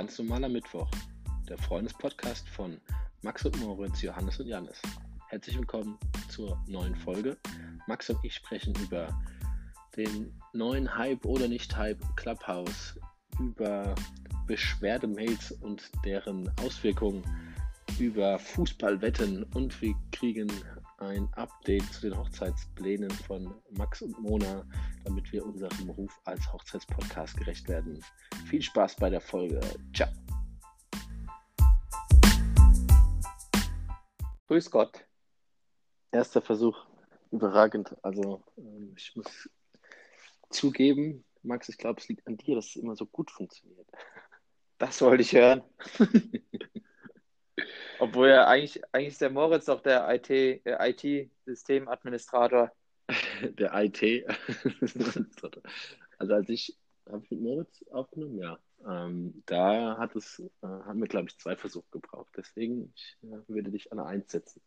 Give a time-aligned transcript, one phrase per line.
[0.00, 0.90] Ganz normaler Mittwoch,
[1.46, 2.80] der Freundespodcast von
[3.20, 4.80] Max und Moritz, Johannes und Janis.
[5.28, 5.98] Herzlich willkommen
[6.30, 7.36] zur neuen Folge.
[7.86, 9.08] Max und ich sprechen über
[9.98, 12.98] den neuen Hype oder nicht Hype Clubhouse,
[13.40, 13.94] über
[14.46, 17.22] Beschwerdemails und deren Auswirkungen,
[17.98, 20.50] über Fußballwetten und wir kriegen
[20.96, 24.64] ein Update zu den Hochzeitsplänen von Max und Mona,
[25.04, 28.02] damit wir unserem Ruf als Hochzeitspodcast gerecht werden.
[28.46, 29.60] Viel Spaß bei der Folge.
[29.94, 30.08] Ciao.
[34.48, 35.04] Grüß Gott.
[36.12, 36.76] Erster Versuch,
[37.30, 37.96] überragend.
[38.02, 39.48] Also ähm, ich muss
[40.50, 43.86] zugeben, Max, ich glaube, es liegt an dir, dass es immer so gut funktioniert.
[44.78, 45.62] Das wollte ich hören.
[47.98, 52.72] Obwohl ja eigentlich, eigentlich ist der Moritz doch der IT-Systemadministrator.
[53.58, 54.02] Der IT.
[56.18, 56.76] also als ich,
[57.08, 58.38] habe ich mit Moritz aufgenommen?
[58.38, 58.58] Ja.
[58.86, 62.30] Ähm, da hat es, äh, haben wir, glaube ich, zwei Versuche gebraucht.
[62.36, 64.62] Deswegen, ich äh, würde dich an eine Eins setzen.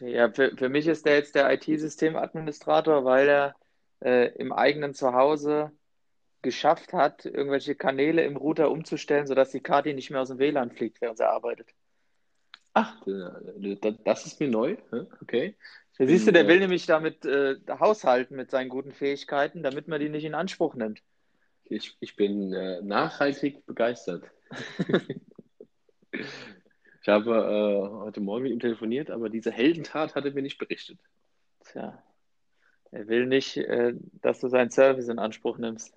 [0.00, 3.56] Ja, für, für mich ist der jetzt der IT-Systemadministrator, weil er
[4.00, 5.70] äh, im eigenen Zuhause
[6.42, 10.70] geschafft hat, irgendwelche Kanäle im Router umzustellen, sodass die Karte nicht mehr aus dem WLAN
[10.70, 11.74] fliegt, während sie arbeitet.
[12.72, 12.94] Ach,
[14.04, 14.76] das ist mir neu.
[15.22, 15.56] Okay.
[15.98, 20.00] Da siehst du, der will nämlich damit äh, haushalten mit seinen guten Fähigkeiten, damit man
[20.00, 21.02] die nicht in Anspruch nimmt.
[21.64, 24.24] Ich, ich bin äh, nachhaltig begeistert.
[26.12, 30.58] ich habe äh, heute Morgen mit ihm telefoniert, aber diese Heldentat hat er mir nicht
[30.58, 30.98] berichtet.
[31.64, 32.02] Tja,
[32.90, 35.94] er will nicht, äh, dass du seinen Service in Anspruch nimmst.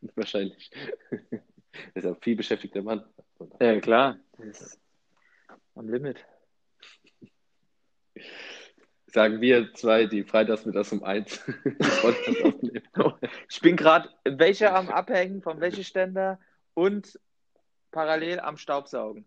[0.14, 0.70] Wahrscheinlich.
[1.10, 1.40] er
[1.94, 3.04] ist ein viel beschäftigter Mann.
[3.60, 4.18] Ja, klar.
[4.36, 4.80] Das ist
[5.74, 6.24] am Limit.
[9.10, 11.42] Sagen wir zwei, die freitags mit das um eins
[13.48, 16.38] Ich bin gerade welche am Abhängen vom Wäscheständer
[16.74, 17.18] und
[17.90, 19.24] parallel am Staubsaugen.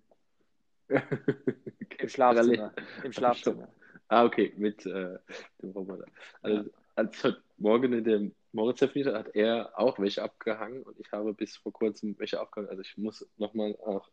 [0.87, 2.73] Im Schlafzimmer.
[3.03, 3.67] Im Schlafzimmer.
[4.07, 5.17] Ah, okay, mit äh,
[5.61, 6.05] dem Roboter.
[6.41, 11.11] Also, als heute Morgen in dem Moritz definiert hat er auch welche abgehangen und ich
[11.11, 12.69] habe bis vor kurzem welche abgehangen.
[12.69, 14.09] Also ich muss nochmal auch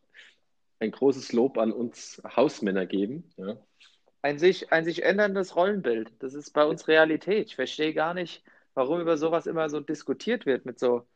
[0.78, 3.30] ein großes Lob an uns Hausmänner geben.
[3.36, 3.56] Ja.
[4.22, 6.12] Ein, sich, ein sich änderndes Rollenbild.
[6.18, 7.48] Das ist bei uns Realität.
[7.48, 8.42] Ich verstehe gar nicht,
[8.74, 11.06] warum über sowas immer so diskutiert wird mit so,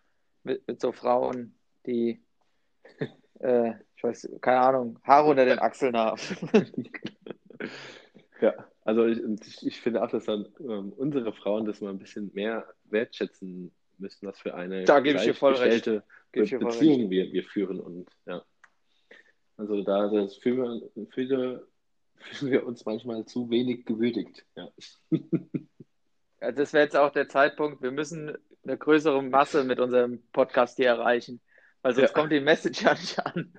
[0.44, 1.54] mit, mit so Frauen,
[1.86, 2.22] die,
[3.40, 6.20] äh, ich weiß, keine Ahnung, Haare unter den Achseln haben.
[8.40, 8.54] ja,
[8.84, 12.30] also ich, ich, ich, finde auch, dass dann ähm, unsere Frauen das mal ein bisschen
[12.34, 16.02] mehr wertschätzen müssen, was für eine da gleichgestellte
[16.32, 18.42] Beziehung wir, wir führen und ja.
[19.56, 21.60] Also da das fühlen, fühlen
[22.40, 24.44] wir uns manchmal zu wenig gewürdigt.
[24.56, 24.68] Ja.
[26.40, 30.76] ja das wäre jetzt auch der Zeitpunkt, wir müssen eine größere Masse mit unserem Podcast
[30.76, 31.40] hier erreichen,
[31.82, 32.14] weil sonst ja.
[32.14, 33.52] kommt die Message ja nicht an.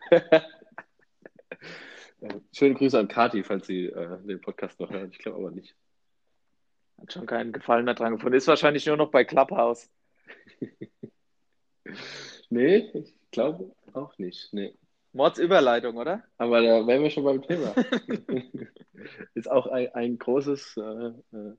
[2.53, 5.11] Schöne Grüße an Kati, falls sie äh, den Podcast noch hört.
[5.11, 5.75] Ich glaube aber nicht.
[6.99, 8.37] Hat schon keinen Gefallen mehr dran gefunden.
[8.37, 9.89] Ist wahrscheinlich nur noch bei Clubhouse.
[12.49, 14.53] nee, ich glaube auch nicht.
[14.53, 14.73] Nee.
[15.13, 16.23] Mordsüberleitung, oder?
[16.37, 17.73] Aber da wären wir schon beim Thema.
[19.35, 21.55] ist auch ein, ein großes äh, äh,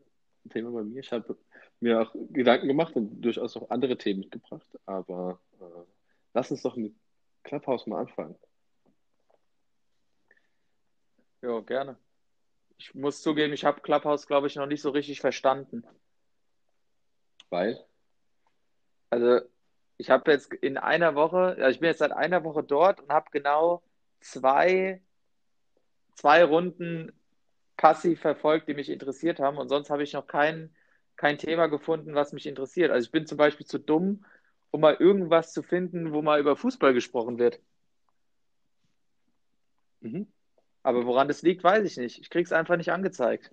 [0.50, 1.00] Thema bei mir.
[1.00, 1.37] Ich habe
[1.81, 4.66] mir auch Gedanken gemacht und durchaus auch andere Themen mitgebracht.
[4.87, 5.65] Aber äh,
[6.34, 6.94] lass uns doch mit
[7.44, 8.37] Clubhouse mal anfangen.
[11.42, 11.97] Ja, gerne.
[12.78, 15.86] Ich muss zugeben, ich habe Clubhouse, glaube ich, noch nicht so richtig verstanden.
[17.50, 17.84] Weil?
[19.10, 19.42] Also,
[19.97, 23.10] ich habe jetzt in einer Woche, also ich bin jetzt seit einer Woche dort und
[23.10, 23.82] habe genau
[24.21, 25.00] zwei,
[26.15, 27.12] zwei Runden
[27.77, 29.59] passiv verfolgt, die mich interessiert haben.
[29.59, 30.75] Und sonst habe ich noch kein,
[31.16, 32.91] kein Thema gefunden, was mich interessiert.
[32.91, 34.25] Also ich bin zum Beispiel zu dumm,
[34.71, 37.60] um mal irgendwas zu finden, wo mal über Fußball gesprochen wird.
[40.00, 40.27] Mhm.
[40.83, 42.19] Aber woran das liegt, weiß ich nicht.
[42.21, 43.50] Ich kriege es einfach nicht angezeigt.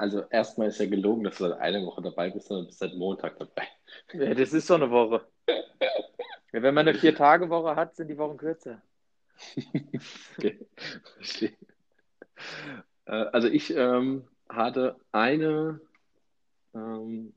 [0.00, 2.94] Also erstmal ist ja gelogen, dass du seit einer Woche dabei bist, sondern bist seit
[2.94, 3.68] Montag dabei.
[4.14, 5.26] Ja, das ist so eine Woche.
[6.52, 8.80] Wenn man eine Vier-Tage-Woche hat, sind die Wochen kürzer.
[10.38, 10.66] okay,
[11.16, 11.52] verstehe.
[13.04, 15.82] Äh, also ich ähm, hatte eine
[16.74, 17.34] ähm,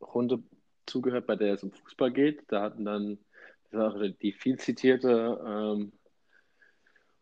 [0.00, 0.44] Runde
[0.86, 2.44] zugehört, bei der es um Fußball geht.
[2.46, 3.18] Da hatten dann
[4.22, 5.92] die viel zitierte ähm,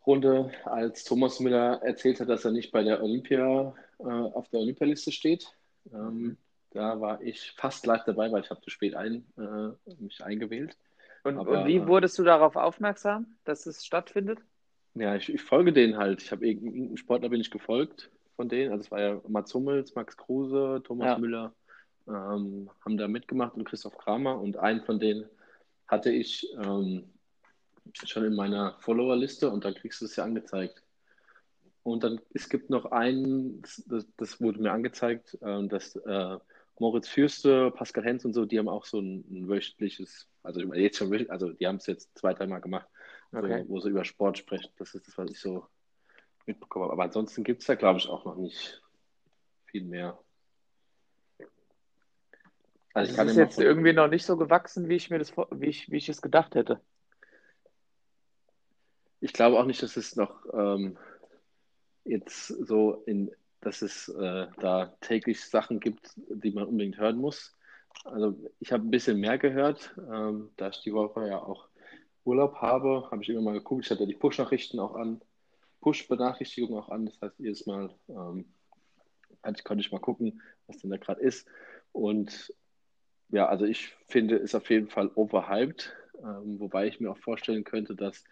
[0.05, 4.59] Runde, als Thomas Müller erzählt hat, dass er nicht bei der Olympia äh, auf der
[4.61, 5.53] Olympialiste steht.
[5.93, 6.37] Ähm,
[6.71, 10.77] da war ich fast live dabei, weil ich habe zu spät ein, äh, mich eingewählt.
[11.23, 14.39] Und, Aber, und, wie äh, wurdest du darauf aufmerksam, dass es stattfindet?
[14.93, 16.21] Ja, ich, ich folge denen halt.
[16.21, 18.71] Ich habe irgendeinen Sportler bin ich gefolgt von denen.
[18.71, 21.17] Also es war ja Mats Hummels, Max Kruse, Thomas ja.
[21.17, 21.53] Müller
[22.07, 24.39] ähm, haben da mitgemacht und Christoph Kramer.
[24.39, 25.25] Und einen von denen
[25.87, 27.03] hatte ich ähm,
[27.93, 30.81] schon in meiner Follower-Liste und dann kriegst du es ja angezeigt.
[31.87, 36.37] Und dann, es gibt noch einen, das, das wurde mir angezeigt, äh, dass äh,
[36.79, 40.97] Moritz Fürste, Pascal Hens und so, die haben auch so ein, ein wöchentliches, also jetzt
[40.97, 42.89] schon, also die haben es jetzt zwei, dreimal gemacht,
[43.31, 43.63] okay.
[43.63, 44.69] so, wo sie über Sport sprechen.
[44.77, 45.65] Das ist das, was ich so
[46.45, 46.91] mitbekommen habe.
[46.91, 48.83] Aber ansonsten gibt es da, glaube ich, auch noch nicht
[49.63, 50.19] viel mehr.
[52.93, 55.89] Also es ist jetzt irgendwie noch nicht so gewachsen, wie ich mir das, wie ich,
[55.89, 56.81] wie ich es gedacht hätte.
[59.21, 60.97] Ich glaube auch nicht, dass es noch ähm,
[62.07, 63.31] jetzt so in,
[63.61, 67.55] dass es äh, da täglich Sachen gibt, die man unbedingt hören muss.
[68.03, 71.67] Also ich habe ein bisschen mehr gehört, ähm, da ich die Woche ja auch
[72.23, 73.85] Urlaub habe, habe ich immer mal geguckt.
[73.85, 75.21] Ich hatte die Push-Nachrichten auch an,
[75.81, 77.05] Push-Benachrichtigungen auch an.
[77.05, 78.45] Das heißt, jedes Mal ähm,
[79.63, 81.47] konnte ich mal gucken, was denn da gerade ist.
[81.91, 82.53] Und
[83.29, 87.63] ja, also ich finde, ist auf jeden Fall overhyped, ähm, wobei ich mir auch vorstellen
[87.63, 88.23] könnte, dass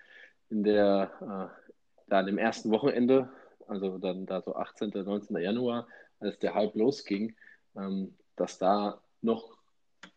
[0.50, 1.72] in der, äh,
[2.07, 3.30] da an dem ersten Wochenende,
[3.68, 5.38] also dann da so 18., 19.
[5.38, 5.88] Januar,
[6.20, 7.36] als der Hype losging,
[7.76, 9.58] ähm, dass da noch,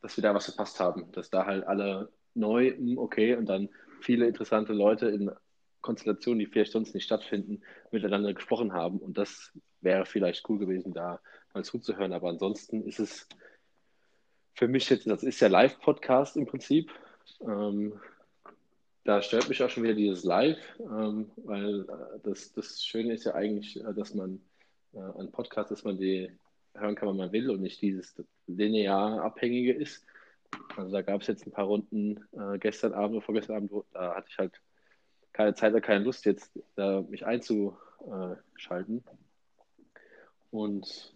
[0.02, 3.68] dass wir da was verpasst haben, dass da halt alle neu, hm, okay, und dann
[4.00, 5.30] viele interessante Leute in
[5.80, 8.98] Konstellationen, die vielleicht sonst nicht stattfinden, miteinander gesprochen haben.
[8.98, 11.20] Und das wäre vielleicht cool gewesen, da
[11.54, 12.12] mal zuzuhören.
[12.12, 13.28] Aber ansonsten ist es
[14.54, 16.90] für mich jetzt, das ist ja Live-Podcast im Prinzip.
[17.40, 17.98] Ähm,
[19.08, 23.24] da stört mich auch schon wieder dieses Live, ähm, weil äh, das, das Schöne ist
[23.24, 24.38] ja eigentlich, äh, dass man
[24.92, 26.30] äh, ein Podcast, dass man die
[26.74, 30.04] hören kann, wann man will und nicht dieses linear abhängige ist.
[30.76, 33.86] Also da gab es jetzt ein paar Runden äh, gestern Abend oder vorgestern Abend, wo,
[33.94, 34.60] da hatte ich halt
[35.32, 36.58] keine Zeit oder keine Lust jetzt,
[37.08, 39.04] mich einzuschalten.
[40.50, 41.14] Und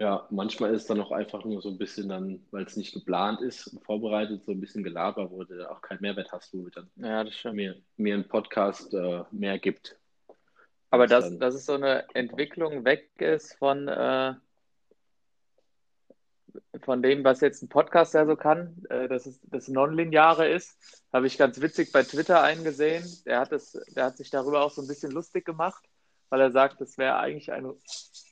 [0.00, 2.94] ja, manchmal ist es dann auch einfach nur so ein bisschen dann, weil es nicht
[2.94, 6.68] geplant ist und vorbereitet, so ein bisschen Gelaber, wo du auch keinen Mehrwert hast, wo
[6.68, 7.56] dann ja, das stimmt.
[7.56, 9.96] mir, mir ein Podcast äh, mehr gibt.
[10.90, 14.34] Aber dass, dann, dass es so eine Entwicklung weg ist von, äh,
[16.82, 20.76] von dem, was jetzt ein Podcast ja so kann, äh, dass es das Nonlineare ist,
[21.12, 23.04] habe ich ganz witzig bei Twitter eingesehen.
[23.26, 25.84] Der hat, das, der hat sich darüber auch so ein bisschen lustig gemacht,
[26.30, 27.72] weil er sagt, das wäre eigentlich ein,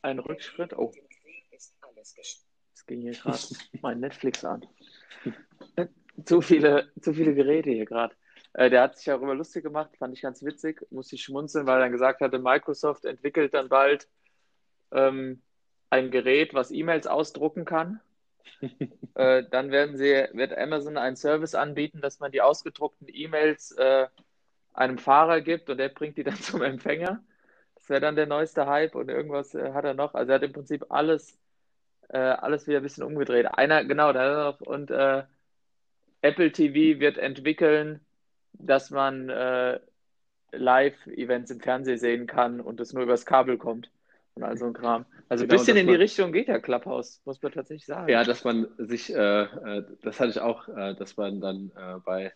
[0.03, 0.73] ein Rückschritt.
[0.77, 0.93] Oh,
[2.03, 3.39] Jetzt ging hier gerade
[3.83, 4.67] mein Netflix an.
[6.25, 8.15] zu, viele, zu viele Geräte hier gerade.
[8.55, 11.79] Äh, der hat sich darüber lustig gemacht, fand ich ganz witzig, musste ich schmunzeln, weil
[11.79, 14.09] er dann gesagt hatte, Microsoft entwickelt dann bald
[14.91, 15.43] ähm,
[15.91, 18.01] ein Gerät, was E-Mails ausdrucken kann.
[19.15, 24.09] äh, dann werden sie, wird Amazon einen Service anbieten, dass man die ausgedruckten E-Mails äh,
[24.73, 27.23] einem Fahrer gibt und der bringt die dann zum Empfänger.
[27.75, 30.15] Das wäre dann der neueste Hype und irgendwas äh, hat er noch.
[30.15, 31.39] Also er hat im Prinzip alles
[32.13, 33.47] äh, alles wieder ein bisschen umgedreht.
[33.47, 35.25] Einer, genau, da noch, und äh,
[36.21, 38.01] Apple TV wird entwickeln,
[38.53, 39.81] dass man äh,
[40.53, 43.91] Live-Events im Fernsehen sehen kann und das nur übers Kabel kommt
[44.35, 45.07] und all so ein Kram.
[45.29, 48.11] Also genau, ein bisschen in die Richtung geht der Clubhouse, muss man tatsächlich sagen.
[48.11, 51.99] Ja, dass man sich, äh, äh, das hatte ich auch, äh, dass man dann äh,
[52.05, 52.33] bei,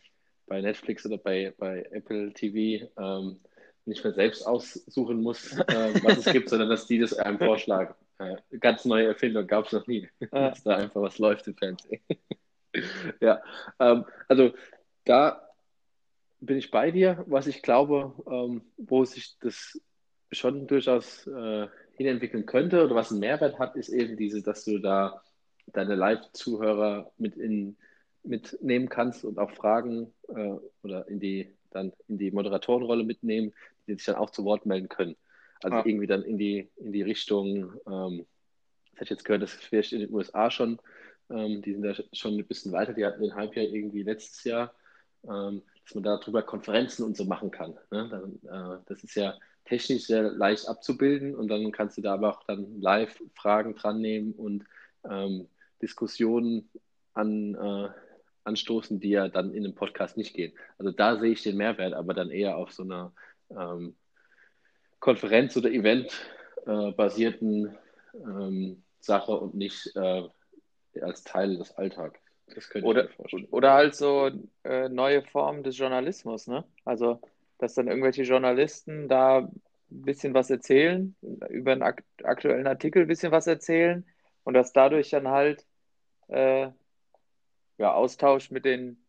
[0.46, 3.40] bei Netflix oder bei, bei Apple TV ähm,
[3.84, 7.94] nicht mehr selbst aussuchen muss, äh, was es gibt, sondern dass die das einem vorschlagen.
[8.18, 10.50] Äh, ganz neue Erfindung gab es noch nie, ja.
[10.50, 12.00] dass da einfach was läuft im Fernsehen.
[13.20, 13.42] ja,
[13.78, 14.52] ähm, also
[15.04, 15.42] da
[16.40, 19.80] bin ich bei dir, was ich glaube, ähm, wo sich das
[20.32, 24.78] schon durchaus äh, hinentwickeln könnte oder was einen Mehrwert hat, ist eben diese, dass du
[24.78, 25.22] da
[25.66, 27.76] deine Live-Zuhörer mit in,
[28.22, 33.52] mitnehmen kannst und auch Fragen äh, oder in die dann in die Moderatorenrolle mitnehmen,
[33.86, 35.16] die sich dann auch zu Wort melden können.
[35.62, 35.82] Also ah.
[35.84, 38.26] irgendwie dann in die, in die Richtung, ähm,
[38.92, 40.78] das hätte ich jetzt gehört, das ist vielleicht in den USA schon,
[41.30, 44.44] ähm, die sind da schon ein bisschen weiter, die hatten den Hype ja irgendwie letztes
[44.44, 44.74] Jahr,
[45.24, 47.78] ähm, dass man darüber Konferenzen und so machen kann.
[47.90, 48.08] Ne?
[48.08, 49.34] Dann, äh, das ist ja
[49.64, 54.00] technisch sehr leicht abzubilden und dann kannst du da aber auch dann live Fragen dran
[54.00, 54.64] nehmen und
[55.08, 55.48] ähm,
[55.82, 56.70] Diskussionen
[57.12, 57.88] an, äh,
[58.44, 60.52] anstoßen, die ja dann in einem Podcast nicht gehen.
[60.78, 63.12] Also da sehe ich den Mehrwert, aber dann eher auf so einer
[63.50, 63.96] ähm,
[65.00, 70.22] Konferenz- oder Event-basierten äh, ähm, Sache und nicht äh,
[71.00, 72.18] als Teil des Alltags.
[72.82, 73.08] oder,
[73.50, 74.30] oder halt so
[74.64, 76.64] äh, neue Formen des Journalismus, ne?
[76.84, 77.20] Also,
[77.58, 79.52] dass dann irgendwelche Journalisten da ein
[79.88, 81.14] bisschen was erzählen,
[81.48, 84.04] über einen akt aktuellen Artikel ein bisschen was erzählen
[84.44, 85.66] und dass dadurch dann halt
[86.28, 86.70] äh,
[87.78, 89.04] ja, Austausch mit den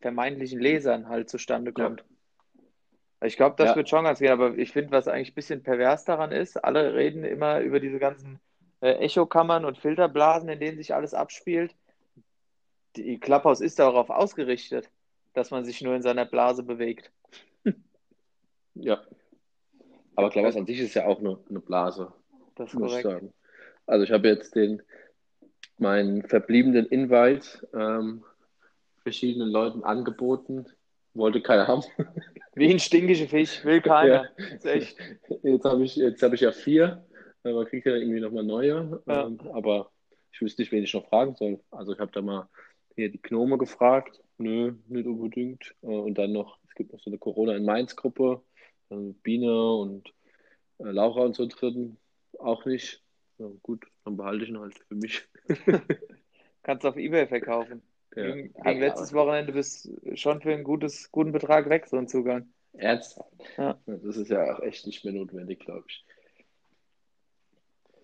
[0.00, 2.00] vermeintlichen Lesern halt zustande kommt.
[2.00, 2.15] Ja.
[3.22, 3.76] Ich glaube, das ja.
[3.76, 6.94] wird schon ganz gehen, aber ich finde, was eigentlich ein bisschen pervers daran ist, alle
[6.94, 8.38] reden immer über diese ganzen
[8.80, 11.74] äh, Echokammern und Filterblasen, in denen sich alles abspielt.
[12.96, 14.90] Die Clubhouse ist darauf ausgerichtet,
[15.32, 17.10] dass man sich nur in seiner Blase bewegt.
[18.74, 19.02] Ja.
[20.14, 22.12] Aber Clubhouse an sich ist ja auch eine, eine Blase,
[22.54, 23.20] Das muss ich korrekt.
[23.20, 23.32] sagen.
[23.86, 24.82] Also ich habe jetzt den
[25.78, 28.24] meinen verbliebenen Invite ähm,
[29.02, 30.66] verschiedenen Leuten angeboten,
[31.16, 31.82] wollte keiner haben.
[32.54, 34.30] Wie ein stinkischer Fisch, will keiner.
[34.36, 34.96] Ist echt.
[35.42, 37.06] Jetzt habe ich, jetzt habe ich ja vier.
[37.42, 39.02] Man kriegt ja irgendwie nochmal neue.
[39.06, 39.26] Ja.
[39.26, 39.92] Ähm, aber
[40.32, 41.60] ich wüsste nicht, wen ich noch fragen soll.
[41.70, 42.48] Also ich habe da mal
[42.94, 44.20] hier die Gnome gefragt.
[44.38, 45.74] Nö, nicht unbedingt.
[45.82, 48.42] Äh, Und dann noch, es gibt noch so eine Corona in Mainz-Gruppe.
[48.88, 50.08] Biene und
[50.78, 51.96] äh, Laura und so drin.
[52.38, 53.02] Auch nicht.
[53.38, 55.28] Ja, gut, dann behalte ich ihn halt für mich.
[56.62, 57.82] Kannst auf Ebay verkaufen.
[58.16, 58.34] Ja.
[58.34, 62.48] Gegen, letztes Wochenende bist du schon für einen gutes, guten Betrag weg, so ein Zugang.
[62.72, 63.30] Ernsthaft?
[63.56, 63.78] Ja.
[63.86, 66.04] Das ist ja auch echt nicht mehr notwendig, glaube ich.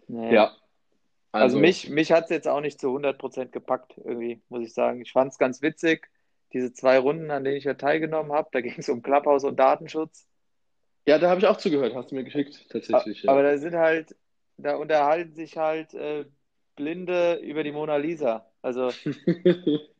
[0.08, 0.34] Nee.
[0.34, 0.54] Ja.
[1.32, 5.00] Also, mich, mich hat es jetzt auch nicht zu 100% gepackt, irgendwie, muss ich sagen.
[5.00, 6.10] Ich fand es ganz witzig,
[6.52, 8.50] diese zwei Runden, an denen ich ja teilgenommen habe.
[8.52, 10.26] Da ging es um Clubhouse und Datenschutz.
[11.06, 13.26] Ja, da habe ich auch zugehört, hast du mir geschickt, tatsächlich.
[13.28, 13.52] Aber ja.
[13.52, 14.14] da sind halt,
[14.58, 16.26] da unterhalten sich halt äh,
[16.76, 18.46] Blinde über die Mona Lisa.
[18.60, 18.90] Also,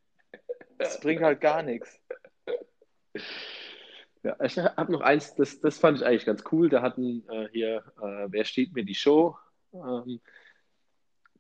[0.83, 2.01] das bringt halt gar nichts.
[4.23, 6.69] Ja, ich habe noch eins, das, das fand ich eigentlich ganz cool.
[6.69, 9.37] Da hatten äh, hier, äh, wer steht mir die Show?
[9.73, 10.21] Ähm,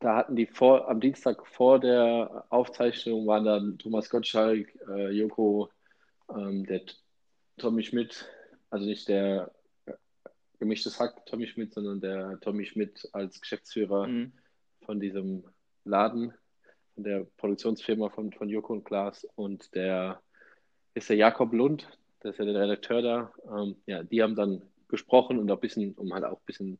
[0.00, 5.70] da hatten die vor, am Dienstag vor der Aufzeichnung waren dann Thomas Gottschalk, äh, Joko,
[6.28, 6.82] ähm, der
[7.58, 8.28] Tommy Schmidt,
[8.70, 9.52] also nicht der
[9.86, 9.92] äh,
[10.58, 14.32] gemischtes Hack Tommy Schmidt, sondern der Tommy Schmidt als Geschäftsführer Mhm.
[14.84, 15.44] von diesem
[15.84, 16.34] Laden,
[16.94, 20.20] von der Produktionsfirma von, von Joko und Klaas und der
[20.94, 21.88] ist der Jakob Lund,
[22.22, 23.32] der ist ja der Redakteur da.
[23.50, 26.78] Ähm, ja, die haben dann gesprochen und auch ein bisschen, um halt auch ein bisschen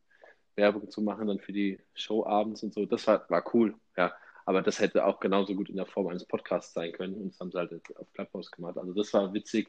[0.54, 2.84] Werbung zu machen dann für die Show abends und so.
[2.84, 4.12] Das war, war cool, ja.
[4.44, 7.40] Aber das hätte auch genauso gut in der Form eines Podcasts sein können und das
[7.40, 8.76] haben sie halt auf Clubhouse gemacht.
[8.76, 9.68] Also das war witzig.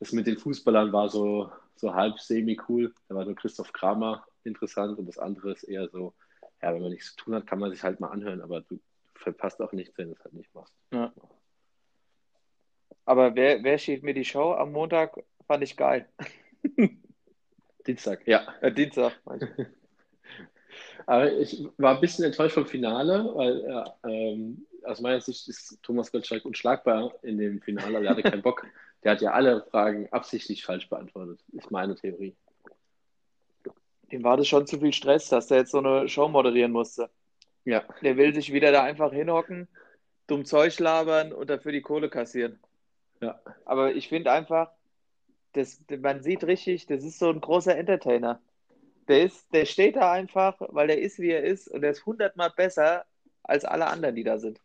[0.00, 2.92] Das mit den Fußballern war so, so halb semi-cool.
[3.08, 6.14] Da war nur Christoph Kramer interessant und das andere ist eher so,
[6.62, 8.80] ja, wenn man nichts zu tun hat, kann man sich halt mal anhören, aber du
[9.14, 10.74] verpasst auch nichts, wenn du es halt nicht machst.
[10.92, 11.12] Ja.
[13.04, 15.22] Aber wer, wer steht mir die Show am Montag?
[15.46, 16.08] Fand ich geil.
[17.86, 18.46] Dienstag, ja.
[18.60, 19.12] Äh, Dienstag.
[21.06, 26.10] Aber ich war ein bisschen enttäuscht vom Finale, weil ähm, aus meiner Sicht ist Thomas
[26.10, 28.04] Gottschalk unschlagbar in dem Finale.
[28.04, 28.66] Er hatte keinen Bock.
[29.02, 32.34] Der hat ja alle Fragen absichtlich falsch beantwortet, ist meine Theorie.
[34.10, 37.10] Dem war das schon zu viel Stress, dass der jetzt so eine Show moderieren musste.
[37.64, 39.68] Ja, Der will sich wieder da einfach hinhocken,
[40.26, 42.60] dumm Zeug labern und dafür die Kohle kassieren.
[43.20, 43.40] ja.
[43.64, 44.72] Aber ich finde einfach,
[45.52, 48.40] das, man sieht richtig, das ist so ein großer Entertainer.
[49.08, 52.06] Der ist, der steht da einfach, weil der ist, wie er ist, und der ist
[52.06, 53.06] hundertmal besser
[53.42, 54.60] als alle anderen, die da sind.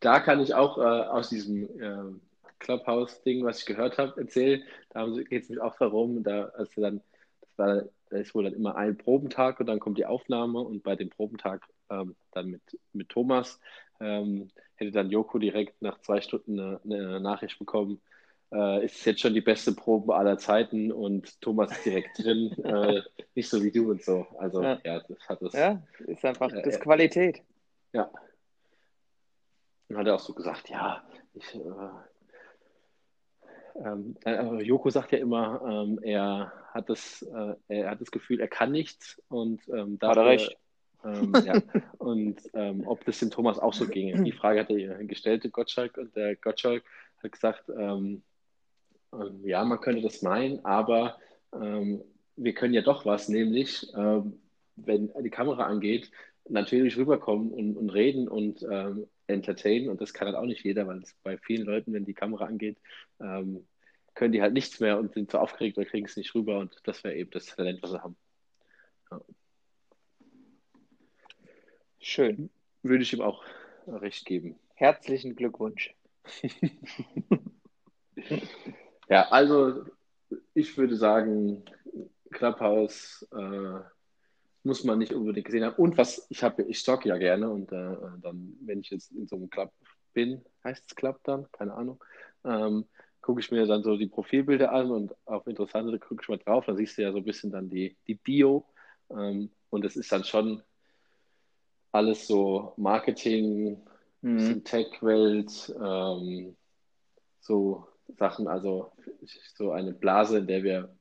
[0.00, 2.20] Da kann ich auch äh, aus diesem äh,
[2.60, 4.62] Clubhouse-Ding, was ich gehört habe, erzählen.
[4.90, 7.02] Da geht es mich auch darum, da, als dann,
[7.40, 10.82] das war, da ist wohl dann immer ein Probentag und dann kommt die Aufnahme und
[10.82, 13.60] bei dem Probentag ähm, dann mit, mit Thomas
[14.00, 18.00] ähm, hätte dann Joko direkt nach zwei Stunden eine, eine Nachricht bekommen,
[18.52, 23.02] äh, ist jetzt schon die beste Probe aller Zeiten und Thomas ist direkt drin, äh,
[23.34, 24.26] nicht so wie du und so.
[24.38, 24.78] Also Ja.
[24.84, 25.52] ja, das hat es.
[25.52, 26.80] Ja, ist einfach, Äh, das.
[26.80, 27.42] Qualität.
[27.92, 28.10] Ja.
[29.88, 31.02] Und hat er auch so gesagt, ja,
[31.34, 31.58] ich, äh,
[33.84, 38.40] ähm, äh, Joko sagt ja immer, ähm, er hat das, äh, er hat das Gefühl,
[38.40, 40.56] er kann nichts und ähm, Hat er dafür, recht.
[41.04, 41.60] Ähm, ja.
[41.98, 44.24] Und ähm, ob das dem Thomas auch so ginge.
[44.24, 46.82] Die Frage hat er gestellt, Gottschalk, und der Gottschalk
[47.22, 48.22] hat gesagt, ähm,
[49.44, 51.18] ja, man könnte das meinen, aber
[51.52, 56.10] wir können ja doch was, nämlich, wenn die Kamera angeht,
[56.48, 59.88] natürlich rüberkommen und, und reden und ähm, entertainen.
[59.88, 62.46] Und das kann halt auch nicht jeder, weil es bei vielen Leuten, wenn die Kamera
[62.46, 62.78] angeht,
[63.20, 63.66] ähm,
[64.14, 66.58] können die halt nichts mehr und sind zu aufgeregt oder kriegen es nicht rüber.
[66.58, 68.16] Und das wäre eben das Talent, was sie haben.
[72.00, 72.50] Schön.
[72.82, 73.44] Würde ich ihm auch
[73.86, 74.58] recht geben.
[74.74, 75.94] Herzlichen Glückwunsch.
[79.08, 79.84] Ja, also
[80.54, 81.64] ich würde sagen,
[82.32, 83.80] Clubhouse äh,
[84.66, 85.76] muss man nicht unbedingt gesehen haben.
[85.76, 89.26] Und was ich habe, ich stalk ja gerne und äh, dann, wenn ich jetzt in
[89.26, 89.72] so einem Club
[90.12, 92.02] bin, heißt es Club dann, keine Ahnung,
[92.44, 92.84] ähm,
[93.20, 96.66] gucke ich mir dann so die Profilbilder an und auf interessante gucke ich mal drauf,
[96.66, 98.64] dann siehst du ja so ein bisschen dann die, die Bio.
[99.10, 100.62] Ähm, und es ist dann schon
[101.92, 103.80] alles so Marketing,
[104.26, 104.64] Mhm.
[104.64, 106.56] Tech-Welt, ähm,
[107.38, 107.86] so
[108.18, 108.92] Sachen, also
[109.54, 110.96] so eine Blase, in der wir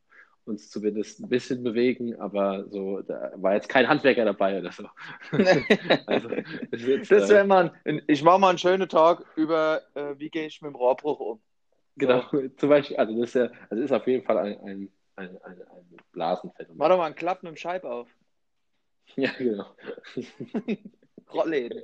[0.45, 4.87] uns zumindest ein bisschen bewegen, aber so, da war jetzt kein Handwerker dabei oder so.
[6.05, 6.29] also,
[6.71, 10.29] jetzt, Das äh, wäre mal, ein, ich mache mal einen schönen Tag über, äh, wie
[10.29, 11.41] gehe ich mit dem Rohrbruch um.
[11.97, 12.21] Genau,
[12.57, 15.61] zum Beispiel, also das ist ja, also ist auf jeden Fall ein, ein, ein, ein,
[15.61, 16.77] ein Blasenphänomen.
[16.77, 18.07] Mach doch mal einen Klappen im Scheib auf.
[19.17, 19.65] Ja, genau.
[21.31, 21.83] Rollläden.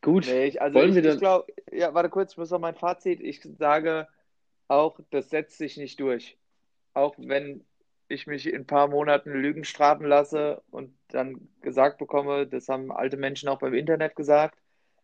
[0.00, 2.58] Gut, Nee, ich, also wollen ich, wir ich glaube, ja, warte kurz, ich muss noch
[2.58, 3.20] mein Fazit.
[3.20, 4.08] Ich sage
[4.68, 6.38] auch, das setzt sich nicht durch.
[6.94, 7.64] Auch wenn
[8.08, 12.92] ich mich in ein paar Monaten Lügen strafen lasse und dann gesagt bekomme, das haben
[12.92, 14.58] alte Menschen auch beim Internet gesagt.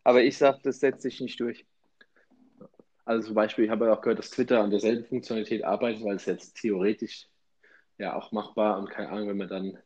[0.05, 1.65] Aber ich sage, das setzt sich nicht durch.
[3.05, 6.17] also zum Beispiel, ich habe ja auch gehört, dass Twitter an derselben Funktionalität arbeitet, weil
[6.17, 7.29] es jetzt theoretisch
[7.99, 9.79] ja auch machbar und keine Ahnung, wenn man dann,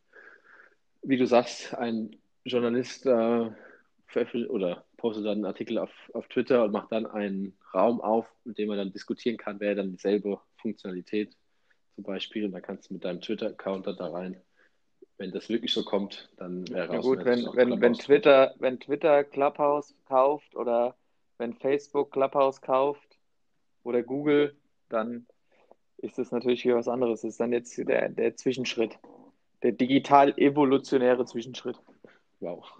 [1.02, 3.50] wie du sagst, ein Journalist äh,
[4.06, 8.26] veröffentlicht oder postet dann einen Artikel auf, auf Twitter und macht dann einen Raum auf,
[8.44, 11.36] mit dem man dann diskutieren kann, wäre dann dieselbe Funktionalität
[11.94, 14.40] zum Beispiel und dann kannst du mit deinem Twitter-Account dann da rein.
[15.18, 19.24] Wenn das wirklich so kommt, dann wäre Ja gut, wenn wenn, wenn, Twitter, wenn Twitter
[19.24, 20.94] Clubhouse kauft oder
[21.38, 23.18] wenn Facebook Clubhouse kauft
[23.82, 24.54] oder Google,
[24.88, 25.26] dann
[25.98, 27.22] ist das natürlich wieder was anderes.
[27.22, 28.98] Das ist dann jetzt der, der Zwischenschritt.
[29.62, 31.80] Der digital-evolutionäre Zwischenschritt.
[32.40, 32.70] Wow.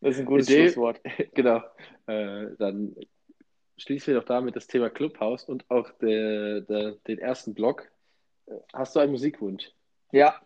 [0.00, 0.64] Das ist ein gutes Idee.
[0.64, 1.00] Schlusswort.
[1.34, 1.62] Genau.
[2.06, 2.94] Äh, dann
[3.76, 7.90] schließen wir doch damit das Thema Clubhouse und auch der, der, den ersten Blog.
[8.72, 9.70] Hast du einen Musikwunsch?
[10.12, 10.40] Ja.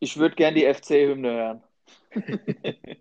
[0.00, 1.62] Ich würde gern die FC-Hymne hören.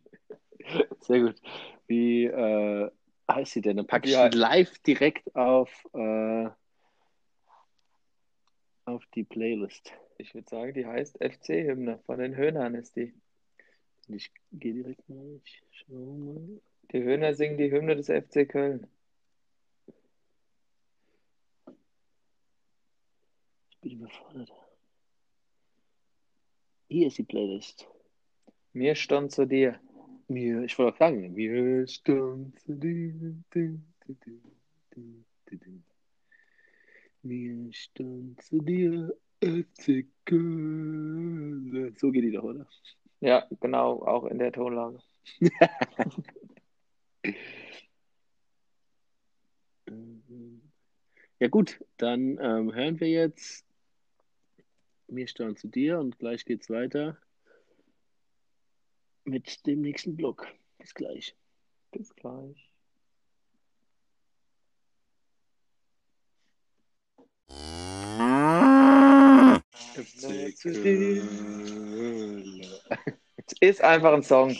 [1.00, 1.41] Sehr gut.
[1.88, 2.91] Wie äh,
[3.29, 3.77] heißt sie denn?
[3.77, 4.27] Dann packe ich Ja.
[4.27, 6.50] live direkt auf, äh,
[8.86, 9.93] auf die Playlist.
[10.17, 12.00] Ich würde sagen, die heißt FC-Hymne.
[12.05, 13.13] Von den Höhnern ist die.
[14.07, 15.39] Und ich gehe direkt mal.
[15.43, 16.62] Ich schau mal.
[16.91, 18.86] Die Höhner singen die Hymne des FC Köln.
[23.69, 24.51] Ich bin überfordert.
[26.89, 27.88] Hier ist die Playlist.
[28.74, 29.79] Mir stand zu dir.
[30.27, 33.44] Mir, ich wollte auch sagen, mir stand zu dir.
[37.24, 41.96] Mir stand zu dir, FC Köln.
[41.98, 42.68] So geht die doch, oder?
[43.22, 45.00] Ja, genau, auch in der Tonlage.
[51.39, 53.65] Ja gut, dann ähm, hören wir jetzt
[55.07, 57.17] Mir stand zu dir und gleich geht's weiter
[59.25, 60.48] mit dem nächsten Block.
[60.77, 61.35] Bis gleich.
[61.91, 62.72] Bis gleich.
[73.35, 74.55] Es ist einfach ein Song.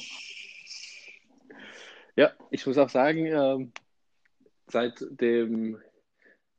[2.22, 3.72] Ja, ich muss auch sagen, ähm,
[4.68, 5.82] seit dem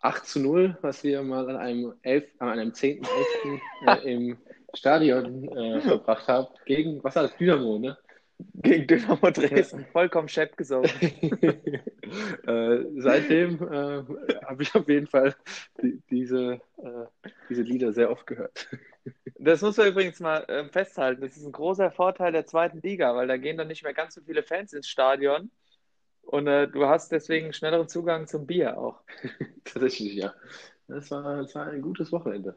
[0.00, 3.60] 8 zu 0, was wir mal an einem, 11, an einem 10.11.
[3.86, 4.38] äh, im
[4.74, 7.96] Stadion äh, verbracht haben, gegen, was war das, Dynamo, ne?
[8.54, 9.86] Gegen Dynamo Dresden.
[9.92, 10.90] Vollkommen schepp gesogen.
[12.48, 14.02] äh, seitdem äh,
[14.44, 15.32] habe ich auf jeden Fall
[15.80, 18.66] die, diese, äh, diese Lieder sehr oft gehört.
[19.38, 21.22] Das muss man übrigens mal äh, festhalten.
[21.22, 24.14] Das ist ein großer Vorteil der zweiten Liga, weil da gehen dann nicht mehr ganz
[24.14, 25.50] so viele Fans ins Stadion.
[26.22, 29.02] Und äh, du hast deswegen schnelleren Zugang zum Bier auch.
[29.64, 30.34] Tatsächlich, ja.
[30.86, 32.54] Das war, das war ein gutes Wochenende.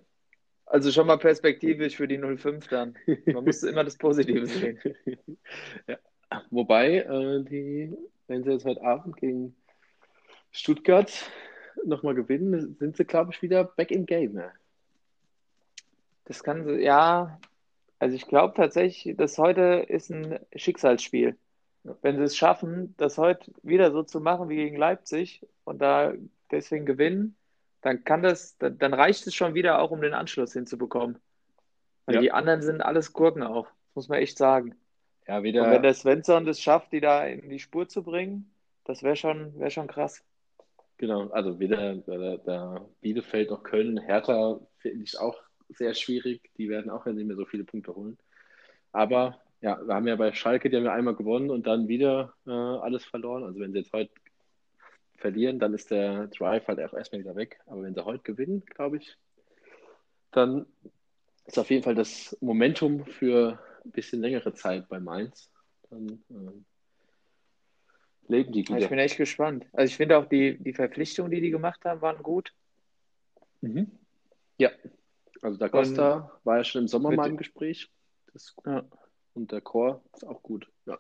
[0.68, 2.96] Also schon mal perspektivisch für die 05 dann.
[3.26, 4.80] Man muss immer das Positive sehen.
[5.88, 5.98] ja.
[6.50, 7.96] Wobei, äh, die,
[8.28, 9.56] wenn sie jetzt heute Abend gegen
[10.52, 11.12] Stuttgart
[11.84, 14.38] nochmal gewinnen, sind sie, glaube ich, wieder back in game.
[14.38, 14.52] Ja.
[16.26, 17.40] Das kann sie, ja.
[18.00, 21.38] Also ich glaube tatsächlich, dass heute ist ein Schicksalsspiel.
[22.02, 26.14] Wenn sie es schaffen, das heute wieder so zu machen wie gegen Leipzig und da
[26.52, 27.36] deswegen gewinnen,
[27.82, 31.20] dann kann das, dann, dann reicht es schon wieder auch, um den Anschluss hinzubekommen.
[32.06, 32.22] Weil Ja.
[32.22, 34.76] die anderen sind alles Gurken auch, muss man echt sagen.
[35.28, 35.70] Ja, Und wieder.
[35.70, 38.52] wenn der Svensson das schafft, die da in die Spur zu bringen,
[38.84, 40.24] das wäre schon, wär schon krass.
[40.98, 45.36] Genau, also weder da, da Bielefeld noch Köln, Hertha finde ich auch
[45.70, 46.50] sehr schwierig.
[46.58, 48.18] Die werden auch nicht mehr so viele Punkte holen.
[48.92, 52.34] Aber ja, wir haben ja bei Schalke, die haben ja einmal gewonnen und dann wieder
[52.46, 53.44] äh, alles verloren.
[53.44, 54.12] Also wenn sie jetzt heute
[55.18, 57.60] verlieren, dann ist der Drive halt auch erstmal wieder weg.
[57.66, 59.18] Aber wenn sie heute gewinnen, glaube ich,
[60.32, 60.66] dann
[61.46, 65.50] ist auf jeden Fall das Momentum für ein bisschen längere Zeit bei Mainz.
[65.90, 66.66] Dann ähm,
[68.28, 68.88] leben die Ich wieder.
[68.88, 69.66] bin echt gespannt.
[69.74, 72.54] Also ich finde auch die, die Verpflichtungen, die die gemacht haben, waren gut.
[73.62, 73.92] Mhm.
[74.58, 74.70] Ja,
[75.46, 77.92] also da Costa war ja schon im Sommer mal im Gespräch.
[78.34, 78.66] Das ist gut.
[78.66, 78.84] Ja.
[79.36, 80.68] Und der Chor ist auch gut.
[80.88, 80.98] Ja.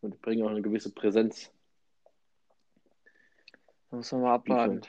[0.00, 1.52] Und die bringen auch eine gewisse Präsenz.
[3.90, 4.80] Da muss man mal abwarten.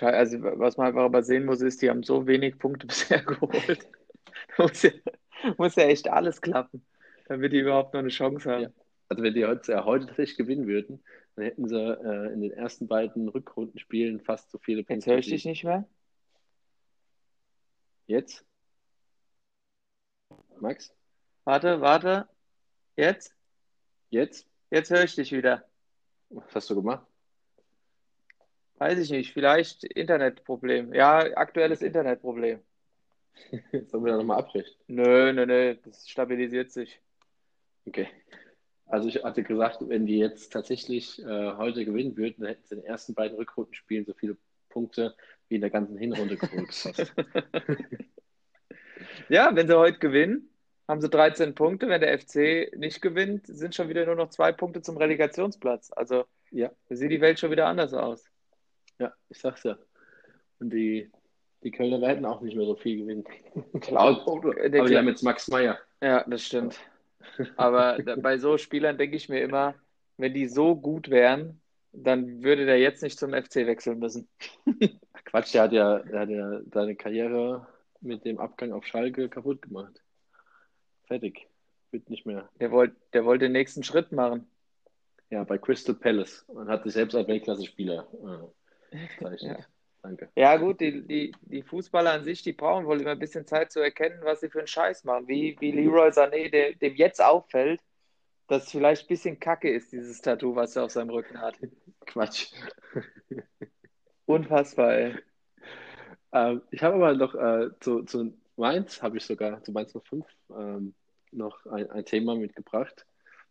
[0.00, 3.88] Also, was man einfach aber sehen muss, ist, die haben so wenig Punkte bisher geholt.
[4.56, 4.90] Da muss ja,
[5.56, 6.86] muss ja echt alles klappen,
[7.26, 8.62] damit die überhaupt noch eine Chance haben.
[8.62, 8.70] Ja.
[9.08, 11.02] also wenn die heute, ja, heute tatsächlich gewinnen würden,
[11.34, 15.10] dann hätten sie äh, in den ersten beiden Rückrundenspielen fast so viele Jetzt Punkte.
[15.10, 15.88] höre ich dich nicht mehr.
[18.08, 18.42] Jetzt?
[20.60, 20.94] Max?
[21.44, 22.26] Warte, warte.
[22.96, 23.36] Jetzt?
[24.08, 24.48] Jetzt?
[24.70, 25.68] Jetzt höre ich dich wieder.
[26.30, 27.06] Was hast du gemacht?
[28.78, 29.34] Weiß ich nicht.
[29.34, 30.94] Vielleicht Internetproblem.
[30.94, 32.62] Ja, aktuelles Internetproblem.
[33.88, 34.74] Sollen wir da nochmal abbrechen?
[34.86, 35.76] Nö, nö, nö.
[35.84, 37.02] Das stabilisiert sich.
[37.86, 38.08] Okay.
[38.86, 42.74] Also ich hatte gesagt, wenn die jetzt tatsächlich äh, heute gewinnen würden, dann hätten sie
[42.76, 44.38] in den ersten beiden Rückrundenspielen so viele
[44.70, 45.14] Punkte
[45.48, 46.72] wie in der ganzen Hinrunde geholt.
[46.74, 47.12] fast.
[49.28, 50.48] Ja, wenn sie heute gewinnen,
[50.88, 51.88] haben sie 13 Punkte.
[51.88, 55.92] Wenn der FC nicht gewinnt, sind schon wieder nur noch zwei Punkte zum Relegationsplatz.
[55.94, 58.24] Also ja, da sieht die Welt schon wieder anders aus.
[58.98, 59.78] ja, ich sag's ja.
[60.60, 61.10] Und die,
[61.62, 63.24] die Kölner werden auch nicht mehr so viel gewinnen.
[63.80, 64.22] Klar.
[64.26, 65.78] Aber, Der aber die Kla- haben jetzt Max Meyer.
[66.02, 66.78] Ja, das stimmt.
[67.56, 69.74] Aber bei so Spielern denke ich mir immer,
[70.16, 71.60] wenn die so gut wären,
[71.92, 74.28] dann würde der jetzt nicht zum FC wechseln müssen.
[75.28, 77.66] Quatsch, der hat ja, der hat ja seine Karriere
[78.00, 80.02] mit dem Abgang auf Schalke kaputt gemacht.
[81.06, 81.46] Fertig.
[81.90, 82.48] Wird nicht mehr.
[82.60, 84.50] Der wollte, der wollte den nächsten Schritt machen.
[85.30, 88.08] Ja, bei Crystal Palace und hat sich selbst als Weltklasse-Spieler
[88.90, 89.58] äh, bezeichnet.
[89.58, 89.66] Ja.
[90.02, 90.30] Danke.
[90.36, 93.72] Ja, gut, die, die, die Fußballer an sich, die brauchen wohl immer ein bisschen Zeit
[93.72, 95.28] zu erkennen, was sie für einen Scheiß machen.
[95.28, 97.82] Wie, wie Leroy Sané, der, dem jetzt auffällt,
[98.46, 101.58] dass es vielleicht ein bisschen kacke ist, dieses Tattoo, was er auf seinem Rücken hat.
[102.06, 102.52] Quatsch.
[104.28, 105.14] Unfassbar, ey.
[106.32, 110.26] Ähm, ich habe aber noch äh, zu, zu Mainz, habe ich sogar, zu Mainz 05,
[110.50, 110.94] ähm,
[111.32, 113.06] noch ein, ein Thema mitgebracht.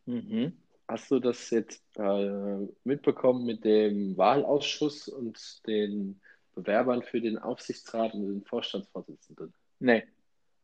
[0.06, 0.54] Mhm.
[0.88, 6.22] Hast du das jetzt äh, mitbekommen mit dem Wahlausschuss und den
[6.54, 9.54] Bewerbern für den Aufsichtsrat und den Vorstandsvorsitzenden?
[9.80, 10.04] Nee.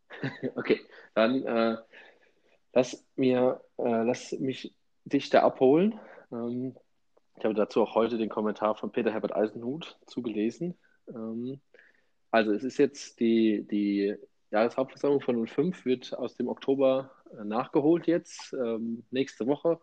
[0.56, 0.80] Okay,
[1.15, 1.78] dann äh,
[2.71, 5.99] lass mir, äh, lass mich dich da abholen.
[6.32, 6.76] Ähm,
[7.38, 10.78] ich habe dazu auch heute den Kommentar von Peter Herbert Eisenhut zugelesen.
[11.08, 11.60] Ähm,
[12.32, 14.15] also es ist jetzt die, die
[14.52, 19.80] Jahreshauptversammlung von 05 wird aus dem Oktober äh, nachgeholt jetzt, ähm, nächste Woche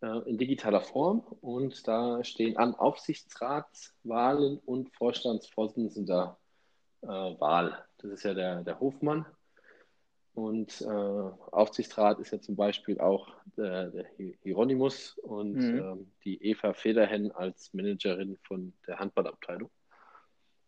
[0.00, 6.38] äh, in digitaler Form und da stehen an Aufsichtsratswahlen und Vorstandsvorsitzender
[7.02, 7.84] äh, Wahl.
[7.98, 9.26] Das ist ja der, der Hofmann.
[10.36, 15.78] Und äh, Aufsichtsrat ist ja zum Beispiel auch der, der Hi- Hieronymus und Mhm.
[15.78, 19.70] ähm, die Eva Federhen als Managerin von der Handballabteilung.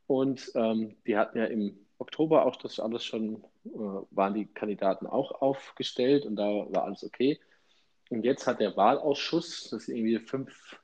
[0.07, 3.69] Und ähm, die hatten ja im Oktober auch das alles schon, äh,
[4.11, 7.39] waren die Kandidaten auch aufgestellt und da war alles okay.
[8.09, 10.81] Und jetzt hat der Wahlausschuss, das sind irgendwie fünf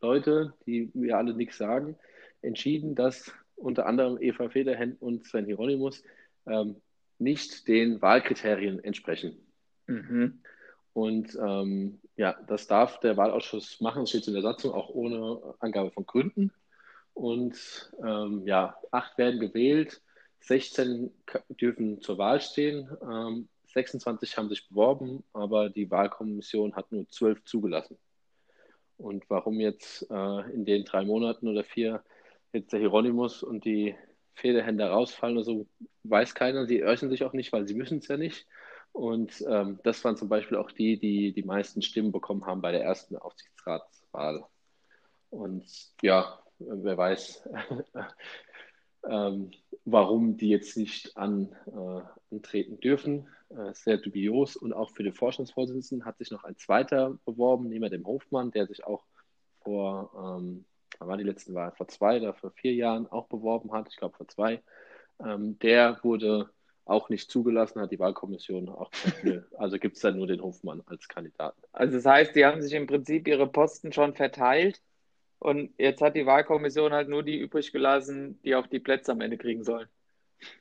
[0.00, 1.98] Leute, die mir alle nichts sagen,
[2.40, 6.02] entschieden, dass unter anderem Eva Federhen und Sven Hieronymus
[6.46, 6.80] ähm,
[7.18, 9.36] nicht den Wahlkriterien entsprechen.
[9.86, 10.40] Mhm.
[10.92, 15.54] Und ähm, ja, das darf der Wahlausschuss machen, das steht in der Satzung, auch ohne
[15.58, 16.52] Angabe von Gründen.
[17.14, 20.00] Und ähm, ja, acht werden gewählt,
[20.40, 26.92] 16 k- dürfen zur Wahl stehen, ähm, 26 haben sich beworben, aber die Wahlkommission hat
[26.92, 27.98] nur zwölf zugelassen.
[28.96, 32.04] Und warum jetzt äh, in den drei Monaten oder vier
[32.52, 33.96] jetzt der Hieronymus und die
[34.34, 35.66] Federhänder rausfallen oder so,
[36.04, 36.66] weiß keiner.
[36.66, 38.46] Sie äußern sich auch nicht, weil sie müssen es ja nicht.
[38.92, 42.72] Und ähm, das waren zum Beispiel auch die, die die meisten Stimmen bekommen haben bei
[42.72, 44.44] der ersten Aufsichtsratswahl.
[45.30, 45.64] Und
[46.00, 47.48] ja, wer weiß,
[49.08, 49.50] ähm,
[49.84, 53.28] warum die jetzt nicht an, äh, antreten dürfen.
[53.50, 54.56] Äh, sehr dubios.
[54.56, 58.66] Und auch für den Vorstandsvorsitzenden hat sich noch ein zweiter beworben, neben dem Hofmann, der
[58.66, 59.04] sich auch
[59.62, 60.64] vor, ähm,
[60.98, 63.96] wann war die letzten Wahl, vor zwei oder vor vier Jahren auch beworben hat, ich
[63.96, 64.62] glaube vor zwei.
[65.24, 66.50] Ähm, der wurde
[66.84, 69.42] auch nicht zugelassen, hat die Wahlkommission auch gesagt, nö.
[69.58, 71.60] Also gibt es da nur den Hofmann als Kandidaten.
[71.72, 74.82] Also das heißt, die haben sich im Prinzip ihre Posten schon verteilt
[75.38, 79.20] und jetzt hat die Wahlkommission halt nur die übrig gelassen, die auch die Plätze am
[79.20, 79.88] Ende kriegen sollen.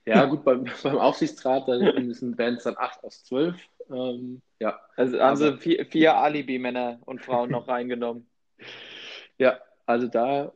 [0.06, 3.56] Ja, gut, beim, beim Aufsichtsrat dann müssen es dann acht aus zwölf.
[3.90, 8.28] Ähm, ja, Also haben sie vier, vier Alibi-Männer und Frauen noch reingenommen.
[9.38, 10.54] ja, also da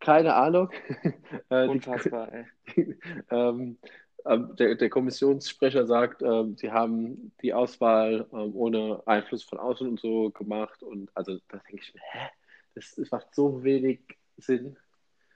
[0.00, 0.70] keine Ahnung.
[1.50, 2.46] Äh, die- Unfassbar, ey.
[3.30, 3.78] ähm,
[4.24, 9.88] ähm, der, der Kommissionssprecher sagt, ähm, sie haben die Auswahl ähm, ohne Einfluss von außen
[9.88, 10.82] und so gemacht.
[10.82, 12.28] Und also da denke ich mir, hä?
[12.74, 14.00] Das, das macht so wenig
[14.36, 14.76] Sinn.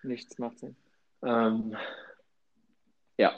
[0.02, 0.76] Nichts macht Sinn.
[1.22, 1.76] Ähm,
[3.18, 3.32] ja,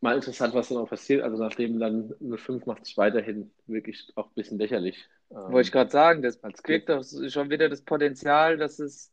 [0.00, 1.22] mal interessant, was dann auch passiert.
[1.22, 5.08] Also nachdem dann 05 macht sich weiterhin wirklich auch ein bisschen lächerlich.
[5.30, 9.12] Ähm, Wollte ich gerade sagen, das als kriegt doch schon wieder das Potenzial, dass es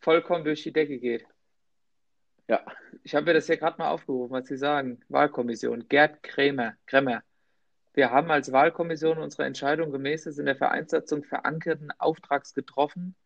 [0.00, 1.26] vollkommen durch die Decke geht.
[2.48, 2.64] Ja,
[3.04, 5.00] Ich habe mir das hier gerade mal aufgerufen, was Sie sagen.
[5.08, 5.88] Wahlkommission.
[5.88, 6.74] Gerd Krämer.
[6.86, 7.22] Kremmer.
[7.94, 13.16] Wir haben als Wahlkommission unsere Entscheidung gemäß des in der Vereinssatzung verankerten Auftrags getroffen,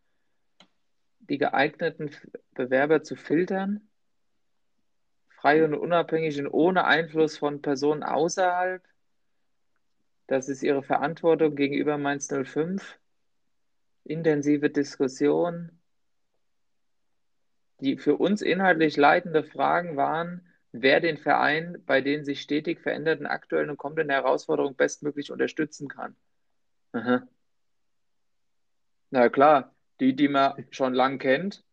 [1.20, 2.10] die geeigneten
[2.54, 3.86] Bewerber zu filtern,
[5.28, 8.82] frei und unabhängig und ohne Einfluss von Personen außerhalb.
[10.26, 12.98] Das ist ihre Verantwortung gegenüber Mainz 05.
[14.04, 15.81] Intensive Diskussion.
[17.82, 23.26] Die für uns inhaltlich leitende Fragen waren, wer den Verein bei den sich stetig verändernden
[23.26, 26.14] aktuellen und kommenden Herausforderungen bestmöglich unterstützen kann.
[26.92, 27.26] Aha.
[29.10, 31.64] Na klar, die, die man schon lang kennt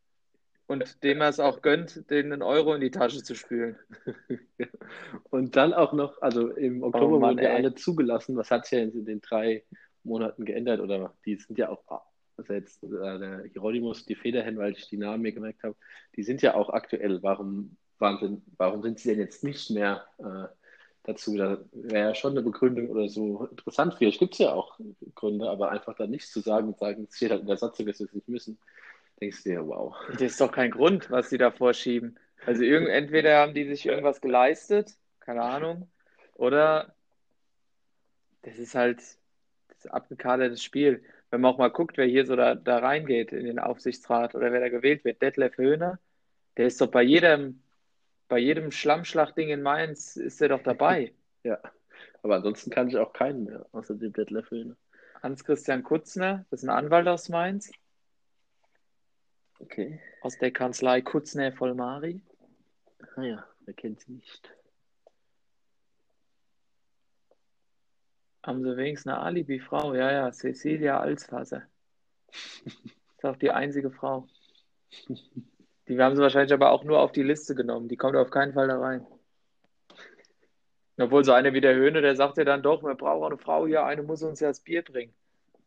[0.65, 3.77] und dem man es auch gönnt, den einen Euro in die Tasche zu spülen.
[5.29, 7.55] und dann auch noch, also im Oktober Oh Mann, wurden ja ey.
[7.57, 8.35] alle zugelassen.
[8.35, 9.63] Was hat sich ja in den drei
[10.03, 10.79] Monaten geändert?
[10.79, 12.01] Oder die sind ja auch,
[12.39, 15.75] also jetzt äh, der Hieronymus, die Federhen, weil ich die Namen mir gemerkt habe,
[16.15, 17.21] die sind ja auch aktuell.
[17.21, 20.47] Warum, waren denn, warum sind sie denn jetzt nicht mehr äh,
[21.03, 21.37] dazu?
[21.37, 23.95] Da wäre ja schon eine Begründung oder so interessant.
[23.95, 24.79] Vielleicht gibt es ja auch
[25.15, 27.85] Gründe, aber einfach dann nichts zu sagen und sagen, es steht halt in der Satzung,
[27.85, 28.57] dass wir es nicht müssen.
[29.19, 29.95] Denkst du dir, wow.
[30.11, 32.17] Das ist doch kein Grund, was sie da vorschieben.
[32.45, 35.89] Also irgend, entweder haben die sich irgendwas geleistet, keine Ahnung,
[36.35, 36.95] oder
[38.43, 39.01] das ist halt
[39.67, 41.03] das abgekadertes Spiel.
[41.31, 44.51] Wenn man auch mal guckt, wer hier so da, da reingeht in den Aufsichtsrat oder
[44.51, 45.99] wer da gewählt wird, Detlef Höhner,
[46.57, 47.61] der ist doch bei jedem,
[48.27, 51.13] bei jedem Schlammschlachtding in Mainz ist der doch dabei.
[51.41, 51.57] Ja,
[52.21, 54.75] aber ansonsten kann ich auch keinen mehr, außer dem Detlef Höhne.
[55.23, 57.71] Hans-Christian Kutzner, das ist ein Anwalt aus Mainz,
[59.59, 60.01] Okay.
[60.21, 62.21] aus der Kanzlei Kutzner Vollmari.
[63.15, 64.53] Ah ja, wer kennt sie nicht?
[68.43, 69.95] Haben sie wenigstens eine Alibi-Frau?
[69.95, 71.63] Ja, ja, Cecilia Alsfasser.
[72.65, 74.27] Ist auch die einzige Frau.
[75.87, 77.89] Die haben sie wahrscheinlich aber auch nur auf die Liste genommen.
[77.89, 79.05] Die kommt auf keinen Fall da rein.
[80.97, 83.65] Obwohl so eine wie der Höhne, der sagt ja dann doch, wir brauchen eine Frau
[83.65, 85.13] hier, eine muss uns ja das Bier bringen.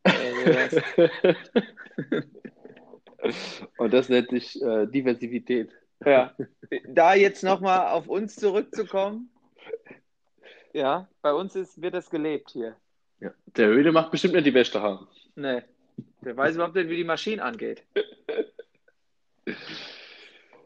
[3.78, 5.70] Und das nennt sich äh, Diversität.
[6.04, 6.34] ja.
[6.88, 9.31] Da jetzt nochmal auf uns zurückzukommen.
[10.72, 12.76] Ja, bei uns ist, wird das gelebt hier.
[13.20, 13.30] Ja.
[13.46, 15.06] Der Höhle macht bestimmt nicht die beste Haare.
[15.34, 15.62] Nee.
[16.22, 17.82] Der weiß überhaupt nicht, wie die Maschine angeht.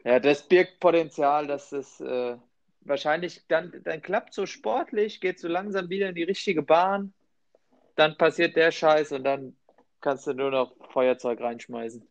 [0.07, 2.37] Ja, das birgt Potenzial, dass es äh,
[2.79, 7.13] wahrscheinlich dann, dann klappt so sportlich, geht so langsam wieder in die richtige Bahn.
[7.97, 9.57] Dann passiert der Scheiß und dann
[9.99, 12.07] kannst du nur noch Feuerzeug reinschmeißen.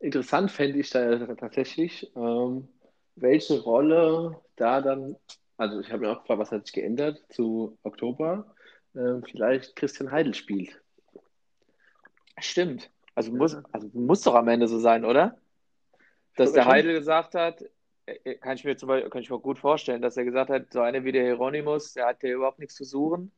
[0.00, 2.68] Interessant fände ich da tatsächlich, ähm,
[3.16, 5.14] welche Rolle da dann,
[5.58, 8.54] also ich habe mir auch gefragt, was hat sich geändert zu Oktober,
[8.94, 10.80] ähm, vielleicht Christian Heidel spielt.
[12.38, 12.90] Stimmt.
[13.14, 15.36] Also muss, also muss doch am Ende so sein, oder?
[16.36, 16.66] Dass der.
[16.66, 17.64] Heidel gesagt hat,
[18.06, 20.72] äh, kann ich mir zum Beispiel, kann ich mir gut vorstellen, dass er gesagt hat,
[20.72, 23.32] so einer wie der Hieronymus, der hat ja überhaupt nichts zu suchen.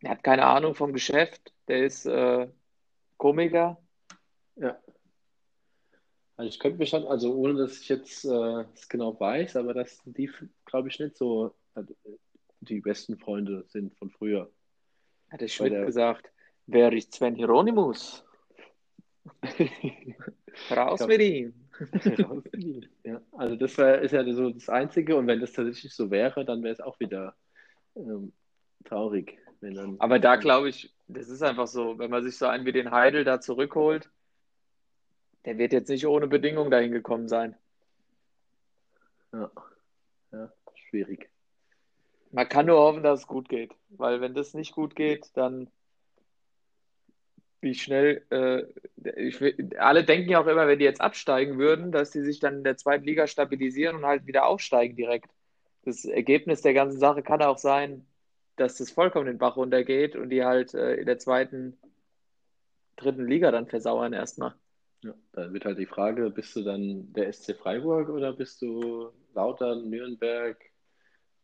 [0.00, 2.48] Er hat keine Ahnung vom Geschäft, der ist äh,
[3.16, 3.78] Komiker.
[4.56, 4.76] Ja.
[6.36, 9.72] Also ich könnte mir schon, also ohne dass ich jetzt äh, es genau weiß, aber
[9.72, 10.30] dass die,
[10.64, 11.82] glaube ich, nicht so äh,
[12.60, 14.50] die besten Freunde sind von früher.
[15.30, 16.30] Hat der Schmidt der- gesagt,
[16.66, 18.24] wer ist Sven Hieronymus?
[20.70, 21.06] Raus Ja.
[21.06, 21.54] mit ihm.
[23.04, 26.44] Ja, also das wär, ist ja so das Einzige und wenn das tatsächlich so wäre,
[26.44, 27.34] dann wäre es auch wieder
[27.96, 28.32] ähm,
[28.84, 29.38] traurig.
[29.60, 32.72] Dann, Aber da glaube ich, das ist einfach so, wenn man sich so einen wie
[32.72, 34.10] den Heidel da zurückholt,
[35.44, 37.56] der wird jetzt nicht ohne Bedingung dahin gekommen sein.
[39.32, 39.50] Ja,
[40.32, 40.52] ja,
[40.88, 41.28] schwierig.
[42.30, 45.70] Man kann nur hoffen, dass es gut geht, weil wenn das nicht gut geht, dann
[47.64, 48.64] wie schnell, äh,
[49.16, 49.40] ich,
[49.80, 52.64] alle denken ja auch immer, wenn die jetzt absteigen würden, dass die sich dann in
[52.64, 55.30] der zweiten Liga stabilisieren und halt wieder aufsteigen direkt.
[55.84, 58.06] Das Ergebnis der ganzen Sache kann auch sein,
[58.56, 61.76] dass das vollkommen den Bach runtergeht und die halt äh, in der zweiten,
[62.96, 64.54] dritten Liga dann versauern erstmal.
[65.04, 69.10] Ja, dann wird halt die Frage, bist du dann der SC Freiburg oder bist du
[69.34, 70.56] Lautern, Nürnberg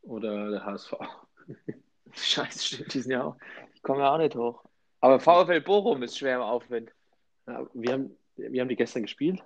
[0.01, 0.95] oder der HSV?
[2.13, 3.37] Scheiße, stimmt, die sind ja auch,
[3.77, 4.65] die kommen ja auch nicht hoch.
[5.01, 6.91] Aber VfL Bochum ist schwer im Aufwind.
[7.47, 9.43] Ja, wir haben, wir haben die gestern gespielt.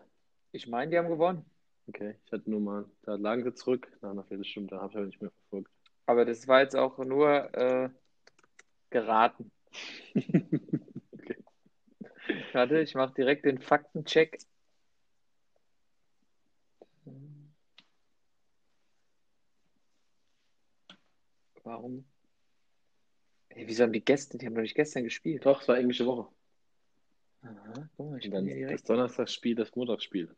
[0.53, 1.45] Ich meine, die haben gewonnen.
[1.89, 4.97] Okay, ich hatte nur mal, da lagen sie zurück nach einer Viertelstunde, da habe ich
[4.97, 5.71] aber nicht mehr verfolgt.
[6.07, 7.91] Aber das war jetzt auch nur äh,
[8.91, 9.51] geraten.
[12.55, 14.39] Warte, ich mache direkt den Faktencheck.
[21.65, 22.05] Warum?
[23.49, 24.39] Ey, wieso haben die gestern?
[24.39, 25.47] Die haben doch nicht gestern gespielt.
[25.47, 26.29] Doch, es war englische Woche.
[27.43, 28.83] Aha, guck mal, ich dann das.
[28.85, 30.35] Donnerstagsspiel, das Montagsspiel.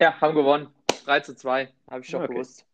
[0.00, 0.72] Ja, haben gewonnen.
[1.04, 1.72] 3 zu 2.
[1.88, 2.34] Habe ich schon Ah, okay.
[2.34, 2.66] gewusst.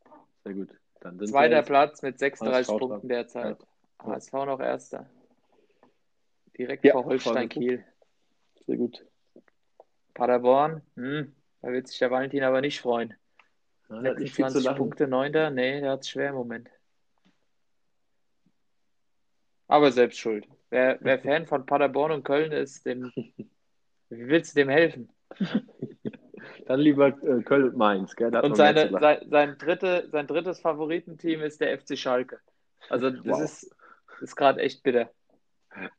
[0.45, 0.71] Sehr gut.
[1.01, 3.59] Dann sind Zweiter Platz mit 36 HSV Punkten derzeit.
[3.99, 4.07] Ja.
[4.07, 5.09] HSV noch Erster.
[6.57, 7.85] Direkt Ja, vor Holstein Kiel.
[8.67, 9.05] Sehr gut.
[10.15, 13.15] Paderborn, hm, da wird sich der Valentin aber nicht freuen.
[13.89, 14.77] Ja, der hat nicht viel zu 26 lachen.
[14.79, 16.71] Punkte, Neunter, nee, der hat es schwer im Moment.
[19.69, 20.47] Aber selbst schuld.
[20.71, 25.11] Wer, wer Fan von Paderborn und Köln ist, dem, wie willst du dem helfen?
[26.67, 28.35] Dann lieber äh, Köln und Mainz, gell?
[28.37, 32.41] Und seine, sein, sein, dritte, sein drittes Favoritenteam ist der FC Schalke.
[32.89, 33.43] Also das Wow.
[33.43, 33.77] ist,
[34.21, 35.11] ist gerade echt bitter.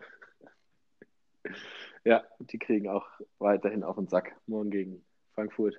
[2.07, 3.05] Ja, die kriegen auch
[3.37, 4.33] weiterhin auf den Sack.
[4.45, 5.77] Morgen gegen Frankfurt.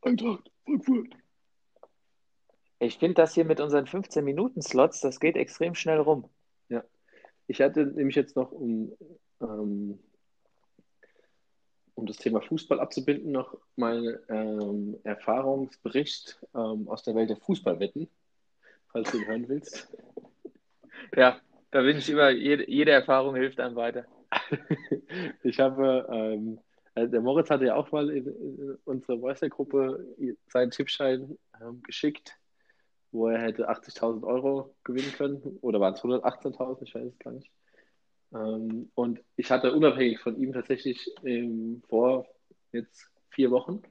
[0.00, 1.08] Eintracht, Frankfurt.
[2.78, 6.30] Ich finde das hier mit unseren 15-Minuten-Slots, das geht extrem schnell rum.
[7.46, 8.96] Ich hatte nämlich jetzt noch, um,
[9.42, 9.98] ähm,
[11.94, 18.08] um das Thema Fußball abzubinden, noch meinen ähm, Erfahrungsbericht ähm, aus der Welt der Fußballwetten,
[18.92, 19.94] falls du ihn hören willst.
[21.14, 21.38] Ja,
[21.70, 24.06] da bin ich über, jede, jede Erfahrung hilft einem weiter.
[25.42, 26.60] Ich habe, ähm,
[26.94, 30.04] äh, der Moritz hatte ja auch mal in, in unsere WhatsApp-Gruppe
[30.48, 32.38] seinen Tippschein ähm, geschickt,
[33.12, 35.58] wo er hätte 80.000 Euro gewinnen können.
[35.60, 36.82] Oder waren es 118.000?
[36.82, 37.50] Ich weiß es gar nicht.
[38.34, 41.14] Ähm, und ich hatte unabhängig von ihm tatsächlich
[41.88, 42.26] vor
[42.72, 43.82] jetzt vier Wochen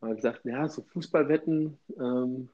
[0.00, 2.48] mal gesagt, ja, so Fußballwetten ähm,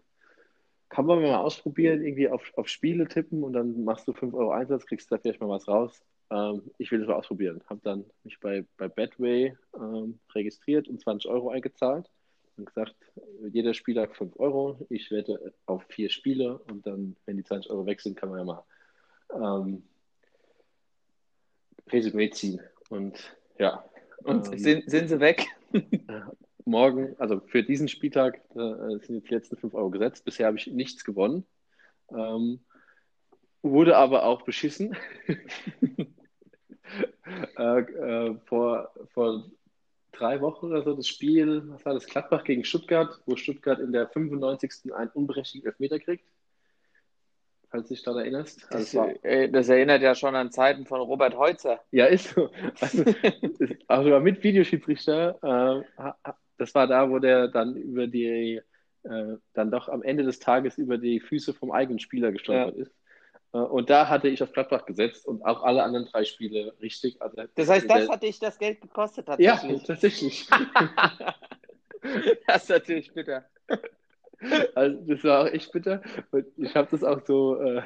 [0.89, 4.53] kann man mal ausprobieren, irgendwie auf, auf Spiele tippen und dann machst du 5 Euro
[4.53, 6.03] Einsatz, kriegst da vielleicht mal was raus.
[6.31, 7.63] Ähm, ich will das mal ausprobieren.
[7.67, 12.11] Habe dann mich bei, bei Betway ähm, registriert und 20 Euro eingezahlt
[12.57, 12.95] und gesagt,
[13.51, 14.79] jeder Spieler hat 5 Euro.
[14.89, 18.39] Ich wette auf vier Spiele und dann, wenn die 20 Euro weg sind, kann man
[18.39, 18.65] ja mal
[19.35, 19.83] ähm,
[21.91, 22.61] Resümee ziehen.
[22.91, 23.85] Und ja.
[24.23, 25.47] Und ähm, sind, sind sie weg?
[26.65, 30.25] morgen, also für diesen Spieltag äh, sind jetzt die letzten 5 Euro gesetzt.
[30.25, 31.45] Bisher habe ich nichts gewonnen.
[32.11, 32.61] Ähm,
[33.65, 34.97] wurde aber auch beschissen.
[37.59, 39.45] äh, äh, vor, vor
[40.13, 43.93] drei Wochen oder so das Spiel, was war das, Gladbach gegen Stuttgart, wo Stuttgart in
[43.93, 44.95] der 95.
[44.95, 46.25] einen unberechtigten Elfmeter kriegt.
[47.71, 48.73] Falls du dich daran erinnerst.
[48.73, 51.81] Also Das, war, äh, das erinnert ja schon an Zeiten von Robert Heutzer.
[51.91, 52.51] ja, ist so.
[52.81, 53.03] Also,
[53.59, 55.83] ist auch sogar mit Videoschiedsrichter.
[55.97, 56.13] Äh,
[56.57, 58.61] das war da, wo der dann über die,
[59.03, 62.95] äh, dann doch am Ende des Tages über die Füße vom eigenen Spieler gestolpert ist.
[63.55, 67.23] Äh, und da hatte ich auf Gladbach gesetzt und auch alle anderen drei Spiele richtig.
[67.23, 69.87] Also, Das heißt, das hat dich das Geld gekostet ja, tatsächlich.
[69.87, 70.49] tatsächlich.
[72.47, 73.45] das ist natürlich bitter.
[74.75, 76.03] Also das war auch echt bitter.
[76.33, 77.83] Und ich habe das auch so, äh,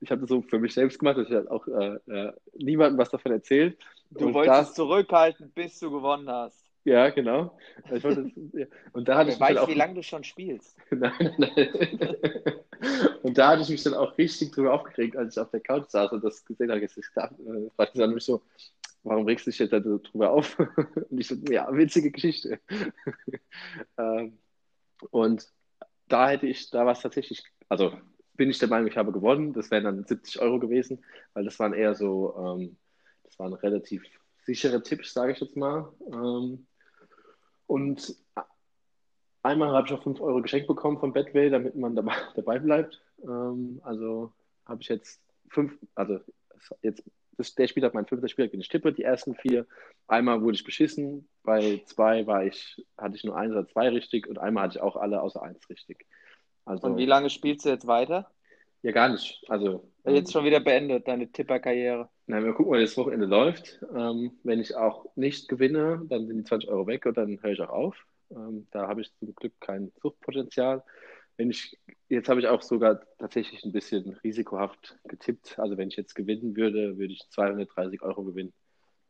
[0.00, 3.10] ich habe das so für mich selbst gemacht, ich halt auch äh, äh, niemandem was
[3.10, 3.78] davon erzählt.
[4.10, 6.65] Du Und wolltest das- zurückhalten, bis du gewonnen hast.
[6.86, 7.58] Ja, genau.
[7.92, 8.66] Ich wollte, ja.
[8.92, 10.78] Und da hatte ich Wer weiß, auch, wie lange du schon spielst.
[10.92, 11.68] nein, nein.
[13.24, 15.90] Und da hatte ich mich dann auch richtig drüber aufgeregt, als ich auf der Couch
[15.90, 16.80] saß und das gesehen habe.
[16.80, 17.02] Jetzt, äh,
[17.74, 18.40] fragte sie dann mich so,
[19.02, 20.56] warum regst du dich jetzt da so drüber auf?
[21.10, 22.60] Und ich so, ja, witzige Geschichte.
[23.98, 24.38] ähm,
[25.10, 25.44] und
[26.06, 27.98] da hätte ich, da war es tatsächlich, also
[28.34, 29.52] bin ich der Meinung, ich habe gewonnen.
[29.54, 32.76] Das wären dann 70 Euro gewesen, weil das waren eher so, ähm,
[33.24, 34.04] das waren relativ
[34.44, 35.92] sichere Tipps, sage ich jetzt mal.
[36.12, 36.66] Ähm,
[37.66, 38.16] und
[39.42, 43.02] einmal habe ich auch 5 Euro geschenkt bekommen von Betway, damit man dabei, dabei bleibt.
[43.22, 44.32] Ähm, also
[44.66, 46.18] habe ich jetzt fünf, also
[46.82, 47.02] jetzt,
[47.36, 48.92] das, der Spiel hat mein fünfter Spiel, den ich tippe.
[48.92, 49.66] Die ersten vier,
[50.08, 54.26] einmal wurde ich beschissen, bei zwei war ich, hatte ich nur eins oder zwei richtig
[54.26, 56.06] und einmal hatte ich auch alle außer eins richtig.
[56.64, 58.30] Also, Und wie lange spielst du jetzt weiter?
[58.82, 59.42] Ja, gar nicht.
[59.48, 62.08] Also, Jetzt schon wieder beendet, deine Tipperkarriere.
[62.26, 63.80] Nein, wir gucken, wie das Wochenende läuft.
[63.94, 67.52] Ähm, wenn ich auch nicht gewinne, dann sind die 20 Euro weg und dann höre
[67.52, 68.06] ich auch auf.
[68.30, 70.84] Ähm, da habe ich zum Glück kein Suchtpotenzial.
[71.36, 75.58] Wenn ich, jetzt habe ich auch sogar tatsächlich ein bisschen risikohaft getippt.
[75.58, 78.52] Also wenn ich jetzt gewinnen würde, würde ich 230 Euro gewinnen.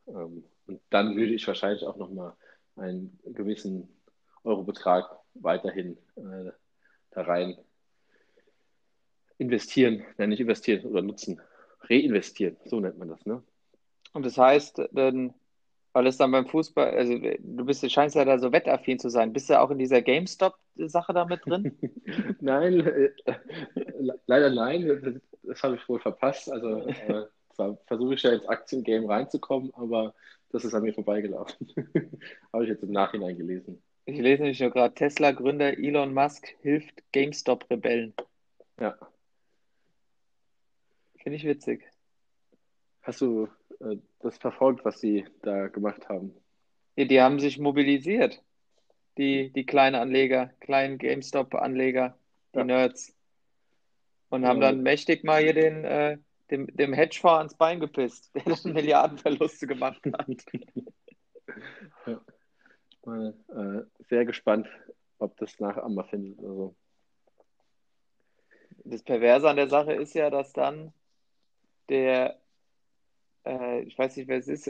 [0.08, 2.34] Ähm, und dann würde ich wahrscheinlich auch nochmal
[2.76, 3.88] einen gewissen
[4.44, 6.50] Eurobetrag weiterhin äh,
[7.10, 7.56] da rein
[9.38, 10.04] investieren.
[10.18, 11.40] Nein, nicht investieren oder nutzen.
[11.82, 13.42] Reinvestieren, so nennt man das, ne?
[14.12, 15.34] Und das heißt, dann,
[15.92, 19.08] weil es dann beim Fußball, also du bist, du scheinst ja da so wettaffin zu
[19.08, 19.32] sein.
[19.32, 21.76] Bist du auch in dieser GameStop-Sache da mit drin?
[22.40, 23.10] Nein, äh,
[23.98, 26.50] le- leider nein, das, das habe ich wohl verpasst.
[26.50, 30.14] Also äh, zwar versuche ich ja ins Aktiengame reinzukommen, aber
[30.50, 31.68] das ist an mir vorbeigelaufen.
[32.52, 33.82] habe ich jetzt im Nachhinein gelesen.
[34.06, 38.14] Ich lese nämlich nur gerade, Tesla-Gründer Elon Musk hilft GameStop-Rebellen.
[38.80, 38.96] Ja.
[41.26, 41.82] Finde ich witzig.
[43.02, 43.48] Hast du
[43.80, 46.32] äh, das verfolgt, was sie da gemacht haben?
[46.94, 48.44] Ja, die haben sich mobilisiert.
[49.18, 52.16] Die, die kleinen Anleger, kleinen GameStop-Anleger,
[52.54, 52.64] die Ja.
[52.64, 53.12] Nerds.
[54.28, 56.18] und haben dann mächtig mal hier den, äh,
[56.52, 60.28] dem, dem Hedgefonds ans Bein gepisst, der dann Milliardenverluste gemacht hat.
[62.06, 62.20] Ja.
[63.04, 64.68] Mal äh, sehr gespannt,
[65.18, 66.76] ob das Nachahmer findet oder so.
[68.84, 70.92] Das Perverse an der Sache ist ja, dass dann
[71.88, 72.40] der,
[73.44, 74.66] äh, ich weiß nicht, wer es ist,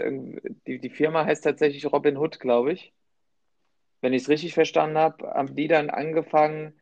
[0.67, 2.93] die, die Firma heißt tatsächlich Robin Hood, glaube ich.
[4.01, 6.81] Wenn ich es richtig verstanden habe, haben die dann angefangen,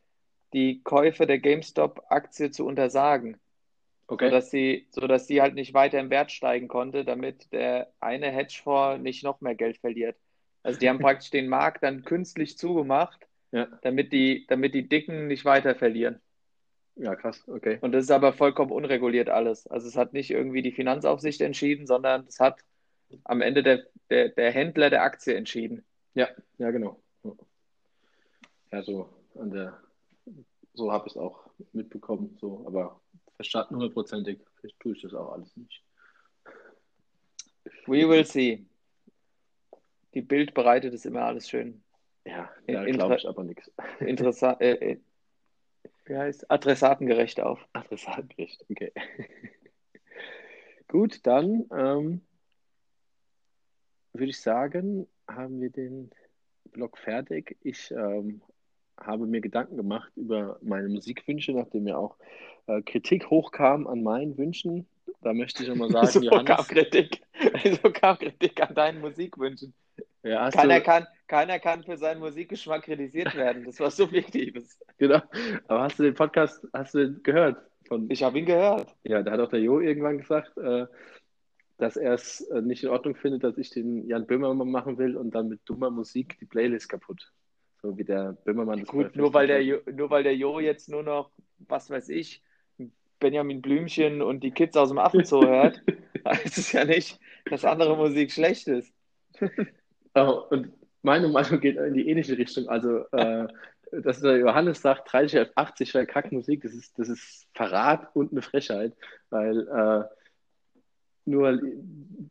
[0.53, 3.41] die Käufe der GameStop-Aktie zu untersagen.
[4.09, 4.26] Okay.
[4.26, 9.03] Sodass sie, sodass die halt nicht weiter im Wert steigen konnte, damit der eine Hedgefonds
[9.03, 10.16] nicht noch mehr Geld verliert.
[10.62, 13.68] Also die haben praktisch den Markt dann künstlich zugemacht, Ja.
[13.82, 16.20] damit die, damit die Dicken nicht weiter verlieren.
[16.97, 17.78] Ja, krass, okay.
[17.80, 19.66] Und das ist aber vollkommen unreguliert alles.
[19.66, 22.61] Also es hat nicht irgendwie die Finanzaufsicht entschieden, sondern es hat
[23.24, 25.84] am Ende der, der, der Händler der Aktie entschieden.
[26.14, 26.28] Ja,
[26.59, 27.01] ja, genau.
[28.70, 29.80] Ja, so an der,
[30.74, 33.01] so habe ich es auch mitbekommen, so, aber
[33.36, 34.38] verstanden hundertprozentig
[34.80, 35.82] tue ich das auch alles nicht.
[37.86, 38.64] We will see.
[40.14, 41.82] Die Bild bereitet es immer alles schön.
[42.24, 43.70] Ja, da glaube ich aber nichts.
[44.01, 45.01] Interessant, äh, äh,
[46.05, 47.67] wie heißt adressatengerecht auf.
[47.73, 48.93] Adressatgerecht, okay.
[50.89, 52.21] Gut, dann ähm,
[54.13, 56.11] würde ich sagen, haben wir den
[56.71, 57.57] Blog fertig.
[57.63, 58.43] Ich ähm,
[59.01, 62.17] habe mir Gedanken gemacht über meine Musikwünsche, nachdem ja auch
[62.67, 64.87] äh, Kritik hochkam an meinen Wünschen.
[65.23, 67.23] Da möchte ich nochmal sagen, kam Johannes, Kritik?
[67.63, 69.75] Wieso kam Kritik an deinen Musikwünschen?
[70.25, 73.64] Ja, Keiner du, kann, keiner kann für seinen Musikgeschmack kritisiert werden.
[73.64, 74.79] Das war Subjektives.
[74.99, 75.20] genau,
[75.68, 77.59] aber hast du den Podcast, hast du gehört?
[77.87, 78.95] Von, Ich habe ihn gehört.
[79.05, 80.87] Ja, da hat auch der Jo irgendwann gesagt, äh,
[81.77, 85.16] dass er es äh, nicht in Ordnung findet, dass ich den Jan Böhmermann machen will
[85.16, 87.31] und dann mit dummer Musik die Playlist kaputt.
[87.83, 90.89] So wie der Böhmermann das Gut, nur weil, der jo, nur weil der Jo jetzt
[90.89, 92.43] nur noch, was weiß ich,
[93.20, 95.83] Benjamin Blümchen und die Kids aus dem Affenzoo hört,
[96.27, 98.91] heißt es ja nicht, dass andere Musik schlecht ist.
[100.15, 102.69] Oh, und meine Meinung geht in die ähnliche Richtung.
[102.69, 103.47] Also, äh,
[103.93, 108.33] dass der Johannes sagt, 30 auf 80 wäre Kackmusik, das ist, das ist Verrat und
[108.33, 108.93] eine Frechheit,
[109.31, 110.05] weil äh,
[111.27, 111.61] nur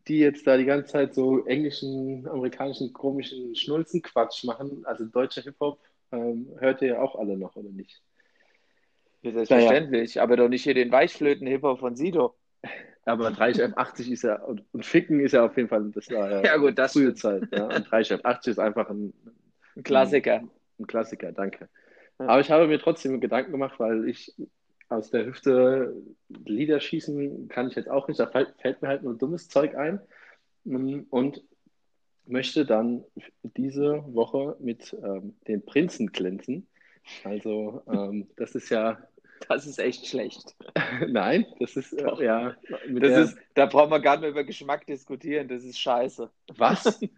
[0.08, 5.80] die jetzt da die ganze Zeit so englischen, amerikanischen, komischen Schnulzenquatsch machen, also deutscher Hip-Hop,
[6.12, 8.02] ähm, hört ihr ja auch alle noch, oder nicht?
[9.22, 12.36] Ja, Selbstverständlich, aber doch nicht hier den Weichflöten-Hip-Hop von Sido.
[13.06, 16.10] Aber 30 auf 80 ist ja, und, und Ficken ist ja auf jeden Fall, das
[16.10, 17.20] war ja, Ja, gut, das frühe stimmt.
[17.20, 17.44] Zeit.
[17.52, 17.66] Ja.
[17.76, 19.14] Und 30 auf 80 ist einfach ein,
[19.76, 20.44] Ein Klassiker.
[20.80, 21.68] ein Klassiker, danke.
[22.20, 22.28] Ja.
[22.28, 24.34] Aber ich habe mir trotzdem Gedanken gemacht, weil ich
[24.90, 25.96] aus der Hüfte
[26.46, 28.20] Lieder schießen kann ich jetzt auch nicht.
[28.20, 30.00] Da fällt, fällt mir halt nur dummes Zeug ein.
[30.66, 31.44] Und
[32.26, 33.04] möchte dann
[33.42, 36.68] diese Woche mit ähm, den Prinzen glänzen.
[37.26, 38.98] Also, ähm, das ist ja,
[39.50, 40.56] Das ist echt schlecht.
[41.08, 42.22] nein, das ist äh, Doch.
[42.22, 42.56] ja,
[43.00, 45.48] Das der, ist, da brauchen wir gar nicht mehr über Geschmack diskutieren.
[45.48, 46.30] Das ist scheiße.
[46.58, 47.00] was?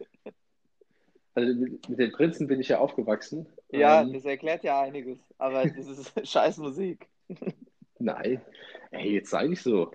[1.33, 3.45] Also mit, mit den Prinzen bin ich ja aufgewachsen.
[3.71, 5.19] Ja, Ähm, das erklärt ja einiges.
[5.37, 7.09] Aber das ist scheiß Musik.
[7.99, 8.41] nein,
[8.91, 9.91] ey, jetzt sei nicht so.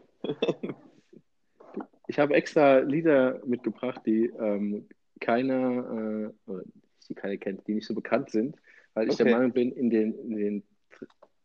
[2.07, 4.89] Ich habe extra Lieder mitgebracht, die ähm,
[5.21, 6.53] keiner, äh,
[7.09, 8.57] die keiner kennt, die nicht so bekannt sind,
[8.95, 9.25] weil ich Okay.
[9.25, 10.63] der Meinung bin, in den, in den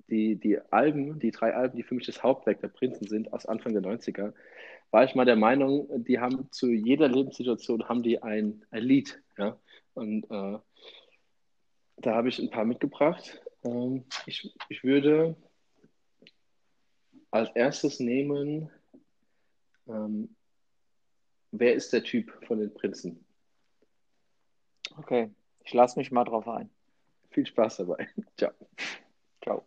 [0.10, 3.46] die, die Alben, die drei Alben, die für mich das Hauptwerk der Prinzen sind, aus
[3.46, 4.34] Anfang der 90er,
[4.92, 9.22] war ich mal der Meinung, die haben zu jeder Lebenssituation haben die ein, ein Lied.
[9.38, 9.60] Ja?
[9.94, 10.60] Und äh,
[11.98, 13.42] da habe ich ein paar mitgebracht.
[13.64, 15.36] Ähm, ich, ich würde
[17.32, 18.70] als erstes nehmen,
[19.88, 20.36] ähm,
[21.52, 23.26] wer ist der Typ von den Prinzen?
[24.98, 25.32] Okay,
[25.64, 26.70] ich lasse mich mal drauf ein.
[27.32, 28.08] Viel Spaß dabei.
[28.38, 28.52] Ciao.
[29.44, 29.66] Ciao.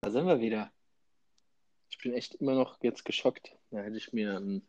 [0.00, 0.70] Da sind wir wieder.
[1.90, 3.56] Ich bin echt immer noch jetzt geschockt.
[3.70, 4.66] Da hätte ich mir einen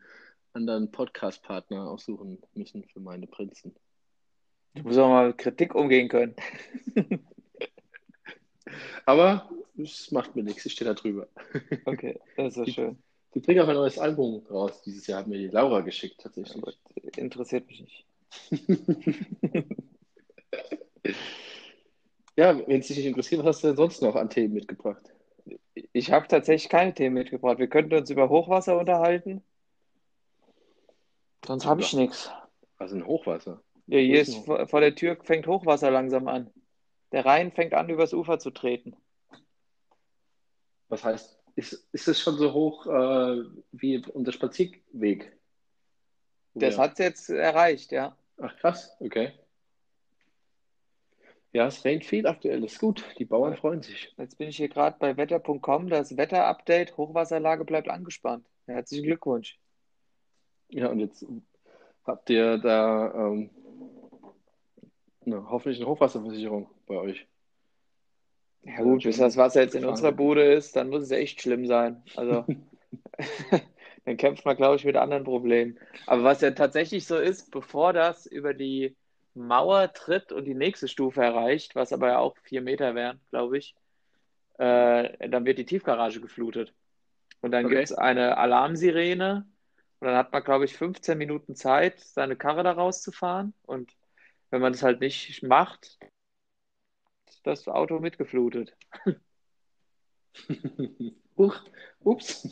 [0.53, 3.75] anderen Podcast-Partner aussuchen müssen für meine Prinzen.
[4.75, 6.35] Du musst auch mal mit Kritik umgehen können.
[9.05, 11.27] Aber es macht mir nichts, ich stehe da drüber.
[11.85, 12.97] Okay, das ist ja schön.
[13.33, 14.81] Die bringen auch ein neues Album raus.
[14.83, 16.61] Dieses Jahr hat mir die Laura geschickt, tatsächlich.
[16.61, 16.71] Aber
[17.17, 18.05] interessiert mich nicht.
[22.35, 25.13] Ja, wenn es dich nicht interessiert, was hast du denn sonst noch an Themen mitgebracht?
[25.91, 27.59] Ich habe tatsächlich keine Themen mitgebracht.
[27.59, 29.43] Wir könnten uns über Hochwasser unterhalten.
[31.45, 32.31] Sonst habe ich nichts.
[32.77, 33.61] Also ein Hochwasser.
[33.87, 36.49] Ja, hier ist ist vor, vor der Tür fängt Hochwasser langsam an.
[37.11, 38.95] Der Rhein fängt an, übers Ufer zu treten.
[40.89, 45.37] Was heißt, ist, ist es schon so hoch äh, wie unser Spazierweg?
[46.55, 48.15] Das wir- hat es jetzt erreicht, ja.
[48.37, 49.33] Ach krass, okay.
[51.53, 53.05] Ja, es regnet viel aktuell, das ist gut.
[53.19, 54.11] Die Bauern freuen sich.
[54.17, 58.47] Jetzt bin ich hier gerade bei wetter.com, das Wetterupdate, Hochwasserlage bleibt angespannt.
[58.65, 59.59] Herzlichen Glückwunsch.
[60.69, 61.23] Ja, und jetzt
[62.05, 63.51] habt ihr da ähm,
[65.23, 67.27] eine, hoffentlich eine Hochwasserversicherung bei euch.
[68.63, 71.67] Ja gut, bis das Wasser jetzt in unserer Bude ist, dann muss es echt schlimm
[71.67, 72.01] sein.
[72.15, 72.45] Also
[74.05, 75.77] dann kämpft man, glaube ich, mit anderen Problemen.
[76.07, 78.95] Aber was ja tatsächlich so ist, bevor das über die
[79.35, 83.57] Mauer tritt und die nächste Stufe erreicht, was aber ja auch vier Meter wären, glaube
[83.57, 83.75] ich,
[84.57, 86.73] äh, dann wird die Tiefgarage geflutet.
[87.41, 87.75] Und dann Okay.
[87.75, 89.45] gibt es eine Alarmsirene
[89.99, 93.53] und dann hat man, glaube ich, 15 Minuten Zeit, seine Karre da rauszufahren.
[93.63, 93.93] Und
[94.49, 95.97] wenn man das halt nicht macht,
[97.43, 98.75] das Auto mitgeflutet.
[102.03, 102.47] Ups.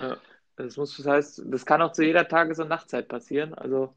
[0.00, 0.16] Ja,
[0.56, 3.54] das muss, das heißt, das kann auch zu jeder Tages- und Nachtzeit passieren.
[3.54, 3.94] Also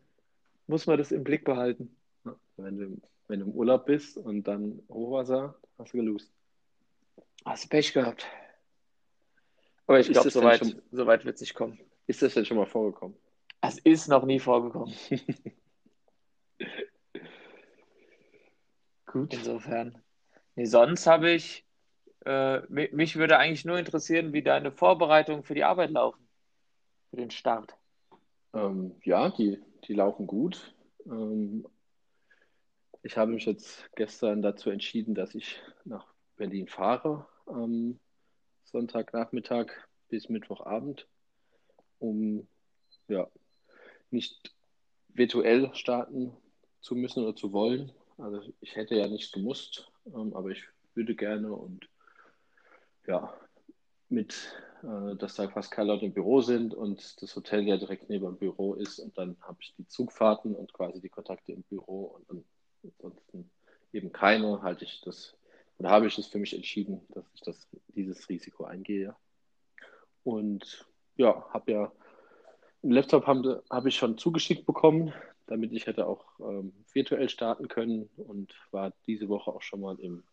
[0.68, 1.96] muss man das im Blick behalten.
[2.58, 6.32] Wenn du, wenn du im Urlaub bist und dann Hochwasser, hast du gelust.
[7.46, 8.26] Hast du Pech gehabt.
[9.86, 11.80] Aber ich glaube, soweit so weit wird es nicht kommen.
[12.08, 13.16] Ist das denn schon mal vorgekommen?
[13.62, 14.94] Es ist noch nie vorgekommen.
[19.06, 19.34] Gut.
[19.34, 20.02] Insofern.
[20.56, 21.66] Nee, sonst habe ich,
[22.26, 26.28] äh, mi- mich würde eigentlich nur interessieren, wie deine Vorbereitungen für die Arbeit laufen.
[27.10, 27.76] Für den Start.
[28.54, 30.76] Ähm, ja, die, die laufen gut.
[31.06, 31.68] Ähm,
[33.04, 38.00] ich habe mich jetzt gestern dazu entschieden, dass ich nach Berlin fahre am
[38.66, 39.68] Sonntagnachmittag
[40.10, 41.08] bis Mittwochabend,
[42.00, 42.48] um
[43.08, 43.30] ja,
[44.12, 44.56] nicht
[45.10, 46.36] virtuell starten
[46.82, 47.92] zu müssen oder zu wollen.
[48.18, 50.64] Also ich hätte ja nicht gemusst, ähm, aber ich
[50.94, 51.90] würde gerne und
[53.06, 53.34] ja,
[54.10, 54.54] mit,
[55.18, 58.38] dass da fast keine Leute im Büro sind und das Hotel ja direkt neben dem
[58.38, 62.46] Büro ist und dann habe ich die Zugfahrten und quasi die Kontakte im Büro und
[62.84, 63.50] ansonsten
[63.92, 65.38] eben keine, halte ich das
[65.78, 69.16] oder habe ich es für mich entschieden, dass ich das, dieses Risiko eingehe.
[70.24, 71.92] Und ja, habe ja
[72.84, 75.14] einen Laptop habe habe ich schon zugeschickt bekommen,
[75.46, 80.00] damit ich hätte auch ähm, virtuell starten können und war diese Woche auch schon mal
[80.00, 80.24] im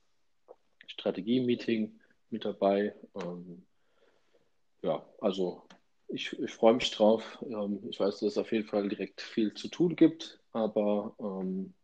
[0.87, 1.99] Strategie-Meeting
[2.31, 2.95] mit dabei.
[3.21, 3.65] Ähm,
[4.85, 5.63] ja, also
[6.09, 7.39] ich, ich freue mich drauf.
[7.43, 11.75] Ähm, ich weiß, dass es auf jeden Fall direkt viel zu tun gibt, aber ähm,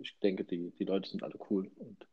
[0.00, 2.06] ich denke, die, die Leute sind alle cool und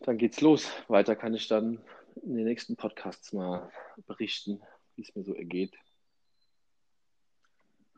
[0.00, 0.68] dann geht's los.
[0.88, 1.80] Weiter kann ich dann
[2.22, 3.70] in den nächsten Podcasts mal
[4.06, 4.60] berichten,
[4.96, 5.74] wie es mir so ergeht.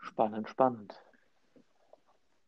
[0.00, 0.94] Spannend, spannend.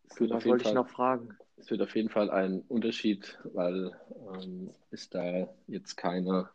[0.09, 1.37] Es wird, Was wollte ich Fall, noch fragen?
[1.57, 3.99] es wird auf jeden Fall ein Unterschied, weil
[4.33, 6.51] ähm, es da jetzt keine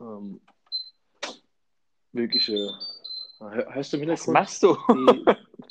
[0.00, 0.40] ähm,
[2.12, 2.70] wirkliche.
[3.38, 4.76] Hör- Hörst du im Was Hintergrund machst du?
[4.94, 5.24] die,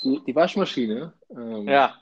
[0.03, 1.95] die, die Waschmaschine ähm, Ja,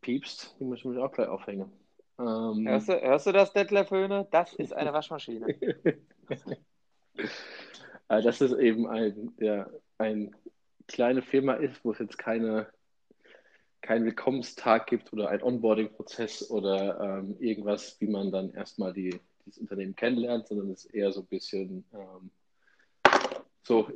[0.00, 0.54] piepst?
[0.58, 1.72] Die muss ich mich auch gleich aufhängen.
[2.18, 4.26] Ähm, hörst du, hörst du das, Detlef Höhne?
[4.30, 5.46] Das ist eine Waschmaschine.
[8.08, 10.34] Äh, dass es eben ein, der, ein
[10.88, 12.66] kleine Firma ist, wo es jetzt keine,
[13.80, 19.58] keinen Willkommenstag gibt oder ein Onboarding-Prozess oder ähm, irgendwas, wie man dann erstmal die, dieses
[19.58, 22.30] Unternehmen kennenlernt, sondern es ist eher so ein bisschen ähm,
[23.62, 23.90] so,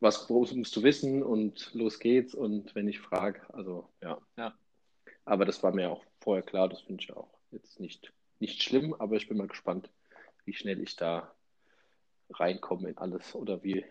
[0.00, 4.20] was groß musst du wissen und los geht's und wenn ich frage, also ja.
[4.36, 4.54] Ja.
[5.24, 8.94] Aber das war mir auch vorher klar, das finde ich auch jetzt nicht, nicht schlimm,
[8.94, 9.90] aber ich bin mal gespannt,
[10.44, 11.34] wie schnell ich da
[12.30, 13.84] reinkomme in alles oder wie,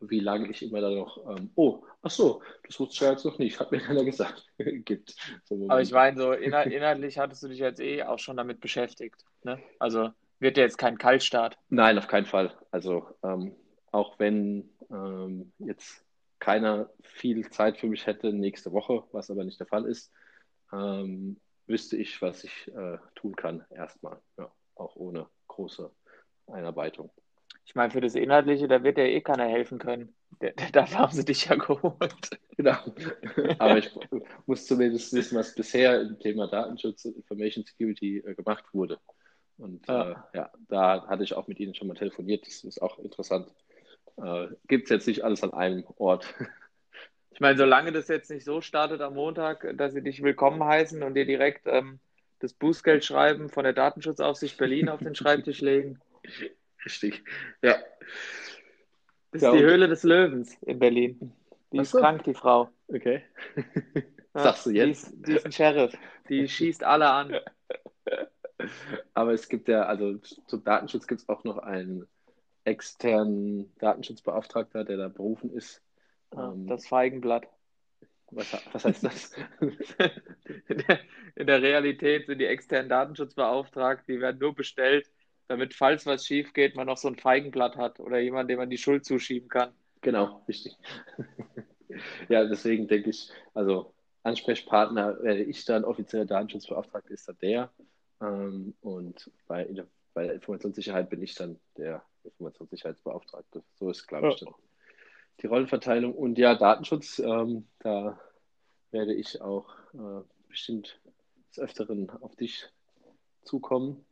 [0.00, 3.38] wie lange ich immer da noch, ähm, oh, ach so, das wusste ich jetzt noch
[3.38, 5.14] nicht, hat mir keiner gesagt, gibt.
[5.44, 8.60] So Aber ich meine, so inhalt, inhaltlich hattest du dich jetzt eh auch schon damit
[8.60, 9.24] beschäftigt.
[9.42, 9.60] Ne?
[9.78, 11.58] Also wird ja jetzt kein Kaltstart.
[11.68, 12.56] Nein, auf keinen Fall.
[12.70, 13.54] Also ähm,
[13.92, 16.04] auch wenn ähm, jetzt
[16.38, 20.10] keiner viel Zeit für mich hätte nächste Woche, was aber nicht der Fall ist,
[20.72, 24.18] ähm, wüsste ich, was ich äh, tun kann erstmal.
[24.38, 25.90] Ja, auch ohne große
[26.46, 27.10] Einarbeitung.
[27.70, 30.12] Ich meine, für das Inhaltliche, da wird ja eh keiner helfen können.
[30.72, 32.30] Dafür haben sie dich ja geholt.
[32.56, 32.76] Genau.
[33.60, 33.92] Aber ich
[34.46, 38.98] muss zumindest wissen, was bisher im Thema Datenschutz und Information Security äh, gemacht wurde.
[39.56, 40.10] Und Ja.
[40.32, 42.44] äh, ja, da hatte ich auch mit Ihnen schon mal telefoniert.
[42.44, 43.54] Das ist auch interessant.
[44.16, 46.26] Äh, Gibt es jetzt nicht alles an einem Ort.
[47.30, 51.04] Ich meine, solange das jetzt nicht so startet am Montag, dass sie dich willkommen heißen
[51.04, 52.00] und dir direkt ähm,
[52.40, 56.00] das Bußgeld schreiben von der Datenschutzaufsicht Berlin auf den Schreibtisch legen.
[56.84, 57.22] Richtig.
[57.62, 57.74] Ja.
[59.32, 61.32] Das ist Ja, die und- Höhle des Löwens in Berlin.
[61.72, 61.98] Die ist so.
[61.98, 62.70] krank, die Frau.
[62.88, 63.22] Okay.
[64.34, 65.08] Ja, Sagst du Die jetzt?
[65.08, 65.92] ist, die ist ein Sheriff.
[66.28, 67.36] Die schießt alle an.
[69.14, 72.06] Aber es gibt ja, also zum Datenschutz gibt es auch noch einen
[72.64, 75.82] externen Datenschutzbeauftragter, der da berufen ist.
[76.34, 77.48] Ja, Ähm, Das Feigenblatt.
[78.32, 79.32] Was, was heißt das?
[79.60, 79.76] In
[80.86, 81.00] der,
[81.34, 85.10] in der Realität sind die externen Datenschutzbeauftragten, die werden nur bestellt,
[85.50, 88.70] damit, falls was schief geht, man noch so ein Feigenblatt hat oder jemand, dem man
[88.70, 89.72] die Schuld zuschieben kann.
[90.00, 90.76] Genau, richtig.
[92.28, 93.92] ja, deswegen denke ich, also
[94.22, 97.70] Ansprechpartner werde ich dann, offizieller Datenschutzbeauftragter ist dann der.
[98.22, 99.68] Ähm, und bei,
[100.14, 103.64] bei der Informationssicherheit bin ich dann der Informationssicherheitsbeauftragte.
[103.74, 104.54] So ist, glaube ich, dann
[105.42, 106.14] die Rollenverteilung.
[106.14, 108.20] Und ja, Datenschutz, ähm, da
[108.92, 111.00] werde ich auch äh, bestimmt
[111.48, 112.68] des Öfteren auf dich
[113.42, 114.04] zukommen.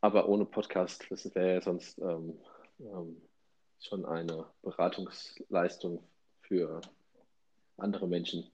[0.00, 2.38] Aber ohne Podcast, das wäre ja sonst ähm,
[2.80, 3.20] ähm,
[3.80, 6.02] schon eine Beratungsleistung
[6.42, 6.80] für
[7.76, 8.50] andere Menschen.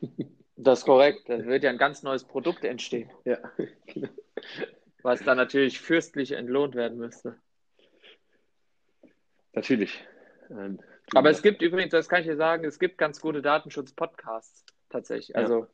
[0.58, 1.28] Das ist korrekt.
[1.28, 3.10] Da wird ja ein ganz neues Produkt entstehen.
[3.26, 3.36] Ja,
[3.86, 4.08] genau.
[5.02, 7.36] Was dann natürlich fürstlich entlohnt werden müsste.
[9.52, 10.02] Natürlich.
[10.48, 10.80] Ähm,
[11.14, 15.36] Aber es gibt übrigens, das kann ich dir sagen, es gibt ganz gute Datenschutz-Podcasts tatsächlich.
[15.36, 15.42] Ja.
[15.42, 15.66] Also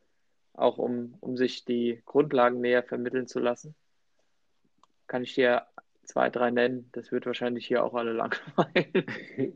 [0.53, 3.77] auch um, um sich die Grundlagen näher vermitteln zu lassen.
[5.13, 5.67] Kann ich dir
[6.05, 6.89] zwei, drei nennen.
[6.93, 9.05] Das wird wahrscheinlich hier auch alle langweilen.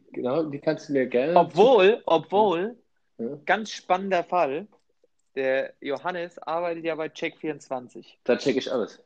[0.13, 1.35] genau, die kannst du mir gerne.
[1.35, 2.77] Obwohl, obwohl,
[3.17, 3.39] Ja.
[3.47, 4.67] ganz spannender Fall,
[5.35, 8.05] der Johannes arbeitet ja bei Check24.
[8.25, 9.03] Da checke ich alles.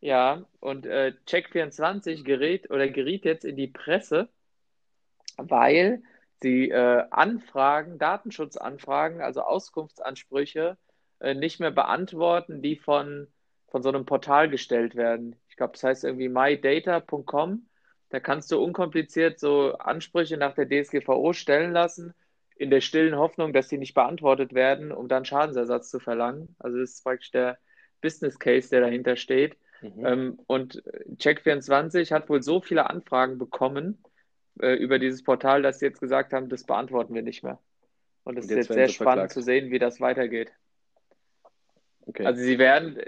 [0.00, 4.28] Ja, und äh, Check24 gerät oder geriet jetzt in die Presse,
[5.38, 6.04] weil
[6.40, 10.76] sie äh, Anfragen, Datenschutzanfragen, also Auskunftsansprüche,
[11.18, 13.26] äh, nicht mehr beantworten, die von,
[13.74, 15.34] von so einem Portal gestellt werden.
[15.48, 17.66] Ich glaube, das heißt irgendwie mydata.com.
[18.08, 22.14] Da kannst du unkompliziert so Ansprüche nach der DSGVO stellen lassen,
[22.54, 26.54] in der stillen Hoffnung, dass die nicht beantwortet werden, um dann Schadensersatz zu verlangen.
[26.60, 27.58] Also das ist praktisch der
[28.00, 29.56] Business Case, der dahinter steht.
[29.82, 30.06] Mhm.
[30.06, 30.84] Ähm, und
[31.16, 34.04] Check24 hat wohl so viele Anfragen bekommen
[34.60, 37.58] äh, über dieses Portal, dass sie jetzt gesagt haben, das beantworten wir nicht mehr.
[38.22, 39.32] Und es ist jetzt sehr sie spannend verklagt.
[39.32, 40.52] zu sehen, wie das weitergeht.
[42.06, 42.24] Okay.
[42.24, 42.98] Also sie werden,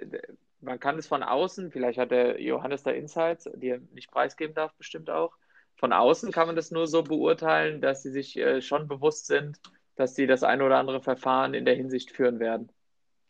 [0.67, 4.55] man kann es von außen, vielleicht hat der Johannes da Insights, die er nicht preisgeben
[4.55, 5.37] darf, bestimmt auch.
[5.77, 9.61] Von außen kann man das nur so beurteilen, dass sie sich äh, schon bewusst sind,
[9.95, 12.71] dass sie das ein oder andere Verfahren in der Hinsicht führen werden.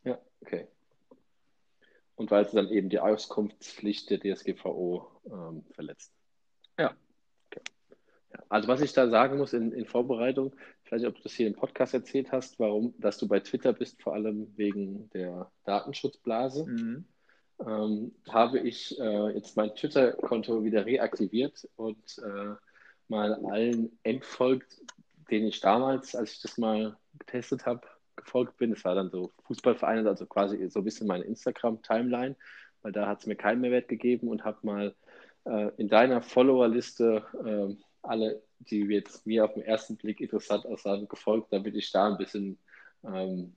[0.03, 0.67] ja, okay.
[2.15, 6.15] Und weil sie dann eben die Auskunftspflicht der DSGVO ähm, verletzt.
[6.79, 6.97] Ja.
[7.47, 7.61] Okay.
[8.33, 11.23] Ja, also was ich da sagen muss in, in Vorbereitung, ich weiß nicht, ob du
[11.23, 15.11] das hier im Podcast erzählt hast, warum, dass du bei Twitter bist, vor allem wegen
[15.11, 16.65] der Datenschutzblase.
[16.67, 17.05] Mhm.
[17.65, 22.55] Ähm, habe ich äh, jetzt mein Twitter-Konto wieder reaktiviert und äh,
[23.09, 24.81] mal allen entfolgt,
[25.31, 27.87] denen ich damals, als ich das mal getestet habe,
[28.17, 28.73] gefolgt bin.
[28.73, 32.37] Es war dann so Fußballvereine, also quasi so ein bisschen meine Instagram-Timeline,
[32.83, 34.95] weil da hat es mir keinen Mehrwert gegeben und habe mal
[35.45, 41.09] äh, in deiner Follower-Liste äh, alle, die jetzt mir auf den ersten Blick interessant aussahen,
[41.09, 42.59] gefolgt, damit ich da ein bisschen
[43.05, 43.55] ähm,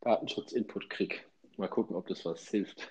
[0.00, 1.16] Datenschutz-Input kriege.
[1.58, 2.90] Mal gucken, ob das was hilft.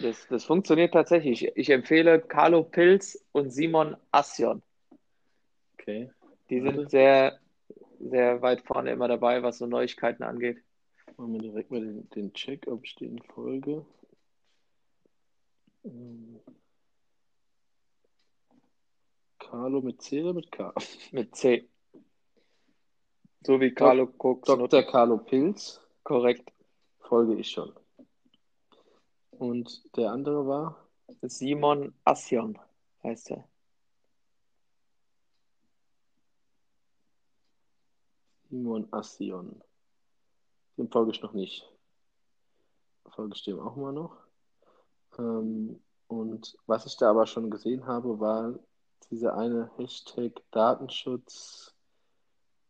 [0.00, 1.50] Das, das funktioniert tatsächlich.
[1.56, 4.62] Ich empfehle Carlo Pilz und Simon Assion.
[5.74, 6.08] okay.
[6.50, 6.76] Die Warte.
[6.76, 7.40] sind sehr,
[7.98, 10.62] sehr weit vorne immer dabei, was so Neuigkeiten angeht.
[11.16, 13.84] Machen wir direkt mal den, den Check, ob ich den folge.
[15.84, 16.38] Ähm,
[19.40, 20.72] Carlo mit C oder mit K?
[21.10, 21.68] Mit C.
[23.44, 24.46] So wie Carlo Cox.
[24.46, 24.84] Dr.
[24.84, 26.52] Carlo Pilz Korrekt.
[27.08, 27.72] Folge ich schon.
[29.30, 30.88] Und der andere war?
[31.22, 32.58] Simon Assion
[33.02, 33.48] heißt er.
[38.50, 39.62] Simon Assion.
[40.76, 41.66] Dem folge ich noch nicht.
[43.08, 44.16] Folge ich dem auch mal noch.
[45.18, 48.58] Ähm, und was ich da aber schon gesehen habe, war
[49.10, 51.74] dieser eine Hashtag Datenschutz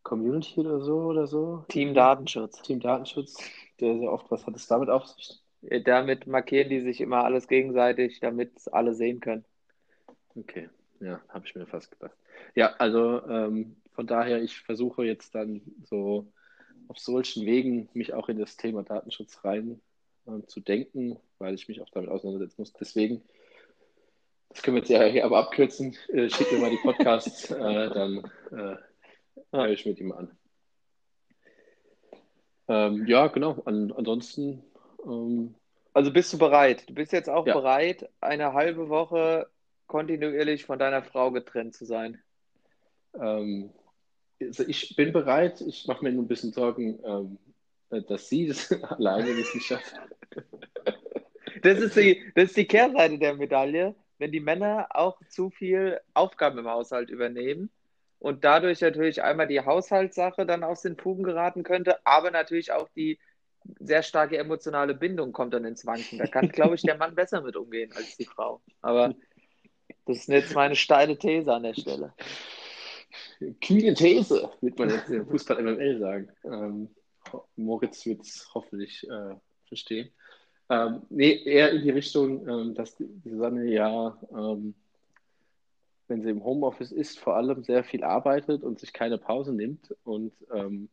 [0.09, 1.65] Community oder so oder so.
[1.69, 2.63] Team Datenschutz.
[2.63, 3.37] Team Datenschutz,
[3.81, 5.41] der sehr oft, was hat es damit auf sich?
[5.63, 9.45] Äh, Damit markieren die sich immer alles gegenseitig, damit es alle sehen können.
[10.35, 10.69] Okay,
[11.01, 12.17] ja, habe ich mir fast gedacht.
[12.55, 16.33] Ja, also ähm, von daher, ich versuche jetzt dann so
[16.87, 19.81] auf solchen Wegen mich auch in das Thema Datenschutz rein
[20.27, 22.73] ähm, zu denken, weil ich mich auch damit auseinandersetzen muss.
[22.73, 23.23] Deswegen,
[24.51, 25.97] das können wir jetzt ja hier aber abkürzen.
[26.09, 28.77] Äh, schick mir mal die Podcasts, äh, dann äh,
[29.53, 30.39] höre ich mir die mal an.
[32.69, 33.63] Ähm, ja, genau.
[33.65, 34.63] An, ansonsten,
[35.05, 35.55] ähm,
[35.95, 36.89] Also bist du bereit?
[36.89, 37.55] Du bist jetzt auch Ja.
[37.55, 39.49] bereit, eine halbe Woche
[39.87, 42.21] kontinuierlich von deiner Frau getrennt zu sein.
[43.19, 43.71] Ähm,
[44.41, 47.39] also ich bin bereit, ich mache mir nur ein bisschen Sorgen, ähm,
[48.07, 49.95] dass sie das alleine nicht schafft.
[51.63, 55.99] Das ist die, das ist die Kehrseite der Medaille, wenn die Männer auch zu viel
[56.15, 57.71] Aufgaben im Haushalt übernehmen
[58.19, 62.89] und dadurch natürlich einmal die Haushaltssache dann aus den Fugen geraten könnte, aber natürlich auch
[62.91, 63.19] die
[63.79, 66.19] sehr starke emotionale Bindung kommt dann ins Wanken.
[66.19, 68.63] Da kann, glaube ich, der Mann besser mit umgehen als die Frau.
[68.81, 69.15] Aber
[70.07, 72.15] das ist jetzt meine steile These an der Stelle.
[73.65, 76.29] Kühne These, wird man jetzt im Fußball MML sagen.
[76.45, 76.89] Ähm,
[77.57, 79.35] Moritz wird es hoffentlich äh,
[79.67, 80.11] verstehen.
[80.71, 84.75] Ähm, nee, eher in die Richtung, ähm, dass die Susanne ja, ähm,
[86.09, 89.95] wenn sie im Homeoffice ist, vor allem sehr viel arbeitet und sich keine Pause nimmt
[90.05, 90.89] und ähm,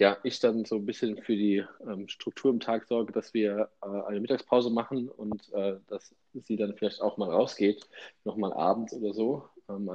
[0.00, 3.68] ja, ich dann so ein bisschen für die ähm, Struktur im Tag sorge, dass wir
[3.82, 7.88] äh, eine Mittagspause machen und äh, dass sie dann vielleicht auch mal rausgeht,
[8.24, 9.48] nochmal abends oder so.
[9.68, 9.90] Ähm,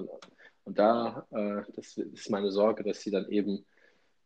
[0.66, 3.66] und da, äh, das ist meine Sorge, dass sie dann eben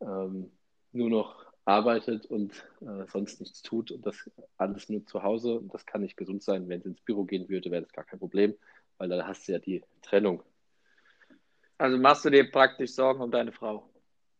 [0.00, 0.50] ähm,
[0.92, 5.58] nur noch arbeitet und äh, sonst nichts tut und das alles nur zu Hause.
[5.58, 6.68] Und das kann nicht gesund sein.
[6.68, 8.54] Wenn sie ins Büro gehen würde, wäre das gar kein Problem,
[8.98, 10.42] weil da hast du ja die Trennung.
[11.78, 13.88] Also machst du dir praktisch Sorgen um deine Frau?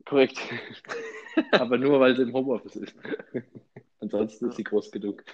[0.04, 0.38] Korrekt.
[1.52, 2.96] Aber nur, weil sie im Homeoffice ist.
[4.00, 5.24] Ansonsten ist sie groß genug.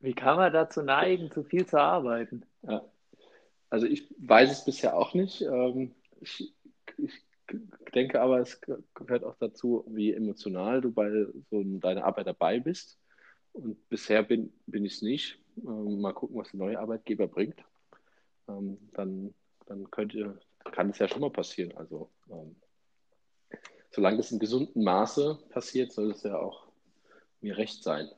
[0.00, 2.44] Wie kann man dazu neigen, zu viel zu arbeiten?
[2.62, 2.84] Ja.
[3.70, 5.42] Also ich weiß es bisher auch nicht.
[5.42, 6.52] Ähm, ich,
[6.98, 7.24] ich
[7.94, 8.60] denke aber, es
[8.94, 12.98] gehört auch dazu, wie emotional du bei so deiner Arbeit dabei bist.
[13.52, 15.38] Und bisher bin, bin ich es nicht.
[15.58, 17.62] Ähm, mal gucken, was der neue Arbeitgeber bringt.
[18.50, 19.34] Ähm, dann,
[19.66, 20.40] dann könnte,
[20.72, 21.76] kann es ja schon mal passieren.
[21.76, 22.10] Also
[23.90, 26.66] solange es in gesundem Maße passiert, soll es ja auch
[27.40, 28.08] mir recht sein.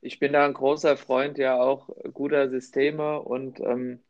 [0.00, 4.00] Ich bin da ein großer Freund ja auch guter Systeme und ähm,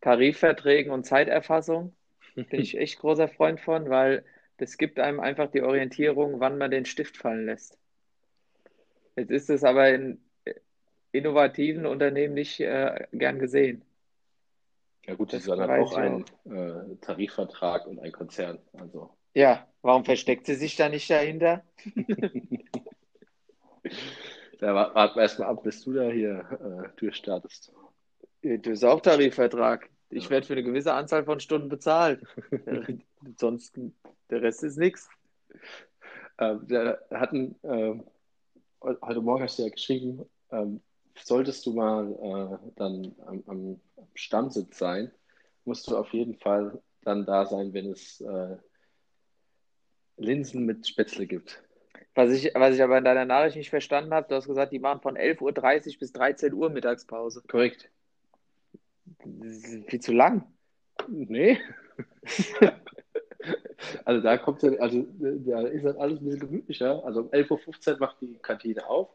[0.00, 1.94] Tarifverträgen und Zeiterfassung.
[2.34, 4.24] Bin ich echt großer Freund von, weil
[4.58, 7.78] das gibt einem einfach die Orientierung, wann man den Stift fallen lässt.
[9.16, 10.20] Jetzt ist es aber in
[11.12, 13.85] innovativen Unternehmen nicht äh, gern gesehen.
[15.06, 18.58] Ja gut, das, das ist dann auch ein äh, Tarifvertrag und ein Konzern.
[18.72, 21.62] Also ja, warum versteckt sie sich da nicht dahinter?
[24.58, 27.70] da warten wir erstmal ab, bis du da hier äh, durchstartest.
[28.40, 29.90] Du bist auch Tarifvertrag.
[30.08, 30.30] Ich ja.
[30.30, 32.22] werde für eine gewisse Anzahl von Stunden bezahlt.
[33.38, 33.78] Sonst,
[34.30, 35.10] der Rest ist nichts.
[36.38, 37.94] Ähm, wir hatten, äh,
[38.80, 40.80] heute Morgen hast du ja geschrieben, ähm,
[41.24, 43.80] solltest du mal äh, dann am, am,
[44.14, 45.10] Stammsitz sein,
[45.64, 48.56] musst du auf jeden Fall dann da sein, wenn es äh,
[50.16, 51.62] Linsen mit Spätzle gibt.
[52.14, 54.78] Was ich, was ich aber in deiner Nachricht nicht verstanden habe, du hast gesagt, die
[54.78, 57.42] machen von 11.30 Uhr bis 13 Uhr Mittagspause.
[57.46, 57.90] Korrekt.
[59.86, 60.46] Viel zu lang.
[61.08, 61.58] Nee.
[64.04, 67.04] also da kommt ja, also da ist halt alles ein bisschen gemütlicher.
[67.04, 69.10] Also um 11.15 Uhr macht die Kantine auf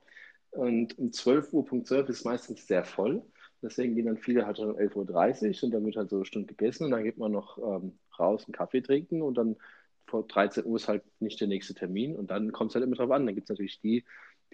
[0.51, 3.23] und um 12 Uhr, Punkt 12 ist meistens sehr voll.
[3.61, 6.25] Deswegen gehen dann viele halt schon um 11.30 Uhr und dann wird halt so eine
[6.25, 9.55] Stunde gegessen und dann geht man noch ähm, raus einen Kaffee trinken und dann
[10.07, 12.95] vor 13 Uhr ist halt nicht der nächste Termin und dann kommt es halt immer
[12.95, 13.25] drauf an.
[13.25, 14.03] Dann gibt es natürlich die,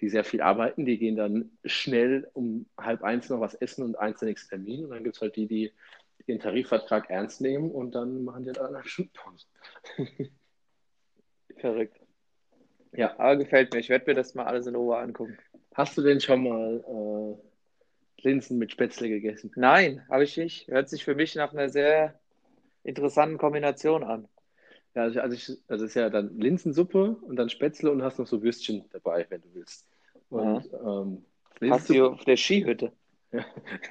[0.00, 3.98] die sehr viel arbeiten, die gehen dann schnell um halb eins noch was essen und
[3.98, 4.84] eins der nächste Termin.
[4.84, 5.72] Und dann gibt es halt die, die
[6.28, 9.46] den Tarifvertrag ernst nehmen und dann machen die halt eine Stunde Pause.
[11.56, 11.98] Verrückt.
[12.92, 13.80] Ja, aber gefällt mir.
[13.80, 15.36] Ich werde mir das mal alles in Ruhe angucken.
[15.78, 19.52] Hast du denn schon mal äh, Linsen mit Spätzle gegessen?
[19.54, 20.66] Nein, habe ich nicht.
[20.66, 22.18] Hört sich für mich nach einer sehr
[22.82, 24.26] interessanten Kombination an.
[24.96, 28.18] Ja, also, also, ich, also es ist ja dann Linsensuppe und dann Spätzle und hast
[28.18, 29.86] noch so Würstchen dabei, wenn du willst.
[30.30, 31.00] Und, ja.
[31.00, 31.24] ähm,
[31.70, 32.90] hast du auf der Skihütte?
[33.30, 33.46] Ja.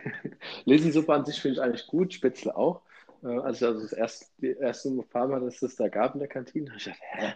[0.65, 2.81] Linsensuppe an sich finde ich eigentlich gut, Spätzle auch.
[3.23, 6.27] Äh, als ich also das erste, die erste Mal dass es da gab in der
[6.27, 7.33] Kantine, habe ich gedacht, hä?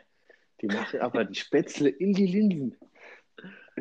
[0.59, 2.75] Die machen aber die Spätzle in die Linsen.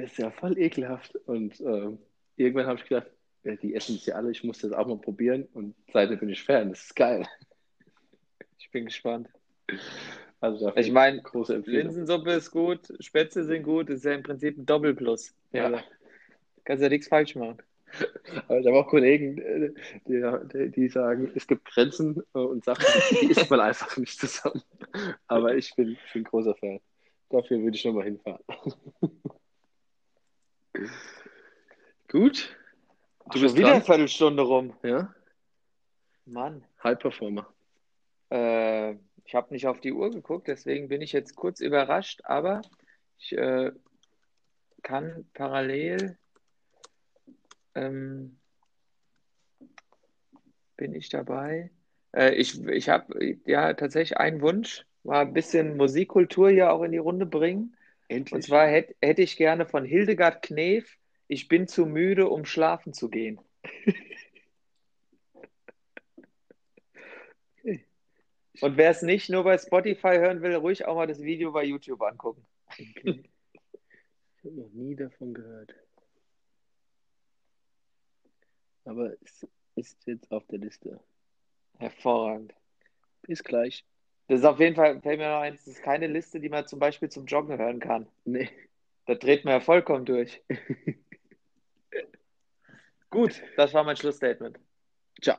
[0.00, 1.16] Das ist ja voll ekelhaft.
[1.26, 1.90] Und äh,
[2.36, 3.08] irgendwann habe ich gedacht,
[3.44, 5.46] ja, die essen es ja alle, ich muss das auch mal probieren.
[5.52, 7.26] Und seitdem bin ich Fan, das ist geil.
[8.62, 9.26] Ich bin gespannt.
[10.40, 11.22] Also ich meine,
[11.64, 15.34] Linsensuppe ist gut, Spätzle sind gut, ist ja im Prinzip ein Doppelplus.
[15.50, 15.64] Ja.
[15.64, 15.80] Also,
[16.64, 17.56] kannst ja nichts falsch machen.
[18.46, 19.72] Aber ich habe auch Kollegen, äh,
[20.06, 22.84] die, die, sagen, es gibt Grenzen äh, und Sachen,
[23.22, 24.62] die isst man einfach nicht zusammen.
[25.26, 26.80] Aber ich bin, ich bin großer Fan.
[27.30, 28.44] Dafür würde ich nochmal hinfahren.
[32.08, 32.56] Gut.
[33.26, 34.74] Du Ach, bist wieder eine Viertelstunde rum.
[34.82, 35.14] Ja.
[36.26, 36.64] Mann.
[36.82, 37.52] High Performer.
[38.30, 38.94] Äh,
[39.24, 42.62] ich habe nicht auf die Uhr geguckt, deswegen bin ich jetzt kurz überrascht, aber
[43.18, 43.72] ich äh,
[44.82, 46.18] kann parallel
[47.74, 48.38] ähm,
[50.76, 51.70] bin ich dabei.
[52.12, 56.92] Äh, ich ich habe ja tatsächlich einen Wunsch, war ein bisschen Musikkultur hier auch in
[56.92, 57.76] die Runde bringen.
[58.10, 58.32] Endlich.
[58.32, 60.98] Und zwar hätte hätt ich gerne von Hildegard Knef,
[61.28, 63.40] ich bin zu müde, um schlafen zu gehen.
[68.60, 71.64] Und wer es nicht nur bei Spotify hören will, ruhig auch mal das Video bei
[71.64, 72.44] YouTube angucken.
[72.66, 73.22] Okay.
[74.36, 75.72] Ich habe noch nie davon gehört.
[78.84, 79.46] Aber es
[79.76, 81.00] ist jetzt auf der Liste.
[81.78, 82.52] Hervorragend.
[83.22, 83.86] Bis gleich.
[84.30, 86.64] Das ist auf jeden Fall, fällt mir noch eins, das ist keine Liste, die man
[86.64, 88.06] zum Beispiel zum Joggen hören kann.
[88.24, 88.48] Nee.
[89.06, 90.40] Da dreht man ja vollkommen durch.
[93.10, 94.56] Gut, das war mein Schlussstatement.
[95.20, 95.36] Ciao.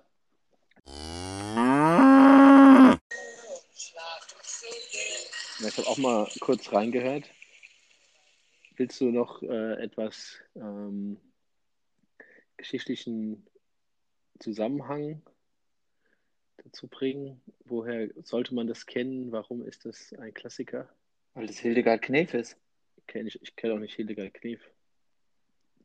[5.58, 7.30] Ich habe auch mal kurz reingehört.
[8.76, 11.18] Willst du noch äh, etwas ähm,
[12.58, 13.48] geschichtlichen
[14.39, 15.22] Zusammenhang
[16.64, 17.41] dazu bringen?
[17.66, 19.32] Woher sollte man das kennen?
[19.32, 20.89] Warum ist das ein Klassiker?
[21.34, 22.57] Weil das Hildegard Knef ist.
[23.07, 24.62] Kenn ich ich kenne auch nicht Hildegard Knef.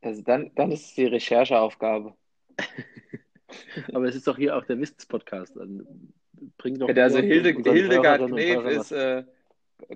[0.02, 2.14] Also dann, dann ist es die Rechercheaufgabe.
[3.92, 5.56] Aber es ist doch hier auch der Wissens-Podcast.
[5.56, 6.12] Dann
[6.58, 9.24] bring doch Ja, also Hilde, Hildegard Knef ist äh,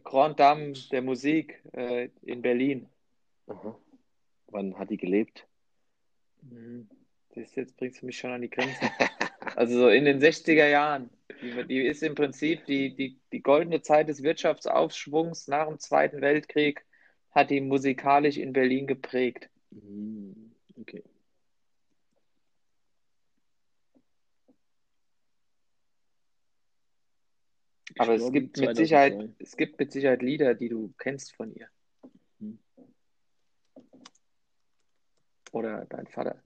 [0.05, 2.89] Grand Dame der Musik äh, in Berlin.
[3.47, 3.77] Aha.
[4.49, 5.47] Wann hat die gelebt?
[6.43, 6.89] Mhm.
[7.35, 8.81] Das jetzt bringst du mich schon an die Grenze.
[9.61, 11.11] Also so in den 60er Jahren.
[11.43, 16.23] Die, die ist im Prinzip die, die, die goldene Zeit des Wirtschaftsaufschwungs nach dem Zweiten
[16.23, 16.83] Weltkrieg,
[17.31, 19.51] hat die musikalisch in Berlin geprägt.
[19.71, 21.05] Hm, Okay.
[27.99, 29.45] Aber es gibt mit Sicherheit, 2002.
[29.45, 31.69] es gibt mit Sicherheit Lieder, die du kennst von ihr.
[32.39, 32.59] Mhm.
[35.53, 36.43] Oder dein Vater.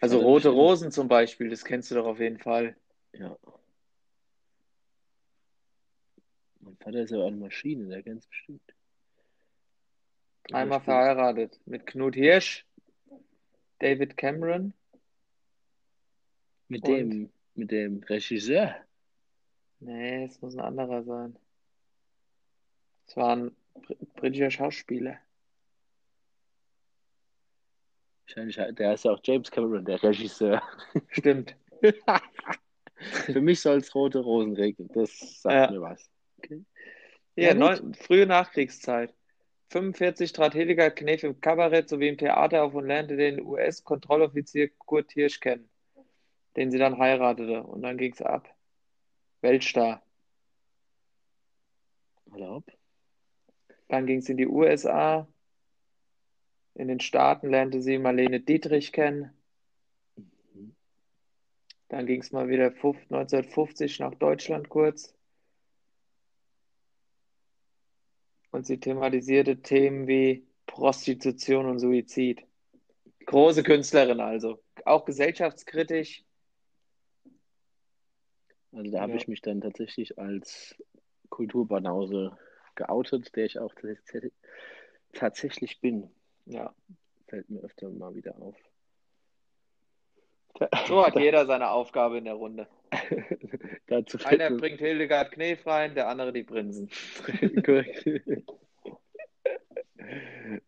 [0.00, 0.48] Also Rote.
[0.50, 2.76] Rosen zum Beispiel, das kennst du doch auf jeden Fall.
[3.12, 3.36] Ja.
[6.60, 8.62] Mein Vater ist ja auch eine Maschine, der kennt es bestimmt.
[10.48, 12.64] Zum Einmal Beispiel- verheiratet mit Knut Hirsch,
[13.80, 14.72] David Cameron.
[16.68, 18.74] Mit dem, mit dem Regisseur.
[19.80, 21.36] Nee, es muss ein anderer sein.
[23.06, 25.18] Es war ein br- britischer Schauspieler.
[28.21, 30.62] Wahrscheinlich, der ist ja auch James Cameron, der Regisseur.
[31.08, 31.56] Stimmt.
[33.26, 34.88] Für mich soll es rote Rosen regnen.
[34.94, 35.70] Das sagt Ja.
[35.70, 36.08] mir was.
[36.38, 36.64] Okay.
[37.36, 39.12] Ja, Ja, neun, frühe Nachkriegszeit.
[39.70, 45.12] 45 trat Hildegard Knef im Kabarett sowie im Theater auf und lernte den US-Kontrolloffizier Kurt
[45.12, 45.68] Hirsch kennen,
[46.56, 47.62] den sie dann heiratete.
[47.62, 48.48] Und dann ging's ab.
[49.40, 50.02] Weltstar.
[52.32, 52.64] Erlaub.
[53.88, 55.26] Dann ging es in die USA.
[56.74, 59.30] In den Staaten lernte sie Marlene Dietrich kennen.
[61.88, 65.14] Dann ging es mal wieder fuf- 1950 nach Deutschland kurz.
[68.50, 72.42] Und sie thematisierte Themen wie Prostitution und Suizid.
[73.26, 74.62] Große Künstlerin also.
[74.84, 76.24] Auch gesellschaftskritisch.
[78.72, 79.18] Also da habe Ja.
[79.18, 80.74] ich mich dann tatsächlich als
[81.28, 82.36] Kulturbanause
[82.74, 84.32] geoutet, der ich auch tats-
[85.12, 86.10] tatsächlich bin.
[86.46, 86.74] Ja.
[87.28, 88.56] Fällt mir öfter mal wieder auf.
[90.86, 92.66] So hat jeder seine Aufgabe in der Runde.
[94.24, 96.90] Einer mir bringt Hildegard Knef rein, der andere die Prinzen.
[97.64, 98.06] Korrekt.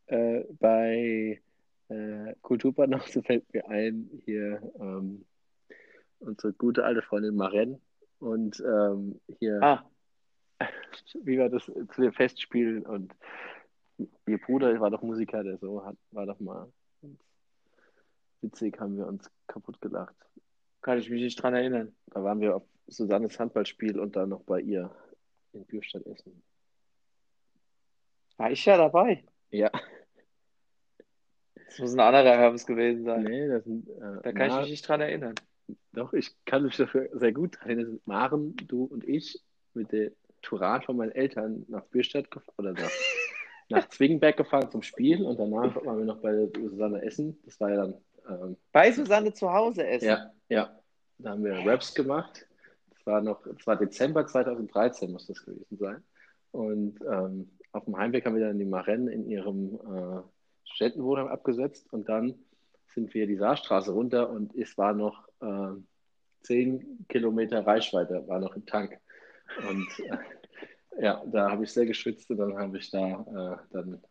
[0.06, 1.40] äh, bei
[1.88, 5.24] äh, Kulturbanause fällt mir ein, hier ähm,
[6.20, 7.80] unsere gute alte Freundin Maren
[8.18, 9.84] und ähm, hier, Ah,
[11.22, 13.14] wie war das zu den Festspielen und
[13.98, 16.72] ihr Bruder war doch Musiker, der so hat, war doch mal
[18.40, 20.14] witzig, haben wir uns kaputt gelacht.
[20.82, 21.94] kann ich mich nicht dran erinnern.
[22.06, 24.94] Da waren wir auf Susannes Handballspiel und dann noch bei ihr
[25.52, 26.42] in Bürstadt essen.
[28.36, 29.24] War ich ja dabei.
[29.50, 29.70] Ja,
[31.66, 33.22] Das muss ein anderer Hermes gewesen sein.
[33.22, 35.34] nee, das sind äh, Da kann ich Mar- mich nicht dran erinnern.
[35.92, 38.00] Doch, ich kann mich dafür sehr gut erinnern.
[38.04, 39.42] Maren, du und ich
[39.72, 42.90] mit der Touran von meinen Eltern nach Bürstadt gefahren oder nach,
[43.74, 47.38] nach Zwingenberg gefahren zum Spiel und danach waren wir noch bei Susanne Essen.
[47.44, 47.94] Das war ja dann,
[48.28, 50.06] ähm, Bei Susanne zu Hause essen.
[50.08, 50.78] ja, ja,
[51.18, 52.46] da haben wir Raps gemacht.
[52.90, 56.02] Das war noch, das war Dezember 2013 muss das gewesen sein.
[56.52, 60.22] Und ähm, auf dem Heimweg haben wir dann die Maren in ihrem äh,
[60.64, 62.34] Studentenwohnheim abgesetzt und dann
[62.94, 65.76] sind wir die Saarstraße runter und es war noch äh,
[66.42, 68.98] 10 Kilometer Reichweite, war noch im Tank.
[69.68, 70.16] Und äh,
[71.00, 74.02] ja, da habe ich sehr geschwitzt und dann habe ich da äh, dann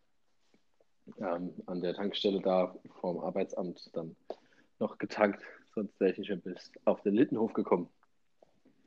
[1.20, 4.16] ähm, an der Tankstelle da vorm Arbeitsamt dann
[4.80, 5.42] noch getankt,
[5.76, 7.90] sonst wäre ich nicht mehr bis auf den Littenhof gekommen.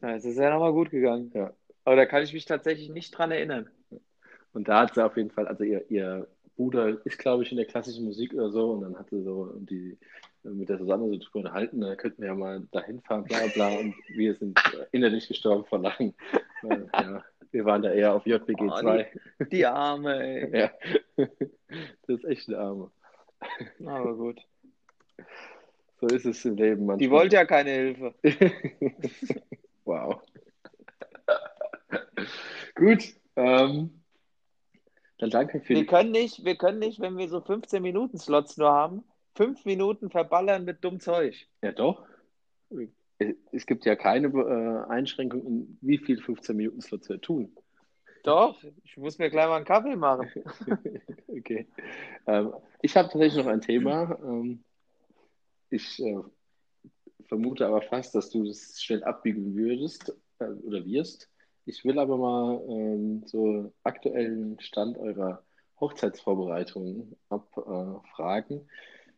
[0.02, 1.30] Ja, es ist ja nochmal gut gegangen.
[1.34, 1.52] Ja.
[1.84, 3.70] Aber da kann ich mich tatsächlich nicht dran erinnern.
[4.52, 6.26] Und da hat sie auf jeden Fall, also ihr, ihr
[6.56, 9.98] Bruder ist, glaube ich, in der klassischen Musik oder so und dann hatte so die
[10.42, 13.68] mit der Susanne so drüber unterhalten, da könnten wir ja mal dahin fahren, bla bla
[13.68, 14.58] und wir sind
[14.92, 16.14] innerlich gestorben vor Lachen.
[16.62, 17.24] Ja,
[17.56, 18.82] wir waren da eher auf JBG 2.
[18.84, 20.50] Oh, die, die, Arme, ey.
[20.60, 20.70] Ja.
[21.16, 22.90] Das ist echt eine Arme.
[23.86, 24.42] Aber gut.
[25.98, 26.98] So ist es im Leben manchmal.
[26.98, 28.14] Die wollte ja keine Hilfe.
[29.86, 30.20] wow.
[32.74, 33.14] Gut.
[33.36, 34.02] Ähm,
[35.16, 35.86] dann danke für wir die.
[35.86, 39.02] Können nicht, wir können nicht, wenn wir so 15 Minuten Slots nur haben,
[39.34, 41.46] fünf Minuten verballern mit dumm Zeug.
[41.62, 42.06] Ja, doch.
[43.52, 47.56] Es gibt ja keine äh, Einschränkung, wie viel 15 Minuten Slots wir tun.
[48.24, 50.28] Doch, ich muss mir gleich mal einen Kaffee machen.
[51.28, 51.68] okay.
[52.26, 52.52] Ähm,
[52.82, 54.18] ich habe tatsächlich noch ein Thema.
[54.22, 54.64] Ähm,
[55.70, 56.18] ich äh,
[57.26, 61.30] vermute aber fast, dass du das schnell abbiegen würdest äh, oder wirst.
[61.66, 65.44] Ich will aber mal ähm, so aktuellen Stand eurer
[65.80, 68.68] Hochzeitsvorbereitung abfragen.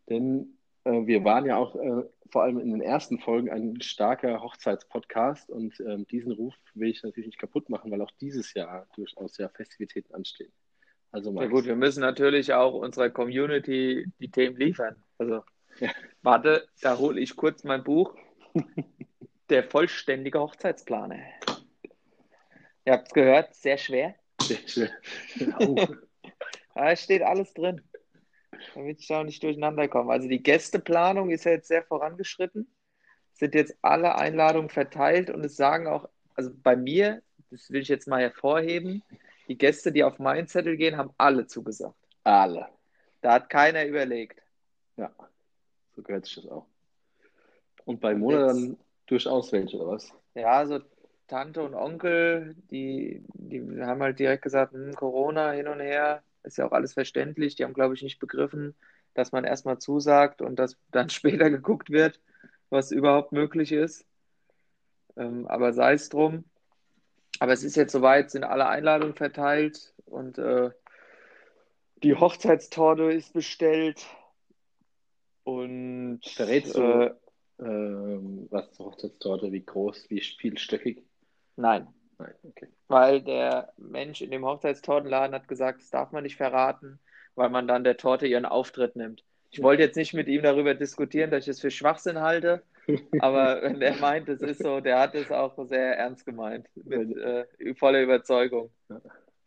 [0.08, 0.57] Denn
[1.06, 5.80] wir waren ja auch äh, vor allem in den ersten Folgen ein starker Hochzeitspodcast und
[5.80, 9.48] ähm, diesen Ruf will ich natürlich nicht kaputt machen, weil auch dieses Jahr durchaus ja
[9.48, 10.52] Festivitäten anstehen.
[11.10, 15.02] Also ja gut, wir müssen natürlich auch unserer Community die Themen liefern.
[15.16, 15.42] Also
[15.80, 15.90] ja.
[16.22, 18.14] warte, da hole ich kurz mein Buch.
[19.48, 21.20] Der vollständige Hochzeitsplaner.
[22.84, 24.14] Ihr habt es gehört, sehr schwer.
[24.42, 24.90] Sehr schwer.
[25.38, 25.86] Genau.
[26.74, 27.80] da steht alles drin,
[28.74, 30.12] damit ich da nicht durcheinander komme.
[30.12, 32.68] Also die Gästeplanung ist ja jetzt sehr vorangeschritten.
[33.34, 37.88] Sind jetzt alle Einladungen verteilt und es sagen auch, also bei mir, das will ich
[37.88, 39.02] jetzt mal hervorheben,
[39.48, 41.96] die Gäste, die auf meinen Zettel gehen, haben alle zugesagt.
[42.24, 42.68] Alle.
[43.20, 44.42] Da hat keiner überlegt.
[44.96, 45.12] Ja,
[45.96, 46.66] so gehört sich das auch.
[47.84, 50.12] Und bei Mona dann durchaus welche, oder was?
[50.34, 50.80] Ja, also
[51.26, 56.58] Tante und Onkel, die, die haben halt direkt gesagt, hm, Corona hin und her, ist
[56.58, 57.56] ja auch alles verständlich.
[57.56, 58.74] Die haben, glaube ich, nicht begriffen,
[59.14, 62.20] dass man erstmal zusagt und dass dann später geguckt wird,
[62.70, 64.06] was überhaupt möglich ist.
[65.16, 66.44] Ähm, aber sei es drum.
[67.40, 70.70] Aber es ist jetzt soweit, sind alle Einladungen verteilt und äh,
[72.02, 74.06] die Hochzeitstorte ist bestellt.
[75.44, 78.18] Und verrätst du, äh, äh,
[78.50, 81.02] was zur Hochzeitstorte, wie groß, wie vielstöckig?
[81.56, 81.88] Nein.
[82.18, 82.68] Nein, okay.
[82.88, 86.98] Weil der Mensch in dem Hochzeitstortenladen hat gesagt, das darf man nicht verraten,
[87.34, 89.24] weil man dann der Torte ihren Auftritt nimmt.
[89.50, 92.62] Ich wollte jetzt nicht mit ihm darüber diskutieren, dass ich es für Schwachsinn halte,
[93.20, 97.16] aber wenn er meint, es ist so, der hat es auch sehr ernst gemeint, mit
[97.16, 98.70] äh, voller Überzeugung.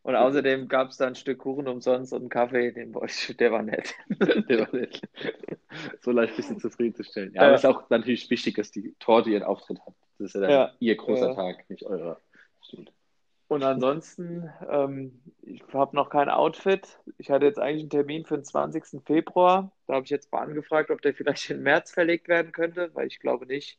[0.03, 2.95] Und außerdem gab es da ein Stück Kuchen umsonst und einen Kaffee, den,
[3.39, 3.93] der war nett.
[4.09, 5.01] der war nett.
[6.01, 7.33] So leicht ein bisschen zufriedenzustellen.
[7.33, 9.93] Ja, aber es ist auch natürlich wichtig, dass die Torte ihren Auftritt hat.
[10.17, 10.71] Das ist ja, dann ja.
[10.79, 11.35] ihr großer ja.
[11.35, 12.19] Tag, nicht eurer.
[13.51, 17.01] Und ansonsten, ähm, ich habe noch kein Outfit.
[17.17, 19.03] Ich hatte jetzt eigentlich einen Termin für den 20.
[19.03, 19.73] Februar.
[19.87, 23.07] Da habe ich jetzt mal angefragt, ob der vielleicht in März verlegt werden könnte, weil
[23.07, 23.77] ich glaube nicht,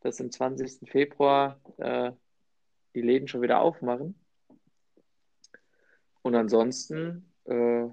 [0.00, 0.90] dass im 20.
[0.90, 2.12] Februar äh,
[2.94, 4.16] die Läden schon wieder aufmachen.
[6.20, 7.86] Und ansonsten, äh,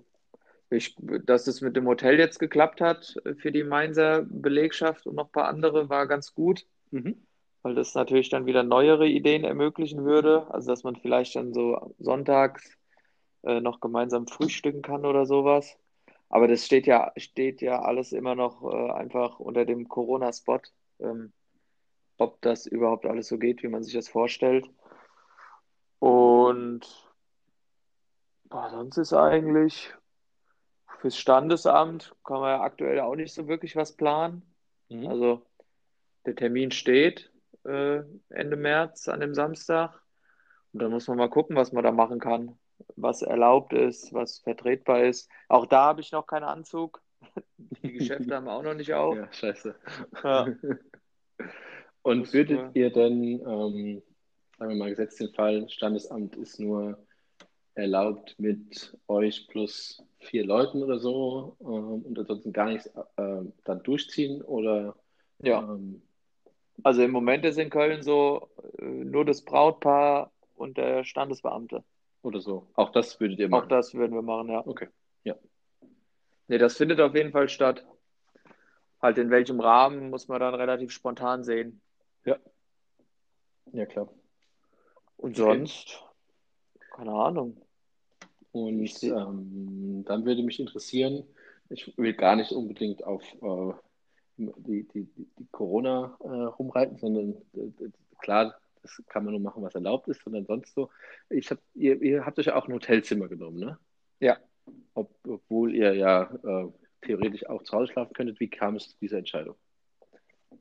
[0.69, 5.27] ich, dass es mit dem Hotel jetzt geklappt hat für die Mainzer Belegschaft und noch
[5.27, 6.65] ein paar andere, war ganz gut.
[6.91, 7.26] Mhm
[7.67, 10.47] weil das natürlich dann wieder neuere Ideen ermöglichen würde.
[10.51, 12.77] Also dass man vielleicht dann so sonntags
[13.43, 15.77] äh, noch gemeinsam frühstücken kann oder sowas.
[16.29, 20.61] Aber das steht ja, steht ja alles immer noch äh, einfach unter dem Corona-Spot,
[21.01, 21.33] ähm,
[22.17, 24.65] ob das überhaupt alles so geht, wie man sich das vorstellt.
[25.99, 26.87] Und
[28.45, 29.93] boah, sonst ist eigentlich
[31.01, 34.41] fürs Standesamt kann man ja aktuell auch nicht so wirklich was planen.
[34.87, 35.07] Mhm.
[35.07, 35.41] Also
[36.25, 37.29] der Termin steht,
[37.67, 40.01] äh, Ende März an dem Samstag.
[40.73, 42.57] Und dann muss man mal gucken, was man da machen kann,
[42.95, 45.29] was erlaubt ist, was vertretbar ist.
[45.47, 47.01] Auch da habe ich noch keinen Anzug.
[47.83, 49.15] Die Geschäfte haben auch noch nicht auf.
[49.15, 49.75] Ja, scheiße.
[50.23, 50.47] Ja.
[52.01, 54.01] Und würdet ihr denn, ähm,
[54.57, 57.05] sagen wir mal, gesetzt den Fall, Standesamt ist nur
[57.73, 63.83] erlaubt mit euch plus vier Leuten oder so ähm, und ansonsten gar nichts äh, dann
[63.83, 64.95] durchziehen oder
[65.39, 65.61] ja.
[65.61, 66.01] Ähm,
[66.87, 68.47] also im Moment ist in Köln so
[68.79, 71.83] äh, nur das Brautpaar und der Standesbeamte.
[72.21, 72.65] Oder so.
[72.75, 73.65] Auch das würdet ihr machen?
[73.65, 74.65] Auch das würden wir machen, ja.
[74.65, 74.87] Okay,
[75.25, 75.35] ja.
[76.47, 77.85] Nee, das findet auf jeden Fall statt.
[79.01, 81.81] Halt in welchem Rahmen muss man dann relativ spontan sehen.
[82.23, 82.37] Ja.
[83.73, 84.07] Ja, klar.
[85.17, 85.41] Und okay.
[85.41, 86.01] sonst,
[86.95, 87.61] keine Ahnung.
[88.53, 91.25] Und ähm, dann würde mich interessieren,
[91.67, 93.73] ich will gar nicht unbedingt auf äh,
[94.37, 99.75] die, die, die Corona äh, rumreiten, sondern äh, klar, das kann man nur machen, was
[99.75, 100.89] erlaubt ist, sondern sonst so.
[101.29, 103.77] Ich hab, ihr, ihr habt euch ja auch ein Hotelzimmer genommen, ne?
[104.19, 104.37] Ja.
[104.93, 106.67] ob, obwohl ihr ja äh,
[107.01, 108.39] theoretisch auch zu Hause schlafen könntet.
[108.39, 109.55] Wie kam es zu dieser Entscheidung?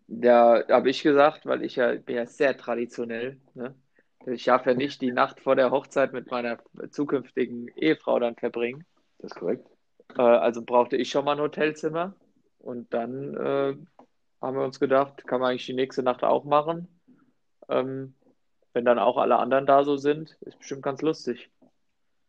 [0.08, 3.40] Ja, habe ich gesagt, weil ich ja bin ja sehr traditionell.
[3.54, 3.74] Ne?
[4.26, 6.58] Ich darf ja nicht die Nacht vor der Hochzeit mit meiner
[6.90, 8.84] zukünftigen Ehefrau dann verbringen.
[9.18, 9.66] Das ist korrekt.
[10.16, 12.14] Äh, also brauchte ich schon mal ein Hotelzimmer.
[12.66, 13.76] Und dann äh,
[14.40, 16.88] haben wir uns gedacht, kann man eigentlich die nächste Nacht auch machen.
[17.68, 18.14] Ähm,
[18.72, 21.48] wenn dann auch alle anderen da so sind, ist bestimmt ganz lustig.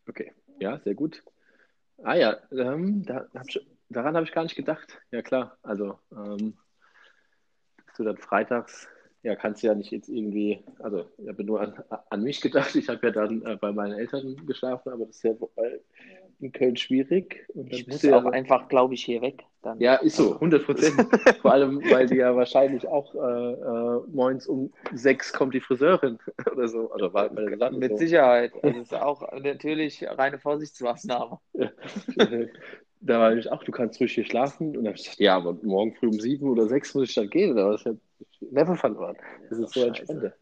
[0.07, 1.23] Okay, ja, sehr gut.
[2.03, 5.01] Ah ja, ähm, da hab ich, daran habe ich gar nicht gedacht.
[5.09, 6.53] Ja klar, also ähm,
[7.97, 8.87] du dann freitags,
[9.23, 12.75] ja, kannst du ja nicht jetzt irgendwie, also ich habe nur an, an mich gedacht.
[12.75, 15.33] Ich habe ja dann äh, bei meinen Eltern geschlafen, aber das ist ja
[16.39, 17.45] in Köln schwierig.
[17.53, 19.43] Und dann Ich muss du ja auch einfach, glaube ich, hier weg.
[19.63, 19.79] Dann.
[19.79, 20.95] Ja, ist so, 100 Prozent.
[21.41, 26.19] Vor allem, weil die ja wahrscheinlich auch äh, äh, morgens um sechs kommt die Friseurin
[26.51, 26.91] oder so.
[26.93, 27.97] Oder war Gesamt Mit so.
[27.97, 28.53] Sicherheit.
[28.61, 31.39] Das ist auch natürlich reine Vorsichtsmaßnahme.
[32.99, 34.69] Da war ich auch, du kannst ruhig hier schlafen.
[34.69, 37.15] Und dann habe ich gesagt, ja, aber morgen früh um sieben oder sechs muss ich
[37.15, 37.53] dann gehen.
[37.53, 37.85] Oder was?
[38.39, 39.15] Never verloren.
[39.49, 40.33] Das ist so Scheiße.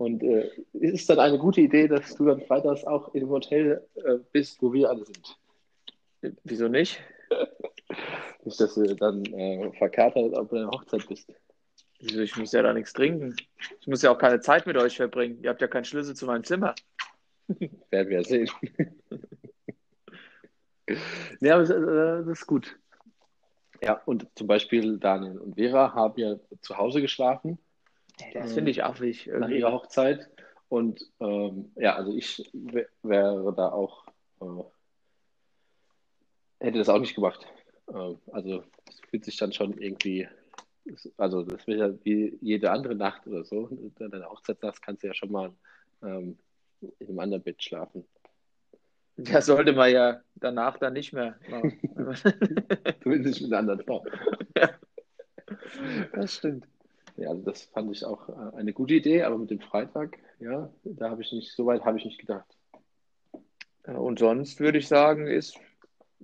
[0.00, 3.86] Und äh, ist es dann eine gute Idee, dass du dann freitags auch dem Hotel
[3.96, 5.38] äh, bist, wo wir alle sind?
[6.42, 7.02] Wieso nicht?
[8.44, 11.30] Nicht, dass du dann äh, verkatert auf deiner Hochzeit bist.
[11.98, 12.20] Wieso?
[12.20, 13.36] Ich muss ja da nichts trinken.
[13.78, 15.38] Ich muss ja auch keine Zeit mit euch verbringen.
[15.42, 16.74] Ihr habt ja keinen Schlüssel zu meinem Zimmer.
[17.90, 18.48] Werden wir sehen.
[21.40, 22.78] ja, aber das, äh, das ist gut.
[23.82, 27.58] Ja, und zum Beispiel Daniel und Vera haben ja zu Hause geschlafen
[28.34, 29.26] Das finde ich affig.
[29.26, 30.28] nach ihrer Hochzeit.
[30.68, 34.06] Und ähm, ja, also ich wär- wäre da auch,
[34.40, 34.62] äh,
[36.60, 37.46] hätte das auch nicht gemacht.
[37.92, 40.28] Ähm, also es fühlt sich dann schon irgendwie,
[41.16, 43.68] also das wäre ja wie jede andere Nacht oder so.
[43.98, 45.52] Deine Hochzeitsnacht kannst du ja schon mal
[46.02, 46.38] ähm,
[47.00, 48.04] in einem anderen Bett schlafen.
[49.16, 51.78] Das sollte man ja danach dann nicht mehr machen.
[53.02, 54.06] Zumindest mit einer anderen Frau.
[56.14, 56.66] das stimmt.
[57.20, 60.72] Ja, also das fand ich auch äh, eine gute Idee, aber mit dem Freitag, ja,
[60.84, 62.46] da habe ich nicht, so weit habe ich nicht gedacht.
[63.86, 65.58] Ja, Und sonst würde ich sagen, ist,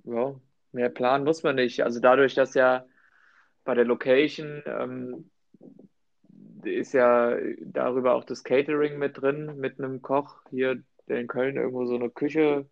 [0.05, 0.33] ja,
[0.71, 1.83] mehr planen muss man nicht.
[1.83, 2.85] Also dadurch, dass ja
[3.63, 5.29] bei der Location ähm,
[6.63, 11.57] ist ja darüber auch das Catering mit drin, mit einem Koch hier, der in Köln
[11.57, 12.67] irgendwo so eine Küche,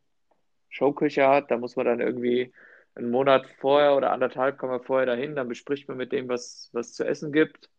[0.70, 1.52] Showküche hat.
[1.52, 2.54] Da muss man dann irgendwie
[2.96, 6.70] einen Monat vorher oder anderthalb kommen wir vorher dahin, dann bespricht man mit dem, was
[6.74, 7.70] was zu essen gibt.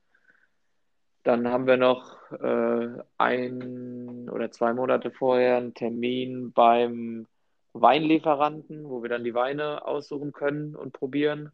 [1.27, 7.27] Dann haben wir noch äh, ein oder zwei Monate vorher einen Termin beim
[7.73, 11.51] Weinlieferanten, wo wir dann die Weine aussuchen können und probieren.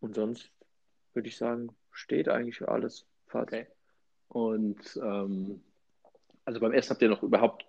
[0.00, 0.52] Und sonst
[1.14, 3.48] würde ich sagen, steht eigentlich für alles fast.
[3.48, 3.68] Okay.
[4.28, 5.62] Und ähm,
[6.44, 7.64] also beim Essen habt ihr noch überhaupt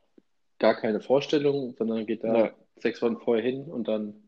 [0.60, 2.50] gar keine Vorstellung, sondern geht da Nö.
[2.76, 4.28] sechs Wochen vorher hin und dann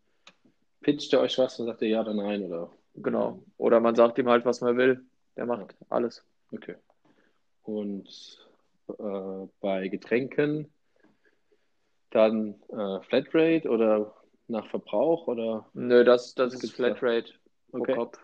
[0.80, 3.44] pitcht ihr euch was und sagt ihr ja oder nein oder Genau.
[3.58, 5.06] Oder man sagt ihm halt, was man will.
[5.36, 6.24] Der macht alles.
[6.54, 6.76] Okay.
[7.64, 8.10] Und
[8.90, 10.74] äh, bei Getränken
[12.12, 14.16] dann äh, Flatrate oder
[14.48, 16.96] nach Verbrauch oder Nö, das, das ist da?
[16.96, 17.34] Flatrate
[17.72, 17.94] pro Okay.
[17.96, 18.18] Kopf.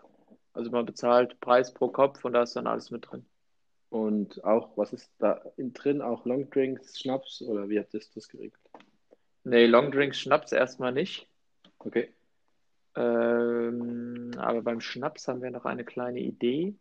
[0.54, 3.26] Also man bezahlt Preis pro Kopf und da ist dann alles mit drin.
[3.90, 6.02] und auch was ist da in drin?
[6.02, 8.60] Auch Longdrinks, Schnaps oder wie habt ihr das geregelt?
[9.44, 11.30] Nee, Longdrinks, Schnaps erstmal nicht.
[11.80, 12.14] Okay.
[12.96, 16.76] Ähm, aber beim Schnaps haben wir noch eine kleine Idee.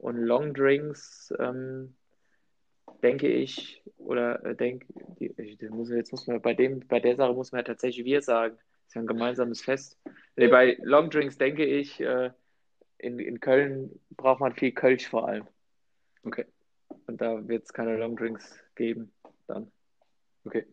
[0.00, 1.94] Und Longdrinks, ähm,
[3.02, 4.86] denke ich, oder äh, denk,
[5.18, 7.64] die, ich, das muss, jetzt muss man bei dem, bei der Sache muss man ja
[7.64, 8.56] tatsächlich wir sagen.
[8.86, 9.98] ist ja ein gemeinsames Fest.
[10.36, 12.30] Nee, bei Longdrinks denke ich, äh,
[12.96, 15.46] in, in Köln braucht man viel Kölsch vor allem.
[16.22, 16.46] Okay.
[17.06, 19.12] Und da wird es keine Longdrinks geben
[19.46, 19.70] dann.
[20.46, 20.64] Okay.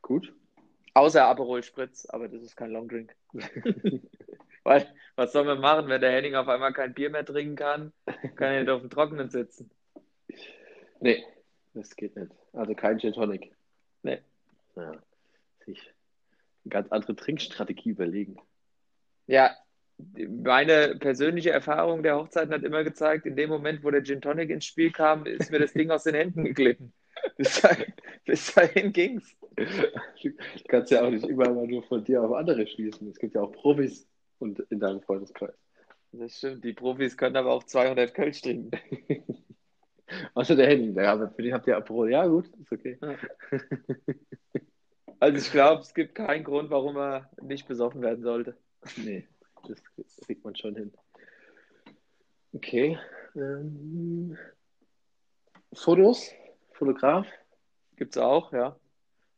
[0.00, 0.32] Gut.
[0.94, 3.14] Außer Aperol Spritz, aber das ist kein Longdrink.
[4.62, 7.92] Weil, was soll man machen, wenn der Henning auf einmal kein Bier mehr trinken kann?
[8.36, 9.70] Kann er nicht auf dem Trockenen sitzen.
[11.00, 11.24] Nee,
[11.74, 12.32] das geht nicht.
[12.52, 13.52] Also kein Gin Tonic.
[14.02, 14.20] Nee.
[14.76, 14.92] Ja.
[15.64, 15.80] Sich
[16.64, 18.38] eine ganz andere Trinkstrategie überlegen.
[19.26, 19.56] Ja,
[20.28, 24.50] meine persönliche Erfahrung der Hochzeiten hat immer gezeigt, in dem Moment, wo der Gin Tonic
[24.50, 26.92] ins Spiel kam, ist mir das Ding aus den Händen geglitten.
[27.36, 27.92] Bis dahin,
[28.24, 29.36] bis dahin ging's.
[29.56, 30.32] Du
[30.68, 33.08] kannst ja auch nicht immer mal nur von dir auf andere schließen.
[33.10, 34.08] Es gibt ja auch Profis
[34.40, 35.54] und in deinem Freundeskreis.
[36.12, 38.70] Das stimmt, die Profis können aber auch 200 Kölsch trinken.
[40.34, 42.10] Außer der Henning, ja, aber für den habt ihr Aperol.
[42.10, 42.98] Ja, gut, ist okay.
[45.20, 48.56] Also ich glaube, es gibt keinen Grund, warum er nicht besoffen werden sollte.
[48.96, 49.28] Nee,
[49.68, 49.82] das
[50.24, 50.92] kriegt man schon hin.
[52.54, 52.98] Okay.
[53.36, 54.36] Ähm,
[55.74, 56.30] Fotos?
[56.72, 57.26] Fotograf?
[57.96, 58.80] Gibt's auch, ja.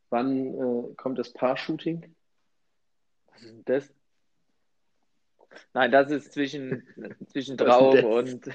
[0.09, 2.15] Wann äh, kommt das Paar-Shooting?
[3.27, 3.93] Was ist denn das?
[5.73, 6.83] Nein, das ist zwischen,
[7.27, 8.49] zwischen Trauung und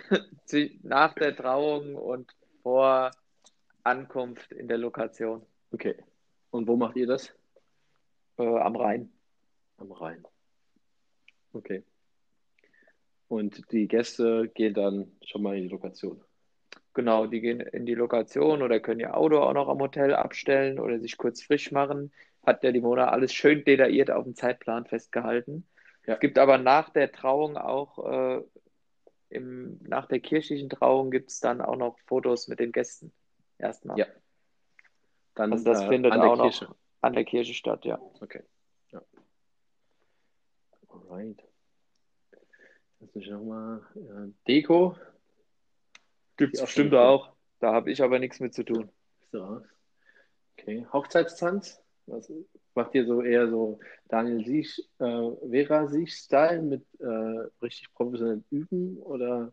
[0.82, 3.10] nach der Trauung und vor
[3.84, 5.96] Ankunft in der Lokation Okay.
[6.50, 7.32] Und wo macht ihr das?
[8.38, 9.12] äh, am Rhein.
[9.76, 10.24] Am Rhein.
[11.52, 11.82] Okay.
[13.28, 16.22] Und die Gäste gehen dann schon mal in die Lokation.
[16.94, 20.78] Genau, die gehen in die Lokation oder können ihr Auto auch noch am Hotel abstellen
[20.78, 22.12] oder sich kurz frisch machen.
[22.46, 25.66] Hat der Dimona alles schön detailliert auf dem Zeitplan festgehalten.
[26.08, 26.14] Ja.
[26.14, 28.42] Es gibt aber nach der Trauung auch, äh,
[29.28, 33.12] im, nach der kirchlichen Trauung gibt es dann auch noch Fotos mit den Gästen.
[33.58, 33.98] Erstmal.
[33.98, 34.06] Ja.
[35.34, 36.74] Dann Also das äh, findet an der auch noch Kirche.
[37.02, 38.00] an der Kirche statt, ja.
[38.22, 38.42] Okay.
[38.90, 39.02] Ja.
[40.88, 41.44] Alright.
[43.00, 43.82] Jetzt muss ich nochmal.
[43.94, 44.96] Äh, Deko.
[46.38, 47.34] Gibt es bestimmt auch.
[47.58, 48.90] Da habe ich aber nichts mit zu tun.
[49.34, 49.62] Raus?
[50.56, 50.86] Okay.
[50.90, 51.84] Hochzeitstanz.
[52.06, 52.32] Was
[52.78, 53.78] macht ihr so eher so
[54.08, 57.06] Daniel Siech, äh, Vera Siech-Style mit äh,
[57.60, 59.52] richtig professionell üben oder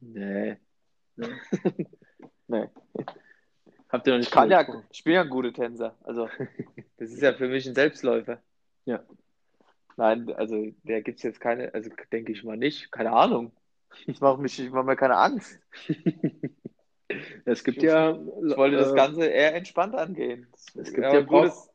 [0.00, 0.56] Nee.
[1.16, 1.40] ne?
[2.50, 2.66] Nee.
[3.90, 5.96] habt ihr noch nicht Ich kann ja, bin ja ein guter Tänzer.
[6.02, 6.28] Also,
[6.98, 8.40] das ist ja für mich ein Selbstläufer.
[8.86, 9.04] Ja.
[9.96, 12.90] Nein, also, der gibt es jetzt keine, also denke ich mal nicht.
[12.90, 13.52] Keine Ahnung.
[14.06, 15.58] Ich mache mich, ich mache mir keine Angst.
[17.46, 18.10] Es gibt Ich- ja.
[18.12, 20.46] Ich wollte das äh, Ganze eher entspannt angehen.
[20.74, 21.67] Es gibt Ja, ja gut, Brauch-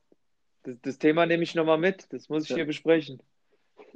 [0.64, 2.12] das, das, das Thema nehme ich nochmal mit.
[2.12, 2.56] Das muss ich Ja.
[2.56, 3.22] hier besprechen.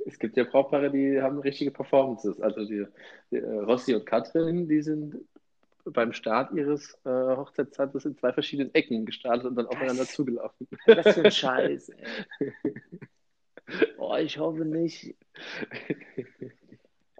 [0.06, 2.40] Es gibt ja Brautpaare, die haben richtige Performances.
[2.40, 2.86] Also die,
[3.32, 5.16] die äh, Rossi und Katrin, die sind
[5.86, 10.14] beim Start ihres äh, Hochzeitstanzes in zwei verschiedenen Ecken gestartet und dann aufeinander Was?
[10.14, 10.68] zugelaufen.
[10.86, 12.74] Was für ein Scheiß, ey.
[13.98, 15.16] Oh, ich hoffe nicht.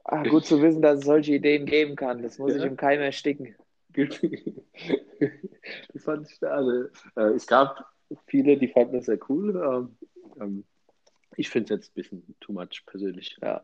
[0.04, 2.22] Ah, gut zu wissen, dass es solche Ideen geben kann.
[2.24, 2.60] Das muss Ja.
[2.60, 3.56] ich im Keim ersticken.
[5.94, 6.84] Das fand ich also,
[7.16, 7.86] äh, Es gab
[8.28, 9.56] viele, die fanden das sehr cool.
[9.56, 9.98] Ähm,
[10.40, 10.66] ähm,
[11.36, 13.38] ich finde es jetzt ein bisschen too much persönlich.
[13.42, 13.64] Ja.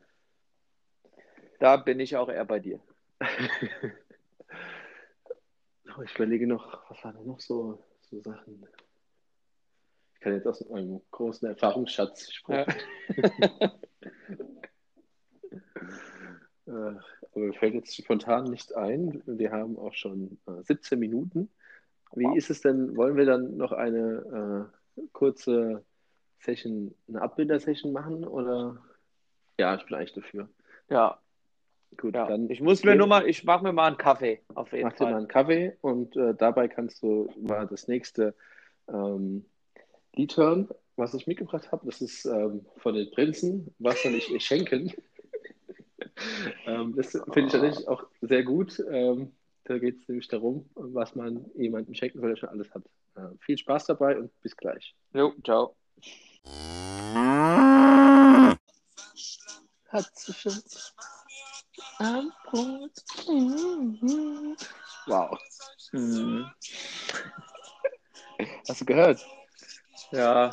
[1.60, 2.80] Da bin ich auch eher bei dir.
[5.95, 8.65] Oh, Ich überlege noch, was waren noch so, so Sachen?
[10.15, 12.74] Ich kann jetzt aus meinem großen Erfahrungsschatz sprechen.
[16.65, 17.02] Äh, aber
[17.36, 19.22] mir fällt jetzt spontan nicht ein.
[19.26, 21.49] Wir haben auch schon äh, 17 Minuten.
[22.15, 22.95] Wie ist es denn?
[22.95, 25.84] Wollen wir dann noch eine äh, kurze
[26.40, 28.27] Session, eine Abbilder-Session machen?
[28.27, 28.77] Oder?
[29.60, 30.49] Ja, ich bin eigentlich dafür.
[30.90, 31.19] Ja,
[31.98, 32.27] Gut, ja.
[32.27, 34.94] dann Ich muss mir nur mal, ich mache mir mal einen Kaffee, auf jeden mach
[34.94, 35.18] dir mal Fall.
[35.19, 38.35] einen Kaffee und äh, dabei kannst du mal das nächste
[38.88, 39.45] ähm,
[40.15, 41.85] Lied hören, was ich mitgebracht habe.
[41.85, 43.73] Das ist ähm, von den Prinzen.
[43.80, 44.91] Was soll ich ihr schenken?
[46.65, 48.84] ähm, das finde ich tatsächlich auch sehr gut.
[48.90, 49.31] Ähm,
[49.65, 52.84] da geht es nämlich darum, was man jemandem schenken soll, der schon alles hat.
[53.15, 54.95] Äh, viel Spaß dabei und bis gleich.
[55.14, 55.76] Jo, ciao.
[59.90, 60.61] Hat sie schon
[61.99, 62.91] am Brot.
[65.06, 65.40] Wow.
[65.91, 66.52] Mhm.
[68.68, 69.26] Hast du gehört?
[70.11, 70.52] Ja.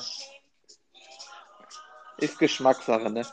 [2.18, 3.26] Ist Geschmackssache, ne?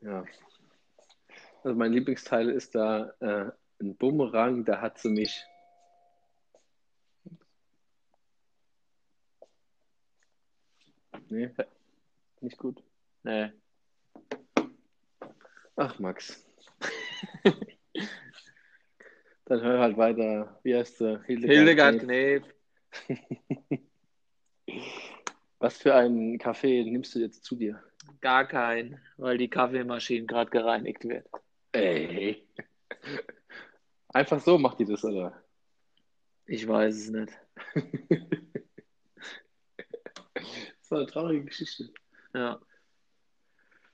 [0.00, 0.24] Ja.
[1.64, 3.50] Also mein Lieblingsteil ist da äh,
[3.80, 5.42] ein Bumerang, da hat sie mich.
[11.30, 11.50] Nee,
[12.42, 12.82] nicht gut.
[13.22, 13.50] Nee.
[15.76, 16.44] Ach, Max.
[19.46, 20.60] Dann hör halt weiter.
[20.62, 21.18] Wie heißt sie?
[21.24, 22.44] Hildegard Knef.
[22.90, 23.80] Knef,
[25.58, 27.82] Was für einen Kaffee nimmst du jetzt zu dir?
[28.20, 31.26] gar kein, weil die Kaffeemaschine gerade gereinigt wird.
[31.74, 32.46] Ey.
[34.08, 35.42] Einfach so macht die das, oder?
[36.46, 37.32] Ich weiß es nicht.
[40.80, 41.90] Das war eine traurige Geschichte.
[42.34, 42.60] Ja.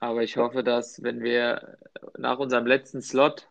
[0.01, 1.77] Aber ich hoffe, dass wenn wir
[2.17, 3.47] nach unserem letzten Slot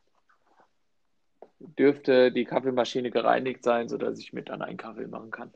[1.58, 5.54] dürfte die Kaffeemaschine gereinigt sein, sodass ich mit dann einen Kaffee machen kann.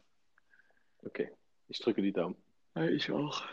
[1.05, 1.31] Okay,
[1.69, 2.37] ich drücke die Daumen.
[2.91, 3.43] Ich auch.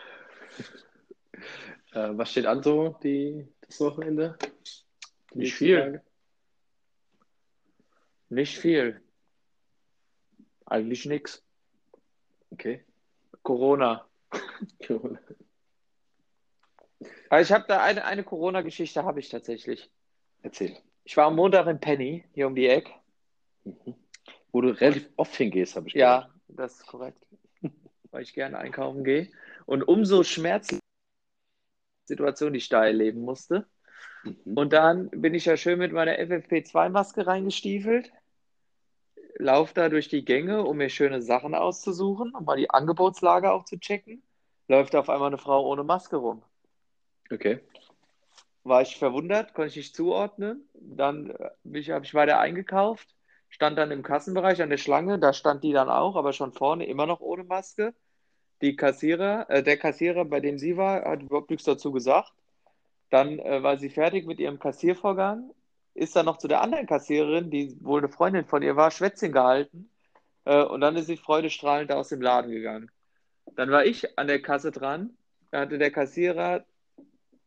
[1.94, 4.38] Äh, was steht an so die, das Wochenende?
[5.34, 5.80] Nicht viel.
[5.80, 6.02] Tage?
[8.30, 9.02] Nicht viel.
[10.66, 11.44] Eigentlich nichts.
[12.52, 12.86] Okay.
[13.44, 14.08] Corona.
[17.30, 19.90] Aber ich habe da eine, eine Corona-Geschichte habe ich tatsächlich.
[20.42, 20.78] Erzähl.
[21.04, 22.92] Ich war am Montag in Penny, hier um die Ecke.
[23.64, 23.96] Mhm.
[24.52, 27.26] Wo du relativ oft hingehst, habe ich Ja, das ist korrekt.
[28.12, 29.32] Weil ich gerne einkaufen gehe.
[29.66, 30.82] Und umso schmerzlicher
[32.06, 33.68] Situation, die ich da erleben musste.
[34.24, 34.58] Mhm.
[34.58, 38.12] Und dann bin ich ja schön mit meiner FFP2-Maske reingestiefelt.
[39.38, 43.66] laufe da durch die Gänge, um mir schöne Sachen auszusuchen, um mal die Angebotslage auch
[43.66, 44.22] zu checken.
[44.68, 46.44] Läuft auf einmal eine Frau ohne Maske rum.
[47.32, 47.60] Okay.
[48.64, 50.70] War ich verwundert, konnte ich nicht zuordnen.
[50.74, 53.16] Dann habe ich, hab ich weiter eingekauft,
[53.50, 56.86] stand dann im Kassenbereich an der Schlange, da stand die dann auch, aber schon vorne
[56.86, 57.96] immer noch ohne Maske.
[58.62, 62.32] Die Kassierer, äh, der Kassierer, bei dem sie war, hat überhaupt nichts dazu gesagt.
[63.12, 65.52] Dann äh, war sie fertig mit ihrem Kassiervorgang,
[65.94, 69.34] ist dann noch zu der anderen Kassiererin, die wohl eine Freundin von ihr war, Schwätzchen
[69.34, 69.92] gehalten.
[70.46, 72.90] Äh, und dann ist sie freudestrahlend aus dem Laden gegangen.
[73.56, 75.18] Dann war ich an der Kasse dran.
[75.52, 76.66] Da hatte der Kassierer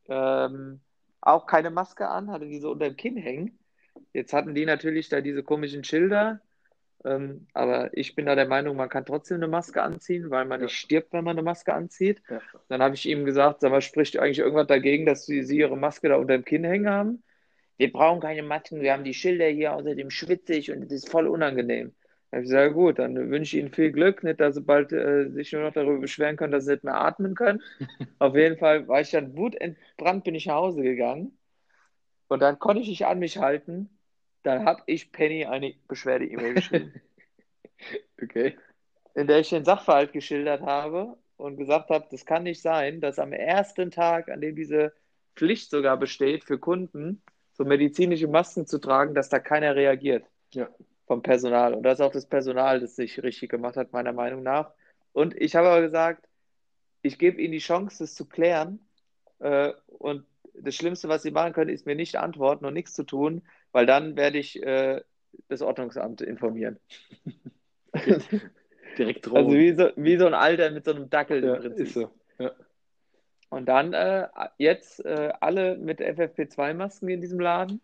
[0.09, 0.81] ähm,
[1.23, 3.59] auch keine Maske an, hatte die so unter dem Kinn hängen.
[4.12, 6.41] Jetzt hatten die natürlich da diese komischen Schilder.
[7.05, 10.60] Ähm, aber ich bin da der Meinung, man kann trotzdem eine Maske anziehen, weil man
[10.60, 10.64] Ja.
[10.66, 12.22] nicht stirbt, wenn man eine Maske anzieht.
[12.31, 12.40] Ja.
[12.68, 15.76] Dann habe ich ihm gesagt, sag mal, spricht eigentlich irgendwas dagegen, dass sie, sie ihre
[15.76, 17.22] Maske da unter dem Kinn hängen haben?
[17.76, 21.09] Wir brauchen keine Masken, wir haben die Schilder hier, außerdem schwitze ich und es ist
[21.10, 21.93] voll unangenehm.
[22.31, 24.93] Da habe ich gesagt, gut, dann wünsche ich Ihnen viel Glück, nicht, dass Sie bald
[24.93, 27.62] äh, sich nur noch darüber beschweren können, dass Sie nicht mehr atmen können.
[28.18, 31.36] Auf jeden Fall war ich dann wutentbrannt, bin ich nach Hause gegangen
[32.28, 33.94] und dann konnte ich nicht an mich halten.
[34.45, 36.93] Dann habe ich Penny eine Beschwerde-E-Mail geschrieben
[38.23, 38.57] Okay.
[39.15, 43.19] in der ich den Sachverhalt geschildert habe und gesagt habe, das kann nicht sein, dass
[43.19, 44.93] am ersten Tag, an dem diese
[45.37, 47.23] Pflicht sogar besteht für Kunden,
[47.53, 50.69] so medizinische Masken zu tragen, dass da keiner reagiert Ja.
[51.07, 51.75] vom Personal.
[51.75, 54.73] Und das ist auch das Personal, das sich richtig gemacht hat, meiner Meinung nach.
[55.12, 56.27] Und ich habe aber gesagt,
[57.03, 58.81] ich gebe Ihnen die Chance, das zu klären.
[59.41, 63.05] Äh, und das Schlimmste, was Sie machen können, ist mir nicht antworten und nichts zu
[63.05, 63.43] tun,
[63.74, 65.02] weil dann werde ich äh,
[65.48, 66.78] das Ordnungsamt informieren.
[68.98, 69.36] Direkt drohen.
[69.36, 71.86] Also wie so, wie so ein Alter mit so einem Dackel ja, im Prinzip.
[71.86, 72.10] ist so.
[73.51, 74.28] Und dann äh,
[74.59, 77.80] jetzt äh, alle mit FFP2-Masken in diesem Laden,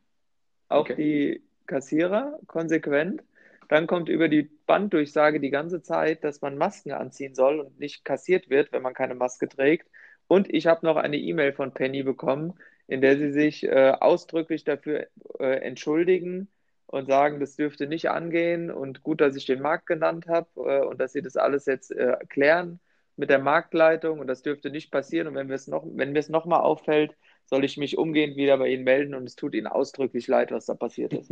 [0.68, 0.94] auch Okay.
[0.96, 3.22] die Kassierer konsequent.
[3.68, 8.04] Dann kommt über die Banddurchsage die ganze Zeit, dass man Masken anziehen soll und nicht
[8.04, 9.88] kassiert wird, wenn man keine Maske trägt.
[10.26, 12.54] Und ich habe noch eine E-Mail von Penny bekommen,
[12.90, 15.06] in der sie sich äh, ausdrücklich dafür
[15.38, 16.48] äh, entschuldigen
[16.86, 20.84] und sagen, das dürfte nicht angehen und gut, dass ich den Markt genannt habe äh,
[20.84, 22.80] und dass sie das alles jetzt äh, klären
[23.14, 25.28] mit der Marktleitung und das dürfte nicht passieren.
[25.28, 28.58] Und wenn mir es noch, wenn mir es nochmal auffällt, soll ich mich umgehend wieder
[28.58, 31.30] bei Ihnen melden und es tut Ihnen ausdrücklich leid, was da passiert ist.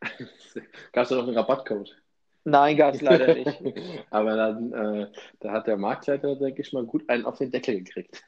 [0.92, 2.00] Gab es da noch einen Rabattcode?
[2.44, 3.62] Nein, gab es leider nicht.
[4.10, 5.06] Aber dann, äh,
[5.38, 8.24] da hat der Marktleiter, denke ich mal, gut einen auf den Deckel gekriegt.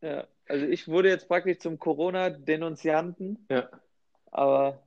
[0.00, 3.68] Ja, also ich wurde jetzt praktisch zum Corona-Denunzianten, Ja.
[4.30, 4.82] aber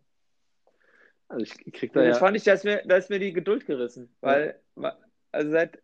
[1.28, 2.20] Also ich krieg da jetzt ja.
[2.20, 4.98] fand ich, da ist mir, da ist mir die Geduld gerissen, weil ma-
[5.32, 5.82] also seit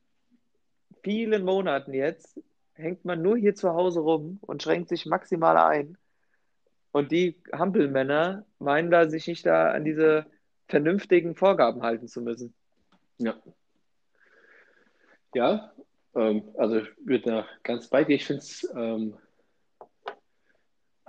[1.04, 2.40] vielen Monaten jetzt
[2.74, 5.98] hängt man nur hier zu Hause rum und schränkt sich maximal ein.
[6.92, 10.26] Und die Hampelmänner meinen da, sich nicht da an diese
[10.68, 12.54] vernünftigen Vorgaben halten zu müssen.
[13.18, 13.36] Ja.
[15.34, 15.74] Ja,
[16.16, 18.16] ähm, also ich bin da ganz bei dir.
[18.16, 19.25] Ich finde es, ähm, äh,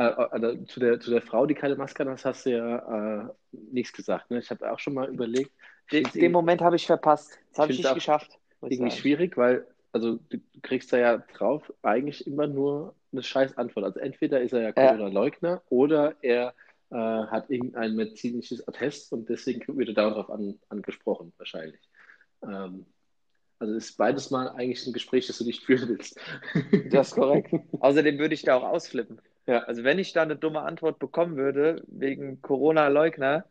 [0.04, 3.92] also zu der, zu der Frau, die keine Maske hat, hast du ja äh, nichts
[3.92, 4.30] gesagt.
[4.30, 4.38] Ne?
[4.38, 5.50] Ich habe auch schon mal überlegt,
[5.90, 7.38] Den, den Moment habe ich verpasst.
[7.50, 8.38] Das habe Ich ich nicht geschafft.
[8.60, 8.90] irgendwie sagen.
[8.90, 13.86] schwierig, weil also du kriegst da ja drauf eigentlich immer nur eine scheiß Antwort.
[13.86, 14.72] Also entweder ist er ja Ja.
[14.72, 16.52] Corona-Leugner oder er
[16.90, 21.80] äh, hat irgendein medizinisches Attest und deswegen wird er darauf an, angesprochen, wahrscheinlich.
[22.42, 22.84] Ähm,
[23.58, 26.20] also ist beides mal eigentlich ein Gespräch, das du nicht führen willst.
[26.90, 27.54] Das ist korrekt.
[27.80, 29.18] Außerdem würde ich da auch ausflippen.
[29.46, 29.60] Ja.
[29.64, 33.44] Also wenn ich da eine dumme Antwort bekommen würde, wegen Corona-Leugner,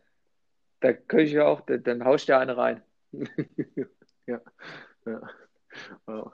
[0.81, 2.83] da könnte ich ja auch, dann hau ich da eine rein.
[4.27, 4.41] Ja,
[5.05, 5.21] ja.
[6.07, 6.33] Wow.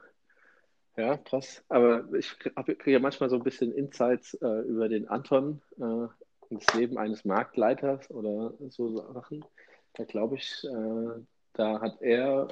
[0.97, 1.63] Ja, krass.
[1.69, 6.07] Aber ich kriege ja manchmal so ein bisschen Insights äh, über den Anton äh,
[6.49, 9.45] das Leben eines Marktleiters oder so Sachen.
[9.93, 11.23] Da glaube ich, äh,
[11.53, 12.49] da hat er,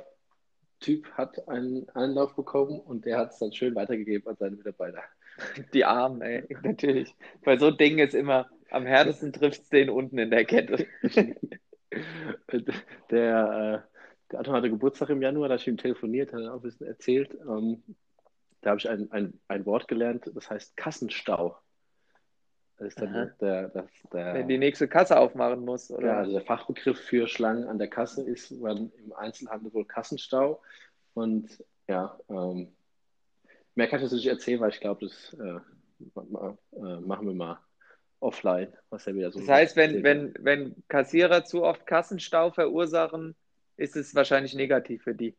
[0.80, 5.04] Typ hat einen Einlauf bekommen und der hat es dann schön weitergegeben an seine Mitarbeiter.
[5.74, 7.16] Die Armen, ey, natürlich.
[7.44, 10.88] Bei so Dingen ist immer, am härtesten trifft es den unten in der Kette.
[13.10, 13.98] Der, äh,
[14.32, 16.62] der Anton hatte Geburtstag im Januar, da habe ich ihm telefoniert, hat er auch ein
[16.62, 17.36] bisschen erzählt.
[17.48, 17.84] Ähm,
[18.62, 21.58] da habe ich ein, ein, ein Wort gelernt, das heißt Kassenstau.
[22.78, 26.18] Das ist dann der, das, der, Wenn die nächste Kasse aufmachen muss, ja, oder?
[26.18, 30.62] also der Fachbegriff für Schlangen an der Kasse ist man im Einzelhandel wohl Kassenstau.
[31.14, 32.72] Und ja, ähm,
[33.80, 35.60] mehr kann ich jetzt nicht erzählen, weil ich glaube, das äh,
[36.78, 37.60] äh, machen wir mal
[38.20, 43.36] offline, was er wieder so Das heißt, wenn, wenn, wenn Kassierer zu oft Kassenstau verursachen,
[43.78, 45.36] ist es wahrscheinlich negativ für die.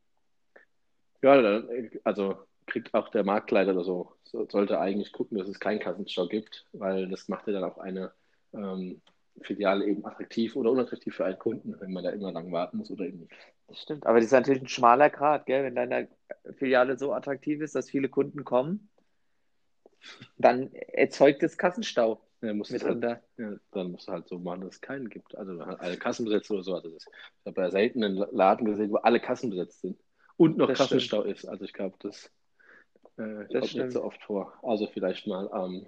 [1.22, 1.62] Ja,
[2.04, 6.26] also kriegt auch der Marktleiter oder so, so, sollte eigentlich gucken, dass es keinen Kassenstau
[6.26, 8.12] gibt, weil das macht ja dann auch eine,
[8.54, 9.02] ähm,
[9.42, 12.90] Filiale eben attraktiv oder unattraktiv für einen Kunden, wenn man da immer lang warten muss
[12.90, 13.32] oder eben nicht.
[13.68, 15.64] Das stimmt, aber das ist natürlich ein schmaler Grad, gell?
[15.64, 16.08] Wenn deine
[16.56, 18.90] Filiale so attraktiv ist, dass viele Kunden kommen,
[20.38, 22.20] dann erzeugt es Kassenstau.
[22.42, 23.22] Ja, musst halt, mitunter.
[23.36, 25.36] ja, dann musst du halt so machen, dass es keinen gibt.
[25.36, 26.74] Also alle Kassen besetzt oder so.
[26.74, 29.98] Also das, ich habe ja selten einen Laden gesehen, wo alle Kassen besetzt sind
[30.36, 31.36] und noch das Kassenstau stimmt.
[31.36, 31.44] ist.
[31.46, 32.30] Also ich glaube, das,
[33.18, 34.54] äh, das kommt nicht so oft vor.
[34.62, 35.86] Also vielleicht mal am, ähm,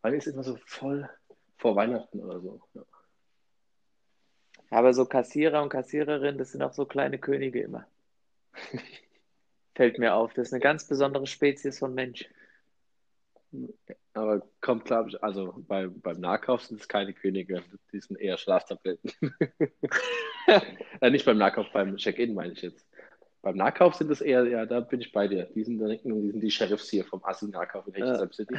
[0.00, 1.10] wann ist immer so voll
[1.56, 2.60] vor Weihnachten oder so.
[2.74, 2.82] Ja.
[4.70, 7.86] Aber so Kassierer und Kassiererinnen, das sind auch so kleine Könige immer.
[9.74, 10.32] Fällt mir auf.
[10.34, 12.28] Das ist eine ganz besondere Spezies von Mensch.
[14.12, 17.62] Aber kommt, glaube ich, also bei, beim Nahkauf sind es keine Könige,
[17.92, 19.12] die sind eher Schlaftabletten.
[21.00, 22.86] äh, nicht beim Nahkauf, beim Check-in meine ich jetzt.
[23.46, 25.44] Beim Nahkauf sind es eher, ja, da bin ich bei dir.
[25.54, 28.56] Die sind, die, sind die Sheriffs hier vom Assi-Nahkauf in Hechtsheim City.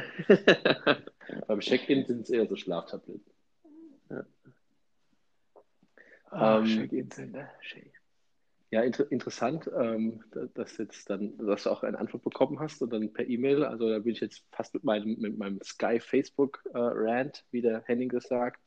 [1.46, 3.30] beim Check-in sind es eher so Schlaftabletten.
[4.08, 4.24] Ja.
[6.30, 7.50] Oh, ähm, Check-in-Center.
[7.60, 7.92] Check
[8.70, 10.24] ja, inter interessant, ähm,
[10.54, 13.64] dass jetzt dann, dass du auch eine Antwort bekommen hast und dann per E-Mail.
[13.64, 17.60] Also da bin ich jetzt fast mit meinem, mit meinem Sky Facebook äh, Rant, wie
[17.60, 18.62] der Henning gesagt,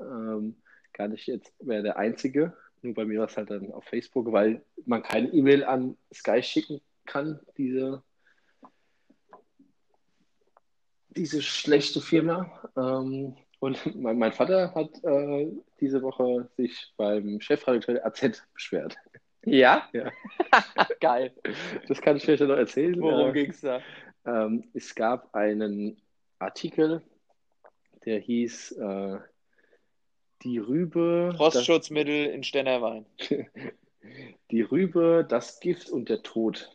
[0.00, 0.56] ähm,
[0.92, 2.56] gar nicht jetzt mehr der Einzige.
[2.82, 6.42] Nur bei mir war es halt dann auf Facebook, weil man keine E-Mail an Sky
[6.42, 8.02] schicken kann, diese,
[11.10, 12.70] diese schlechte Firma.
[12.76, 18.96] Ähm, und mein, mein, Vater hat äh, diese Woche sich beim Chefredakteur der AZ beschwert.
[19.44, 19.88] Ja?
[19.92, 20.10] Ja.
[21.00, 21.32] Geil.
[21.88, 23.00] Das kann ich vielleicht noch erzählen.
[23.00, 23.80] Worum äh, ging es da?
[24.26, 26.00] Ähm, es gab einen
[26.38, 27.02] Artikel,
[28.04, 29.18] der hieß äh,
[30.42, 31.34] Die Rübe.
[31.36, 33.06] Frostschutzmittel das, in Stennerwein.
[34.50, 36.74] die Rübe, das Gift und der Tod.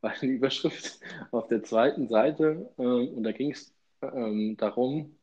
[0.00, 1.00] War eine Überschrift
[1.30, 2.70] auf der zweiten Seite.
[2.78, 5.16] Äh, und da ging es ähm, darum,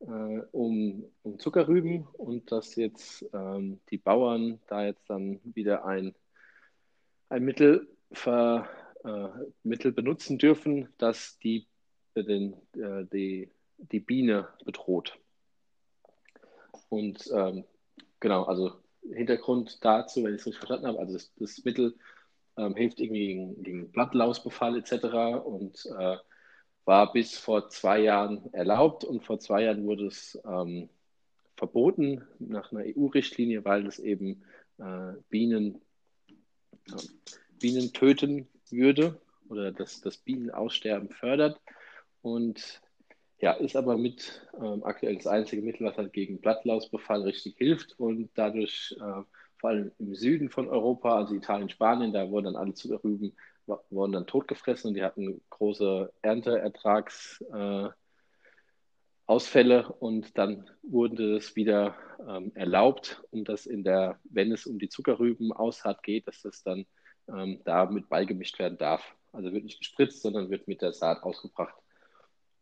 [0.00, 6.14] äh, um, um Zuckerrüben und dass jetzt ähm, die Bauern da jetzt dann wieder ein,
[7.28, 8.68] ein Mittel, ver,
[9.04, 9.28] äh,
[9.62, 11.66] Mittel benutzen dürfen, das die,
[12.14, 15.18] äh, den, äh, die, die Biene bedroht.
[16.88, 17.64] Und ähm,
[18.20, 18.72] genau, also
[19.12, 21.94] Hintergrund dazu, wenn ich es richtig verstanden habe, also das, das Mittel
[22.56, 25.44] ähm, hilft irgendwie gegen, gegen Blattlausbefall etc.
[25.44, 26.16] und äh,
[26.84, 30.88] war bis vor zwei Jahren erlaubt und vor zwei Jahren wurde es ähm,
[31.56, 34.42] verboten nach einer EU-Richtlinie, weil es eben
[34.78, 35.80] äh, Bienen,
[36.86, 37.02] äh,
[37.58, 41.60] Bienen töten würde oder das, das Bienenaussterben fördert.
[42.22, 42.80] Und
[43.40, 47.98] ja, ist aber mit ähm, aktuell das einzige Mittel, was halt gegen Blattlausbefall richtig hilft
[47.98, 49.22] und dadurch äh,
[49.58, 53.34] vor allem im Süden von Europa, also Italien, Spanien, da wurden dann alle Zuckerrüben
[53.90, 57.92] wurden dann totgefressen und die hatten große Ernteertragsausfälle
[59.26, 61.94] äh, und dann wurde es wieder
[62.26, 66.62] ähm, erlaubt, um das in der, wenn es um die Zuckerrüben Aussaat geht, dass das
[66.62, 66.86] dann
[67.28, 69.14] ähm, da mit beigemischt werden darf.
[69.32, 71.74] Also wird nicht gespritzt, sondern wird mit der Saat ausgebracht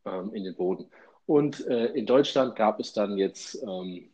[0.06, 0.86] ähm, in den Boden.
[1.26, 4.08] Und äh, in Deutschland gab es dann jetzt ähm,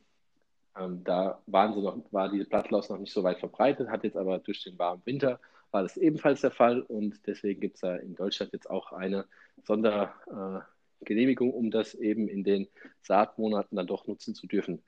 [0.76, 4.16] ähm, da waren sie noch, war die Blattlaus noch nicht so weit verbreitet, hat jetzt
[4.16, 5.38] aber durch den warmen Winter
[5.70, 9.26] war das ebenfalls der Fall und deswegen gibt es da in Deutschland jetzt auch eine
[9.64, 12.68] Sondergenehmigung, äh, um das eben in den
[13.02, 14.82] Saatmonaten dann doch nutzen zu dürfen.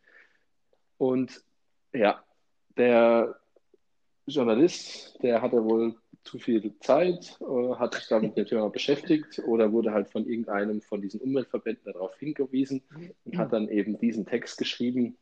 [0.99, 1.43] Und
[1.93, 2.23] ja,
[2.77, 3.41] der
[4.27, 5.95] Journalist, der hatte wohl
[6.25, 11.01] zu viel Zeit, äh, hat sich damit Thema beschäftigt oder wurde halt von irgendeinem von
[11.01, 12.83] diesen Umweltverbänden darauf hingewiesen
[13.25, 15.17] und hat dann eben diesen Text geschrieben,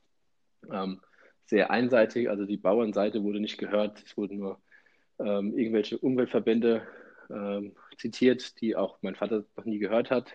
[0.70, 1.00] ähm,
[1.46, 2.30] sehr einseitig.
[2.30, 4.60] Also die Bauernseite wurde nicht gehört, es wurden nur
[5.18, 6.86] ähm, irgendwelche Umweltverbände
[7.30, 10.32] ähm, zitiert, die auch mein Vater noch nie gehört hat,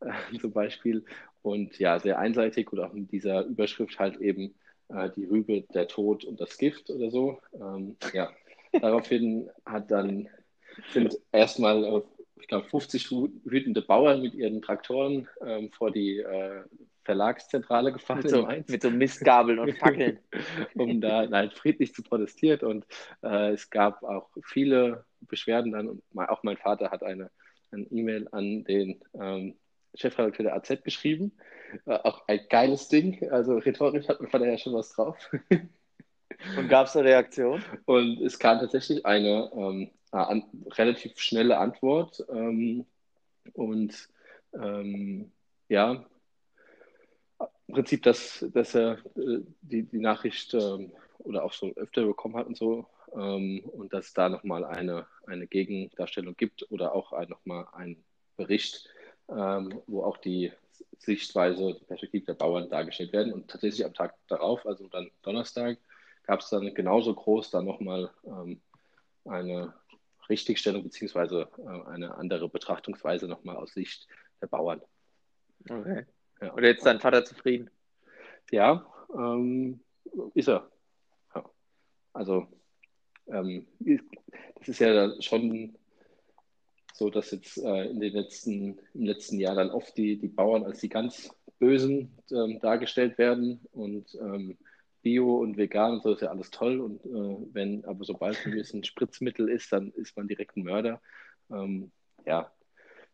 [0.00, 1.04] äh, zum Beispiel.
[1.42, 4.54] Und ja, sehr einseitig und auch in dieser Überschrift halt eben
[4.88, 7.40] äh, die Rübe, der Tod und das Gift oder so.
[7.54, 8.30] Ähm, ja,
[8.72, 10.28] daraufhin hat dann
[10.92, 12.02] sind erstmal, äh,
[12.40, 13.10] ich glaube, 50
[13.44, 16.62] wütende Bauern mit ihren Traktoren ähm, vor die äh,
[17.04, 20.18] Verlagszentrale gefahren mit so, mit so Mistgabeln und Fackeln.
[20.74, 22.60] um da halt friedlich zu protestieren.
[22.68, 22.86] Und
[23.22, 25.88] äh, es gab auch viele Beschwerden dann.
[25.88, 27.30] Und auch mein Vater hat eine,
[27.70, 29.54] eine E-Mail an den ähm,
[29.94, 31.32] Chefredakteur der AZ geschrieben.
[31.86, 33.30] Äh, auch ein geiles Ding.
[33.30, 35.16] Also rhetorisch hat mein Vater ja schon was drauf.
[36.56, 37.62] Und gab es eine Reaktion?
[37.84, 42.24] Und es kam tatsächlich eine ähm, an, relativ schnelle Antwort.
[42.32, 42.86] Ähm,
[43.54, 44.08] und
[44.54, 45.32] ähm,
[45.68, 46.04] ja,
[47.66, 52.36] im Prinzip, dass, dass er äh, die, die Nachricht ähm, oder auch schon öfter bekommen
[52.36, 57.28] hat und so ähm, und dass da nochmal eine, eine Gegendarstellung gibt oder auch ein,
[57.28, 58.02] nochmal ein
[58.36, 58.88] Bericht,
[59.28, 60.52] ähm, wo auch die
[60.98, 63.32] Sichtweise, die Perspektive der Bauern dargestellt werden.
[63.32, 65.78] Und tatsächlich am Tag darauf, also dann Donnerstag,
[66.28, 68.60] gab es dann genauso groß dann nochmal ähm,
[69.24, 69.72] eine
[70.28, 74.06] Richtigstellung beziehungsweise äh, eine andere Betrachtungsweise nochmal aus Sicht
[74.42, 74.82] der Bauern.
[75.68, 76.04] Okay.
[76.42, 76.52] Ja.
[76.52, 77.70] Und jetzt dein Vater zufrieden?
[78.50, 78.86] Ja,
[79.16, 79.80] ähm,
[80.34, 80.70] ist er.
[81.34, 81.44] Ja.
[82.12, 82.46] Also,
[83.28, 83.66] ähm,
[84.58, 85.78] das ist ja schon
[86.92, 90.64] so, dass jetzt äh, in den letzten, im letzten Jahr dann oft die, die Bauern
[90.64, 94.58] als die ganz Bösen ähm, dargestellt werden und ähm,
[95.02, 96.80] Bio und vegan und so ist ja alles toll.
[96.80, 101.00] Und äh, wenn, aber sobald ein bisschen Spritzmittel ist, dann ist man direkt ein Mörder.
[101.50, 101.90] Ähm,
[102.26, 102.50] ja,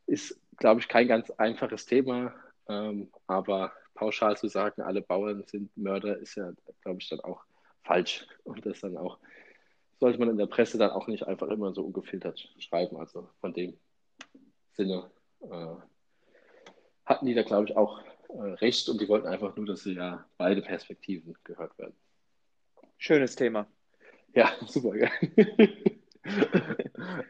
[0.07, 2.35] ist, glaube ich, kein ganz einfaches Thema.
[2.69, 6.53] Ähm, aber pauschal zu sagen, alle Bauern sind Mörder, ist ja,
[6.83, 7.43] glaube ich, dann auch
[7.83, 8.27] falsch.
[8.45, 9.19] Und das dann auch,
[10.01, 12.97] sollte man in der Presse dann auch nicht einfach immer so ungefiltert schreiben.
[12.97, 13.79] Also von dem
[14.73, 15.11] Sinne
[15.43, 15.77] äh,
[17.05, 20.25] hatten die da, glaube ich, auch recht und die wollten einfach nur, dass sie ja
[20.37, 21.95] beide Perspektiven gehört werden.
[22.99, 23.67] Schönes Thema.
[24.35, 24.97] Ja, super.
[24.97, 25.11] Ja.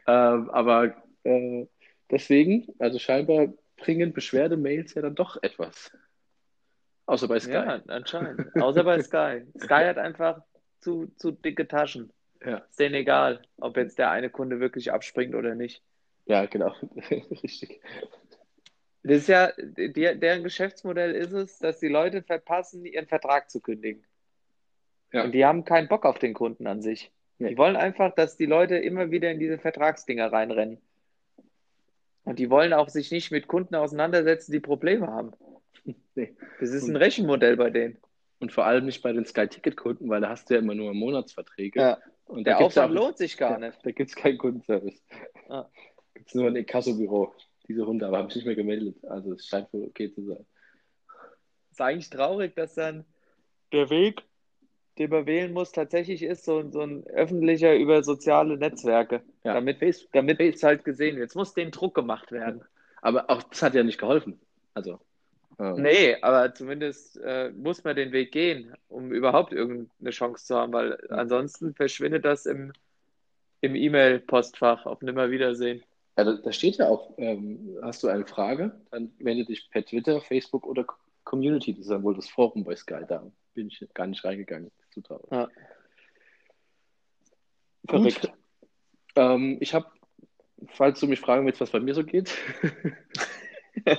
[0.07, 1.67] ähm, aber äh,
[2.09, 5.91] deswegen, also scheinbar bringen Beschwerdemails ja dann doch etwas.
[7.07, 7.51] Außer bei Sky.
[7.51, 8.55] Ja, anscheinend.
[8.55, 9.43] Außer bei Sky.
[9.59, 10.41] Sky hat einfach
[10.79, 12.11] zu, zu dicke Taschen.
[12.43, 12.57] Ja.
[12.57, 15.83] Ist denen egal, ob jetzt der eine Kunde wirklich abspringt oder nicht.
[16.25, 16.73] Ja, genau.
[17.11, 17.81] Richtig.
[19.07, 23.61] Das ist ja, die, deren Geschäftsmodell ist es, dass die Leute verpassen, ihren Vertrag zu
[23.61, 24.03] kündigen.
[25.13, 25.23] Ja.
[25.23, 27.11] Und die haben keinen Bock auf den Kunden an sich.
[27.37, 27.49] Ja.
[27.49, 30.81] Die wollen einfach, dass die Leute immer wieder in diese Vertragsdinger reinrennen.
[32.23, 35.33] Und die wollen auch sich nicht mit Kunden auseinandersetzen, die Probleme haben.
[36.15, 36.35] Nee.
[36.59, 37.97] Das ist ein Rechenmodell bei denen.
[38.39, 41.79] Und vor allem nicht bei den Sky-Ticket-Kunden, weil da hast du ja immer nur Monatsverträge.
[41.79, 41.97] Ja.
[42.25, 43.77] Und der Aufwand lohnt sich gar nicht.
[43.77, 44.99] Da, da gibt es keinen Kundenservice.
[45.47, 45.69] Ah.
[46.15, 47.33] Gibt es nur ein Inkasso-Büro
[47.67, 49.03] diese Hunde, aber habe ich nicht mehr gemeldet.
[49.05, 50.45] Also es scheint wohl okay zu sein.
[51.71, 53.05] Ist eigentlich traurig, dass dann
[53.71, 54.23] der Weg,
[54.97, 59.21] den man wählen muss, tatsächlich ist so, so ein öffentlicher über soziale Netzwerke.
[59.43, 59.55] Ja.
[59.55, 59.81] Damit,
[60.13, 61.25] damit es halt gesehen wird.
[61.25, 62.63] Jetzt muss den Druck gemacht werden.
[63.01, 64.39] Aber auch das hat ja nicht geholfen.
[64.73, 64.99] Also.
[65.59, 65.81] Ähm.
[65.81, 70.73] Nee, aber zumindest äh, muss man den Weg gehen, um überhaupt irgendeine Chance zu haben,
[70.73, 72.73] weil ansonsten verschwindet das im,
[73.61, 75.83] im E-Mail-Postfach auf Nimmerwiedersehen.
[76.17, 79.85] Ja, da, da steht ja auch, ähm, hast du eine Frage, dann wende dich per
[79.85, 80.85] Twitter, Facebook oder
[81.25, 81.73] Community.
[81.73, 83.01] Das ist dann wohl das Forum bei Sky.
[83.07, 84.71] Da bin ich gar nicht reingegangen.
[84.91, 85.31] Zu traurig.
[85.31, 85.49] Ja.
[87.87, 88.31] Verrückt.
[89.15, 89.87] Ähm, ich habe,
[90.69, 92.33] falls du mich fragen willst, was bei mir so geht.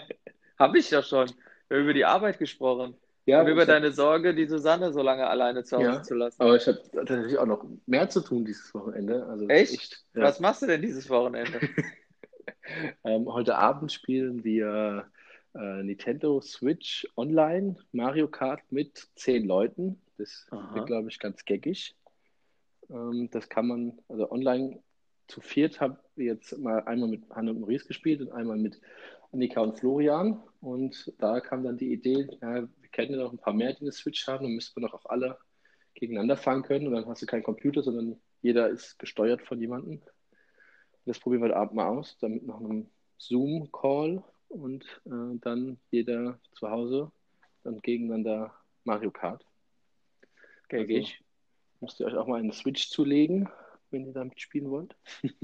[0.59, 1.31] habe ich ja schon.
[1.69, 2.97] Wir haben über die Arbeit gesprochen.
[3.27, 3.69] Ja, und über hab...
[3.69, 6.41] deine Sorge, die Susanne so lange alleine zu Hause ja, zu lassen.
[6.41, 9.27] Aber ich habe tatsächlich auch noch mehr zu tun dieses Wochenende.
[9.27, 9.75] Also echt?
[9.75, 10.23] echt ja.
[10.23, 11.61] Was machst du denn dieses Wochenende?
[13.05, 15.11] Ähm, heute Abend spielen wir
[15.55, 20.01] äh, Nintendo Switch Online Mario Kart mit zehn Leuten.
[20.19, 20.75] Das Aha.
[20.75, 21.97] wird, glaube ich, ganz geckig.
[22.91, 24.83] Ähm, das kann man, also online
[25.29, 28.81] zu viert habe ich jetzt mal einmal mit Hanne und Maurice gespielt und einmal mit
[29.33, 30.43] Annika und Florian.
[30.61, 33.83] Und da kam dann die Idee, ja, wir kennen ja noch ein paar mehr, die
[33.83, 35.39] eine Switch haben, dann müssten wir doch auch alle
[35.95, 36.87] gegeneinander fahren können.
[36.87, 40.01] Und dann hast du keinen Computer, sondern jeder ist gesteuert von jemandem.
[41.07, 42.89] Das probieren wir heute Abend mal aus, damit nach einem
[43.19, 47.13] Zoom-Call und äh, dann jeder zu Hause
[47.63, 48.53] dann gegeneinander
[48.85, 49.45] Mario Kart.
[50.65, 51.23] Okay, also, ich.
[51.81, 53.49] Müsst ihr euch auch mal eine Switch zulegen,
[53.91, 54.97] wenn ihr damit spielen wollt.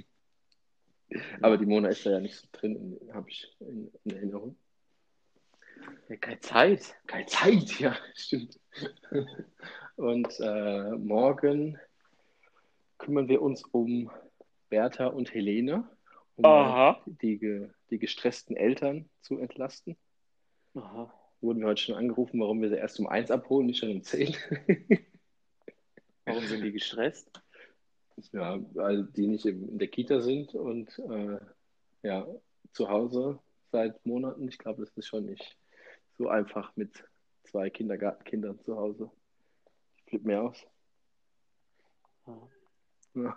[1.43, 4.57] Aber die Mona ist da ja nicht so drin, habe ich in, in, Erinnerung.
[6.09, 6.95] Ja, keine Zeit.
[7.07, 8.59] Keine Zeit, ja, stimmt.
[9.97, 11.79] Und äh, morgen
[12.99, 14.11] kümmern wir uns um
[14.73, 15.87] Bertha und Helene,
[16.37, 19.99] um die, die gestressten Eltern zu entlasten.
[20.75, 21.13] Aha.
[21.43, 24.03] Wurden wir heute schon angerufen, warum wir sie erst um eins abholen, nicht schon um
[24.03, 24.35] zehn.
[26.25, 27.31] warum sind die gestresst?
[28.33, 31.39] Ja, weil die nicht in der Kita sind und äh,
[32.03, 32.27] ja,
[32.73, 33.41] zu Hause
[33.73, 34.49] seit Monaten.
[34.49, 35.59] Ich glaube, das ist schon nicht
[36.17, 37.05] so einfach mit
[37.45, 39.11] zwei Kindergartenkindern zu Hause.
[39.99, 40.67] Ich flippe mir aus.
[42.27, 42.49] Ja.
[43.15, 43.37] Ja,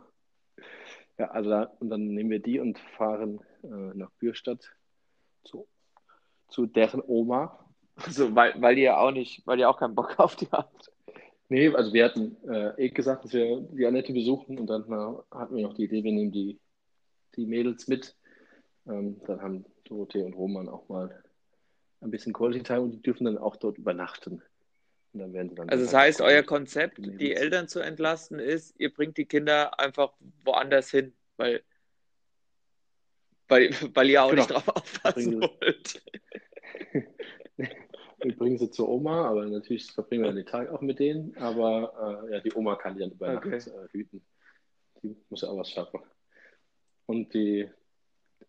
[1.17, 4.75] also da, und dann nehmen wir die und fahren äh, nach Bürstadt
[5.43, 5.67] zu,
[6.49, 7.59] zu deren Oma.
[7.97, 10.91] Also, weil, weil ihr auch nicht, weil ihr auch keinen Bock auf die habt.
[11.47, 15.23] Nee, also wir hatten äh, eh gesagt, dass wir die Annette besuchen und dann na,
[15.31, 16.59] hatten wir noch die Idee, wir nehmen die,
[17.37, 18.17] die Mädels mit.
[18.85, 21.23] Ähm, dann haben Dorothee und Roman auch mal
[22.01, 24.41] ein bisschen Quality Time und die dürfen dann auch dort übernachten.
[25.15, 28.77] Und dann werden sie dann also das heißt, euer Konzept, die Eltern zu entlasten, ist,
[28.77, 30.11] ihr bringt die Kinder einfach
[30.43, 31.63] woanders hin, weil,
[33.47, 34.41] weil, weil ihr auch genau.
[34.41, 36.03] nicht drauf aufpassen wollt.
[37.55, 41.33] wir bringen sie zur Oma, aber natürlich verbringen wir den Tag auch mit denen.
[41.37, 43.55] Aber äh, ja, die Oma kann die dann über Nacht Okay.
[43.55, 44.21] äh, hüten.
[45.01, 46.01] Die muss ja auch was schaffen.
[47.05, 47.69] Und die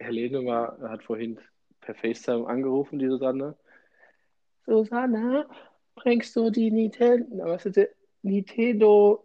[0.01, 1.38] Helene war, hat vorhin
[1.80, 3.56] per FaceTime angerufen, die Susanne.
[4.64, 5.47] Susanne,
[5.97, 7.78] bringst du die Nintendo, was ist?
[8.23, 9.24] Nintendo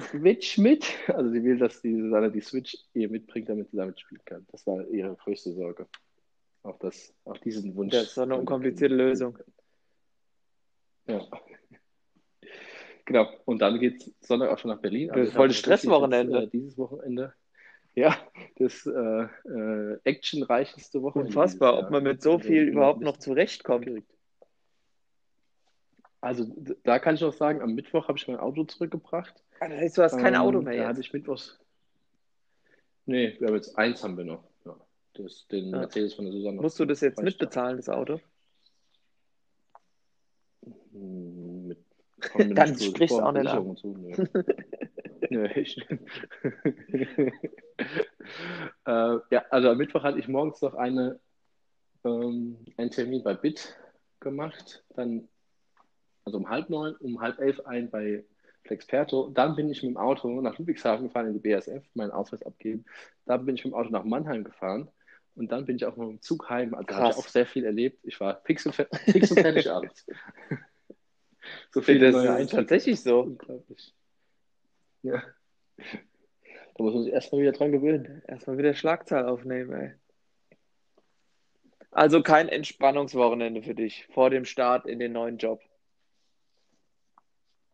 [0.00, 0.84] Switch mit?
[1.08, 4.46] Also sie will, dass die Susanne die Switch ihr mitbringt, damit sie damit spielen kann.
[4.50, 5.86] Das war ihre größte Sorge.
[6.62, 7.92] Auch, das, auch diesen Wunsch.
[7.92, 9.38] Das ist doch eine unkomplizierte Lösung.
[11.06, 11.26] Ja.
[13.04, 13.26] Genau.
[13.46, 15.08] Und dann geht Sonntag auch schon nach Berlin.
[15.08, 16.42] Das ist ich voll Stresswochenende.
[16.42, 17.32] Äh, dieses Wochenende.
[17.94, 18.14] Ja,
[18.58, 21.28] das äh, äh, actionreicheste Wochenende.
[21.28, 23.86] Unfassbar, ob man mit so Also, viel überhaupt noch zurechtkommt.
[23.86, 24.17] aufgeregt.
[26.20, 26.46] Also
[26.82, 29.34] da kann ich noch sagen, am Mittwoch habe ich mein Auto zurückgebracht.
[29.60, 31.06] Ah, Das heißt, du hast kein Ähm, Auto mehr Da hatte jetzt.
[31.06, 31.58] ich Mittwochs.
[33.06, 34.42] Nee, wir haben jetzt eins haben wir noch.
[34.64, 34.76] Ja.
[35.14, 35.78] Das, den Ja.
[35.78, 36.60] Mercedes von der Susanne.
[36.60, 38.20] Musst du das jetzt mitbezahlen, das Auto?
[40.92, 41.78] Hm, Mit,
[42.56, 44.16] Dann zu sprichst du auch nicht und so, nee.
[45.30, 45.78] nee, ich,
[48.84, 51.20] äh, ja, also am Mittwoch hatte ich morgens noch eine,
[52.04, 53.76] ähm, einen Termin bei BIT
[54.20, 55.28] gemacht, dann
[56.28, 58.24] also um halb neun, um halb elf ein bei
[58.64, 59.30] Flexperto.
[59.30, 62.84] Dann bin ich mit dem Auto nach Ludwigshafen gefahren in die BASF, meinen Ausweis abgeben.
[63.24, 64.88] Dann bin ich mit dem Auto nach Mannheim gefahren
[65.34, 66.74] und dann bin ich auch noch im Zug heim.
[66.74, 68.00] Also da habe ich auch sehr viel erlebt.
[68.04, 70.06] Ich war fix und, fix und fertig abends.
[71.70, 73.20] So Das viele neue ist tatsächlich so.
[73.20, 73.94] Unglaublich.
[75.02, 75.22] Ja.
[75.78, 78.22] Da muss man sich erstmal wieder dran gewöhnen.
[78.28, 79.94] Erstmal wieder Schlagzahl aufnehmen, ey.
[81.90, 85.62] Also kein Entspannungswochenende für dich vor dem Start in den neuen Job.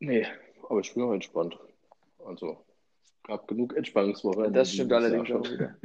[0.00, 0.26] Nee,
[0.68, 1.58] aber ich bin auch entspannt.
[2.24, 2.64] Also,
[3.22, 4.50] gab genug Entspannungswoche.
[4.50, 5.76] Das stimmt allerdings auch wieder.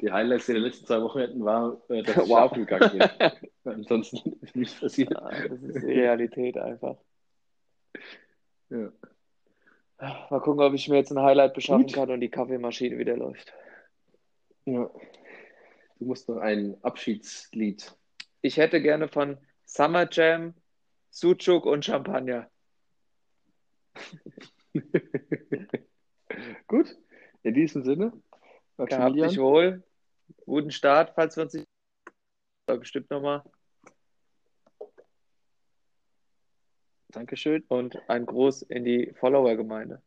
[0.00, 2.26] Die Highlights der letzten zwei Wochenenden war, äh, dass ich Wow.
[2.26, 3.30] schlafen gegangen bin.
[3.64, 5.10] Ansonsten ist nichts passiert.
[5.10, 6.96] Ja, das ist die Realität einfach.
[8.70, 8.90] Ja.
[10.30, 11.94] Mal gucken, ob ich mir jetzt ein Highlight beschaffen Gut.
[11.94, 13.52] kann und die Kaffeemaschine wieder läuft.
[14.64, 14.90] ja.
[15.98, 17.94] Du musst noch ein Abschiedslied.
[18.40, 19.36] Ich hätte gerne von
[19.66, 20.54] Summer Jam,
[21.10, 22.50] Sucuk und Champagner.
[26.66, 26.96] Gut,
[27.42, 28.12] in diesem Sinne.
[28.76, 29.82] Gehabt dich wohl.
[30.46, 31.66] Guten Start, falls wir uns nicht.
[32.66, 33.42] Bestimmt nochmal.
[37.08, 37.64] Dankeschön.
[37.68, 40.00] Und ein Gruß in die Follower-Gemeinde.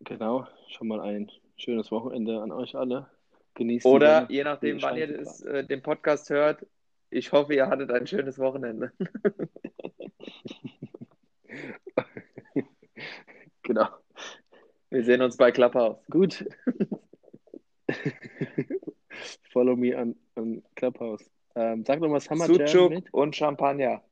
[0.00, 3.08] Genau, schon mal ein schönes Wochenende an euch alle.
[3.54, 6.66] Genießt Oder je nachdem, wann ihr das, äh, den Podcast hört.
[7.14, 8.92] Ich hoffe, ihr hattet ein schönes Wochenende.
[13.62, 13.88] Genau.
[14.90, 16.04] Wir sehen uns bei Clubhouse.
[16.10, 16.44] Gut.
[19.50, 21.30] Follow me an, an Clubhouse.
[21.54, 23.14] Ähm, sag nochmal Summer Jam Sucuk mit.
[23.14, 24.02] und Champagner.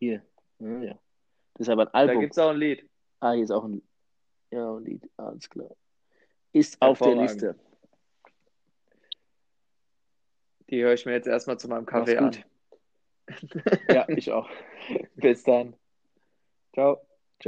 [0.00, 0.24] Hier.
[0.58, 0.98] Ah, ja.
[1.54, 2.20] Das ist aber ein Da Album.
[2.20, 2.90] gibt es auch ein Lied.
[3.20, 3.80] Ah, hier ist auch ein,
[4.50, 5.08] ja, ein Lied.
[5.16, 5.70] Alles klar.
[6.52, 7.14] Ist auf der.
[7.14, 7.54] Liste.
[10.74, 12.36] Die höre ich mir jetzt erstmal zu meinem Kaffee an.
[13.88, 14.50] Ja, ich auch.
[15.14, 15.74] Bis dann.
[16.72, 17.00] Ciao.